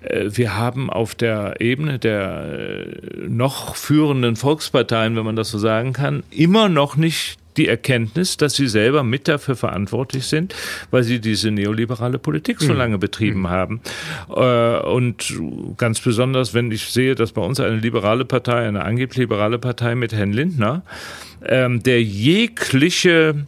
äh, 0.01 0.26
wir 0.30 0.55
haben 0.55 0.89
auf 0.89 1.15
der 1.15 1.61
Ebene 1.61 1.99
der 1.99 2.45
äh, 2.45 3.28
noch 3.28 3.76
führenden 3.76 4.36
Volksparteien, 4.36 5.15
wenn 5.15 5.26
man 5.26 5.36
das 5.36 5.49
so 5.49 5.57
sagen 5.57 5.93
kann, 5.93 6.24
immer 6.32 6.70
noch 6.70 6.95
nicht 6.95 7.39
die 7.57 7.68
Erkenntnis, 7.68 8.38
dass 8.38 8.53
sie 8.53 8.68
selber 8.68 9.03
mit 9.03 9.28
dafür 9.28 9.55
verantwortlich 9.55 10.26
sind, 10.28 10.53
weil 10.91 11.03
sie 11.03 11.20
diese 11.20 11.51
neoliberale 11.51 12.20
Politik 12.20 12.61
so 12.61 12.72
mhm. 12.72 12.78
lange 12.78 12.97
betrieben 12.97 13.41
mhm. 13.41 13.49
haben. 13.49 13.82
Äh, 14.30 14.80
und 14.80 15.34
ganz 15.78 15.99
besonders, 15.99 16.53
wenn 16.53 16.72
ich 16.72 16.86
sehe, 16.86 17.15
dass 17.15 17.32
bei 17.32 17.41
uns 17.41 17.59
eine 17.59 17.78
liberale 17.78 18.26
Partei, 18.26 18.68
eine 18.68 18.86
angeblich 18.86 19.18
liberale 19.18 19.57
Partei 19.57 19.95
mit 19.95 20.13
Herrn 20.13 20.34
Lindner, 20.34 20.84
ähm, 21.45 21.84
der 21.84 22.01
jegliche 22.01 23.45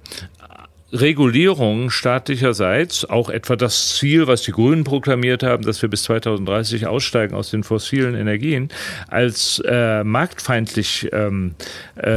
Regulierung 0.92 1.92
staatlicherseits, 1.92 3.06
auch 3.06 3.30
etwa 3.30 3.56
das 3.56 3.96
Ziel, 3.98 4.26
was 4.28 4.42
die 4.42 4.52
Grünen 4.52 4.84
proklamiert 4.84 5.44
haben, 5.44 5.64
dass 5.64 5.82
wir 5.82 5.90
bis 5.90 6.04
2030 6.04 6.88
aussteigen 6.88 7.36
aus 7.36 7.52
den 7.52 7.64
fossilen 7.64 8.16
Energien, 8.16 8.70
als 9.08 9.62
äh, 9.66 10.04
marktfeindlich 10.04 11.10
ähm, 11.12 11.54
äh, 11.96 12.10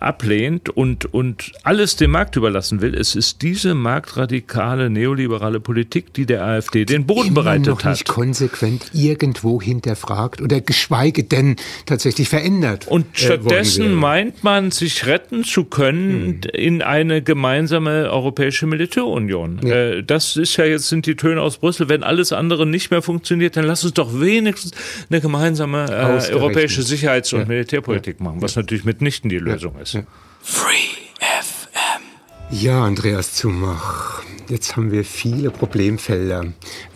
ablehnt 0.00 0.68
und, 0.68 1.12
und 1.12 1.52
alles 1.62 1.96
dem 1.96 2.10
Markt 2.10 2.36
überlassen 2.36 2.82
will. 2.82 2.94
Es 2.94 3.14
ist 3.14 3.40
diese 3.40 3.74
marktradikale 3.74 4.90
neoliberale 4.90 5.60
Politik, 5.60 6.12
die 6.12 6.26
der 6.26 6.44
AfD 6.44 6.84
den 6.84 7.06
Boden 7.06 7.28
Immer 7.28 7.42
bereitet 7.42 7.66
noch 7.68 7.84
hat. 7.84 7.92
nicht 7.92 8.08
konsequent 8.08 8.90
irgendwo 8.92 9.62
hinterfragt 9.62 10.42
oder 10.42 10.60
geschweige 10.60 11.24
denn 11.24 11.56
tatsächlich 11.86 12.28
verändert. 12.28 12.86
Und 12.88 13.06
äh, 13.06 13.18
stattdessen 13.18 13.86
äh, 13.86 13.94
meint 13.94 14.44
man, 14.44 14.70
sich 14.70 15.06
retten 15.06 15.44
zu 15.44 15.64
können 15.64 16.40
hm. 16.44 16.50
in 16.52 16.82
eine 16.82 17.22
gemeinsame 17.22 18.17
Europäische 18.18 18.66
Militärunion. 18.66 19.60
Ja. 19.62 19.74
Äh, 19.74 20.02
das 20.02 20.36
ist 20.36 20.56
ja 20.56 20.64
jetzt 20.64 20.88
sind 20.88 21.06
die 21.06 21.16
Töne 21.16 21.40
aus 21.40 21.58
Brüssel. 21.58 21.88
Wenn 21.88 22.02
alles 22.02 22.32
andere 22.32 22.66
nicht 22.66 22.90
mehr 22.90 23.02
funktioniert, 23.02 23.56
dann 23.56 23.64
lass 23.64 23.84
uns 23.84 23.94
doch 23.94 24.20
wenigstens 24.20 24.72
eine 25.08 25.20
gemeinsame 25.20 25.86
äh, 25.88 26.32
europäische 26.32 26.82
Sicherheits- 26.82 27.32
und 27.32 27.40
ja. 27.40 27.46
Militärpolitik 27.46 28.20
machen, 28.20 28.42
was 28.42 28.56
natürlich 28.56 28.84
mitnichten 28.84 29.30
die 29.30 29.38
Lösung 29.38 29.78
ist. 29.78 29.98
Free 30.42 30.72
FM. 31.20 32.02
Ja, 32.50 32.84
Andreas 32.84 33.34
Zumach. 33.34 34.22
Jetzt 34.48 34.76
haben 34.76 34.90
wir 34.90 35.04
viele 35.04 35.50
Problemfelder, 35.50 36.46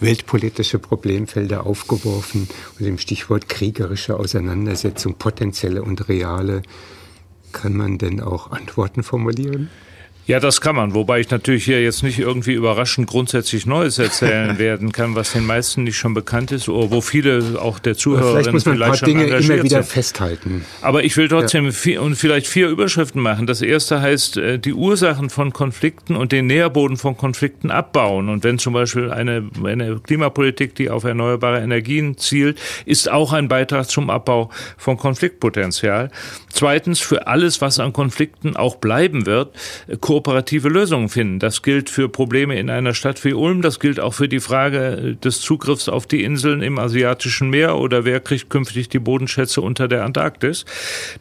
weltpolitische 0.00 0.78
Problemfelder 0.78 1.66
aufgeworfen 1.66 2.48
und 2.78 2.84
dem 2.84 2.96
Stichwort 2.96 3.50
kriegerische 3.50 4.18
Auseinandersetzung, 4.18 5.16
potenzielle 5.18 5.82
und 5.82 6.08
reale. 6.08 6.62
Kann 7.52 7.74
man 7.74 7.98
denn 7.98 8.22
auch 8.22 8.50
Antworten 8.50 9.02
formulieren? 9.02 9.68
Ja, 10.32 10.40
das 10.40 10.62
kann 10.62 10.76
man, 10.76 10.94
wobei 10.94 11.20
ich 11.20 11.28
natürlich 11.28 11.66
hier 11.66 11.82
jetzt 11.82 12.02
nicht 12.02 12.18
irgendwie 12.18 12.54
überraschend 12.54 13.06
grundsätzlich 13.06 13.66
Neues 13.66 13.98
erzählen 13.98 14.56
werden 14.58 14.90
kann, 14.90 15.14
was 15.14 15.34
den 15.34 15.44
meisten 15.44 15.84
nicht 15.84 15.98
schon 15.98 16.14
bekannt 16.14 16.52
ist 16.52 16.70
oder 16.70 16.90
wo 16.90 17.02
viele 17.02 17.60
auch 17.60 17.78
der 17.78 17.98
Zuhörer 17.98 18.30
vielleicht, 18.30 18.50
muss 18.50 18.64
man 18.64 18.76
vielleicht 18.76 19.04
ein 19.04 19.12
paar 19.14 19.24
Dinge 19.26 19.26
immer 19.26 19.62
wieder 19.62 19.82
sind. 19.82 19.92
festhalten. 19.92 20.64
Aber 20.80 21.04
ich 21.04 21.18
will 21.18 21.28
trotzdem 21.28 21.66
ja. 21.66 21.70
vier, 21.72 22.00
und 22.00 22.14
vielleicht 22.14 22.46
vier 22.46 22.70
Überschriften 22.70 23.20
machen. 23.20 23.46
Das 23.46 23.60
erste 23.60 24.00
heißt, 24.00 24.38
äh, 24.38 24.58
die 24.58 24.72
Ursachen 24.72 25.28
von 25.28 25.52
Konflikten 25.52 26.16
und 26.16 26.32
den 26.32 26.46
Nährboden 26.46 26.96
von 26.96 27.14
Konflikten 27.14 27.70
abbauen. 27.70 28.30
Und 28.30 28.42
wenn 28.42 28.58
zum 28.58 28.72
Beispiel 28.72 29.10
eine, 29.10 29.50
eine 29.62 30.00
Klimapolitik, 30.00 30.74
die 30.76 30.88
auf 30.88 31.04
erneuerbare 31.04 31.60
Energien 31.60 32.16
zielt, 32.16 32.58
ist 32.86 33.10
auch 33.10 33.34
ein 33.34 33.48
Beitrag 33.48 33.90
zum 33.90 34.08
Abbau 34.08 34.48
von 34.78 34.96
Konfliktpotenzial. 34.96 36.10
Zweitens, 36.48 37.00
für 37.00 37.26
alles, 37.26 37.60
was 37.60 37.78
an 37.78 37.92
Konflikten 37.92 38.56
auch 38.56 38.76
bleiben 38.76 39.26
wird, 39.26 39.54
kooperative 40.22 40.68
Lösungen 40.68 41.08
finden. 41.08 41.38
Das 41.40 41.62
gilt 41.62 41.90
für 41.90 42.08
Probleme 42.08 42.58
in 42.58 42.70
einer 42.70 42.94
Stadt 42.94 43.24
wie 43.24 43.32
Ulm, 43.32 43.60
das 43.60 43.80
gilt 43.80 43.98
auch 43.98 44.14
für 44.14 44.28
die 44.28 44.38
Frage 44.38 45.16
des 45.22 45.40
Zugriffs 45.40 45.88
auf 45.88 46.06
die 46.06 46.22
Inseln 46.22 46.62
im 46.62 46.78
asiatischen 46.78 47.50
Meer 47.50 47.76
oder 47.76 48.04
wer 48.04 48.20
kriegt 48.20 48.48
künftig 48.48 48.88
die 48.88 49.00
Bodenschätze 49.00 49.60
unter 49.60 49.88
der 49.88 50.04
Antarktis. 50.04 50.64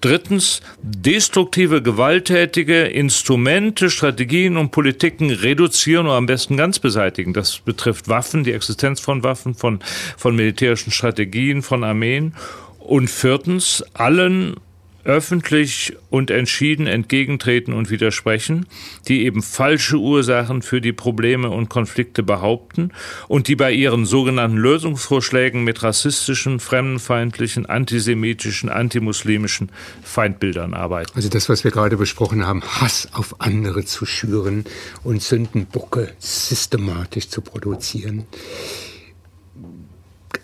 Drittens, 0.02 0.62
destruktive, 0.84 1.82
gewalttätige 1.82 2.84
Instrumente, 2.84 3.90
Strategien 3.90 4.56
und 4.56 4.72
Politiken 4.72 5.32
reduzieren 5.32 6.06
oder 6.06 6.16
am 6.16 6.28
besten 6.28 6.56
ganz 6.56 6.78
beseitigen. 6.78 7.34
Das 7.34 7.58
betrifft 7.60 8.08
Waffen, 8.08 8.44
die 8.44 8.54
Existenz 8.54 9.00
von 9.00 9.24
Waffen, 9.24 9.56
von, 9.56 9.80
von 10.16 10.36
militärischen 10.36 10.92
Strategien, 10.92 11.64
von 11.64 11.84
Armeen. 11.84 12.36
Und 12.80 13.10
viertens, 13.10 13.84
allen 13.94 14.56
öffentlich 15.04 15.96
und 16.10 16.32
entschieden 16.32 16.88
entgegentreten 16.88 17.74
und 17.74 17.90
widersprechen, 17.90 18.66
die 19.08 19.26
eben 19.26 19.42
falsche 19.42 19.98
Ursachen 19.98 20.62
für 20.62 20.82
die 20.82 20.94
Probleme 20.94 21.50
und 21.50 21.70
Konflikte 21.70 22.24
behaupten 22.24 22.92
und 23.28 23.48
die 23.48 23.56
bei 23.56 23.72
ihren 23.72 24.06
sogenannten 24.06 24.58
Lösungsvorschlägen 24.58 25.64
mit 25.64 25.84
rassistischen, 25.84 26.60
fremdenfeindlichen, 26.60 27.66
antisemitischen, 27.66 28.70
antimuslimischen 28.70 29.72
Feindbildern 30.04 30.74
arbeiten. 30.74 31.12
Also 31.16 31.30
das, 31.30 31.50
was 31.50 31.64
wir 31.64 31.72
gerade 31.72 31.98
besprochen 31.98 32.46
haben, 32.46 32.62
Hass 32.64 33.10
auf 33.14 33.42
andere 33.42 33.86
zu 33.86 34.06
schüren 34.06 34.66
und 35.04 35.22
Sündenbocke 35.22 36.12
systematisch 36.20 37.30
zu 37.30 37.42
produzieren 37.42 38.26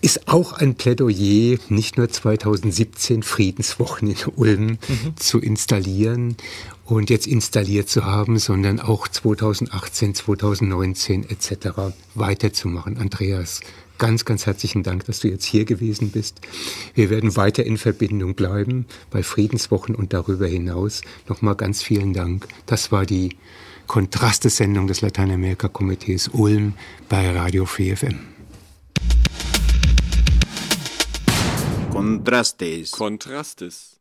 ist 0.01 0.27
auch 0.27 0.53
ein 0.53 0.75
Plädoyer, 0.75 1.57
nicht 1.69 1.97
nur 1.97 2.09
2017 2.09 3.23
Friedenswochen 3.23 4.09
in 4.09 4.17
Ulm 4.35 4.67
mhm. 4.87 5.17
zu 5.17 5.39
installieren 5.39 6.35
und 6.85 7.09
jetzt 7.09 7.27
installiert 7.27 7.89
zu 7.89 8.05
haben, 8.05 8.39
sondern 8.39 8.79
auch 8.79 9.07
2018, 9.07 10.15
2019 10.15 11.29
etc. 11.29 11.93
weiterzumachen. 12.15 12.97
Andreas, 12.97 13.61
ganz, 13.97 14.25
ganz 14.25 14.45
herzlichen 14.45 14.83
Dank, 14.83 15.05
dass 15.05 15.19
du 15.19 15.27
jetzt 15.27 15.45
hier 15.45 15.65
gewesen 15.65 16.11
bist. 16.11 16.41
Wir 16.93 17.09
werden 17.09 17.35
weiter 17.35 17.65
in 17.65 17.77
Verbindung 17.77 18.35
bleiben 18.35 18.85
bei 19.09 19.23
Friedenswochen 19.23 19.95
und 19.95 20.13
darüber 20.13 20.47
hinaus. 20.47 21.01
Nochmal 21.27 21.55
ganz 21.55 21.81
vielen 21.81 22.13
Dank. 22.13 22.47
Das 22.65 22.91
war 22.91 23.05
die 23.05 23.35
Kontraste-Sendung 23.87 24.87
des 24.87 25.01
Lateinamerika-Komitees 25.01 26.29
Ulm 26.29 26.73
bei 27.09 27.31
Radio 27.31 27.65
4 27.65 27.97
FM. 27.97 28.36
Contrastes. 31.97 32.91
Contrastes. 32.91 33.96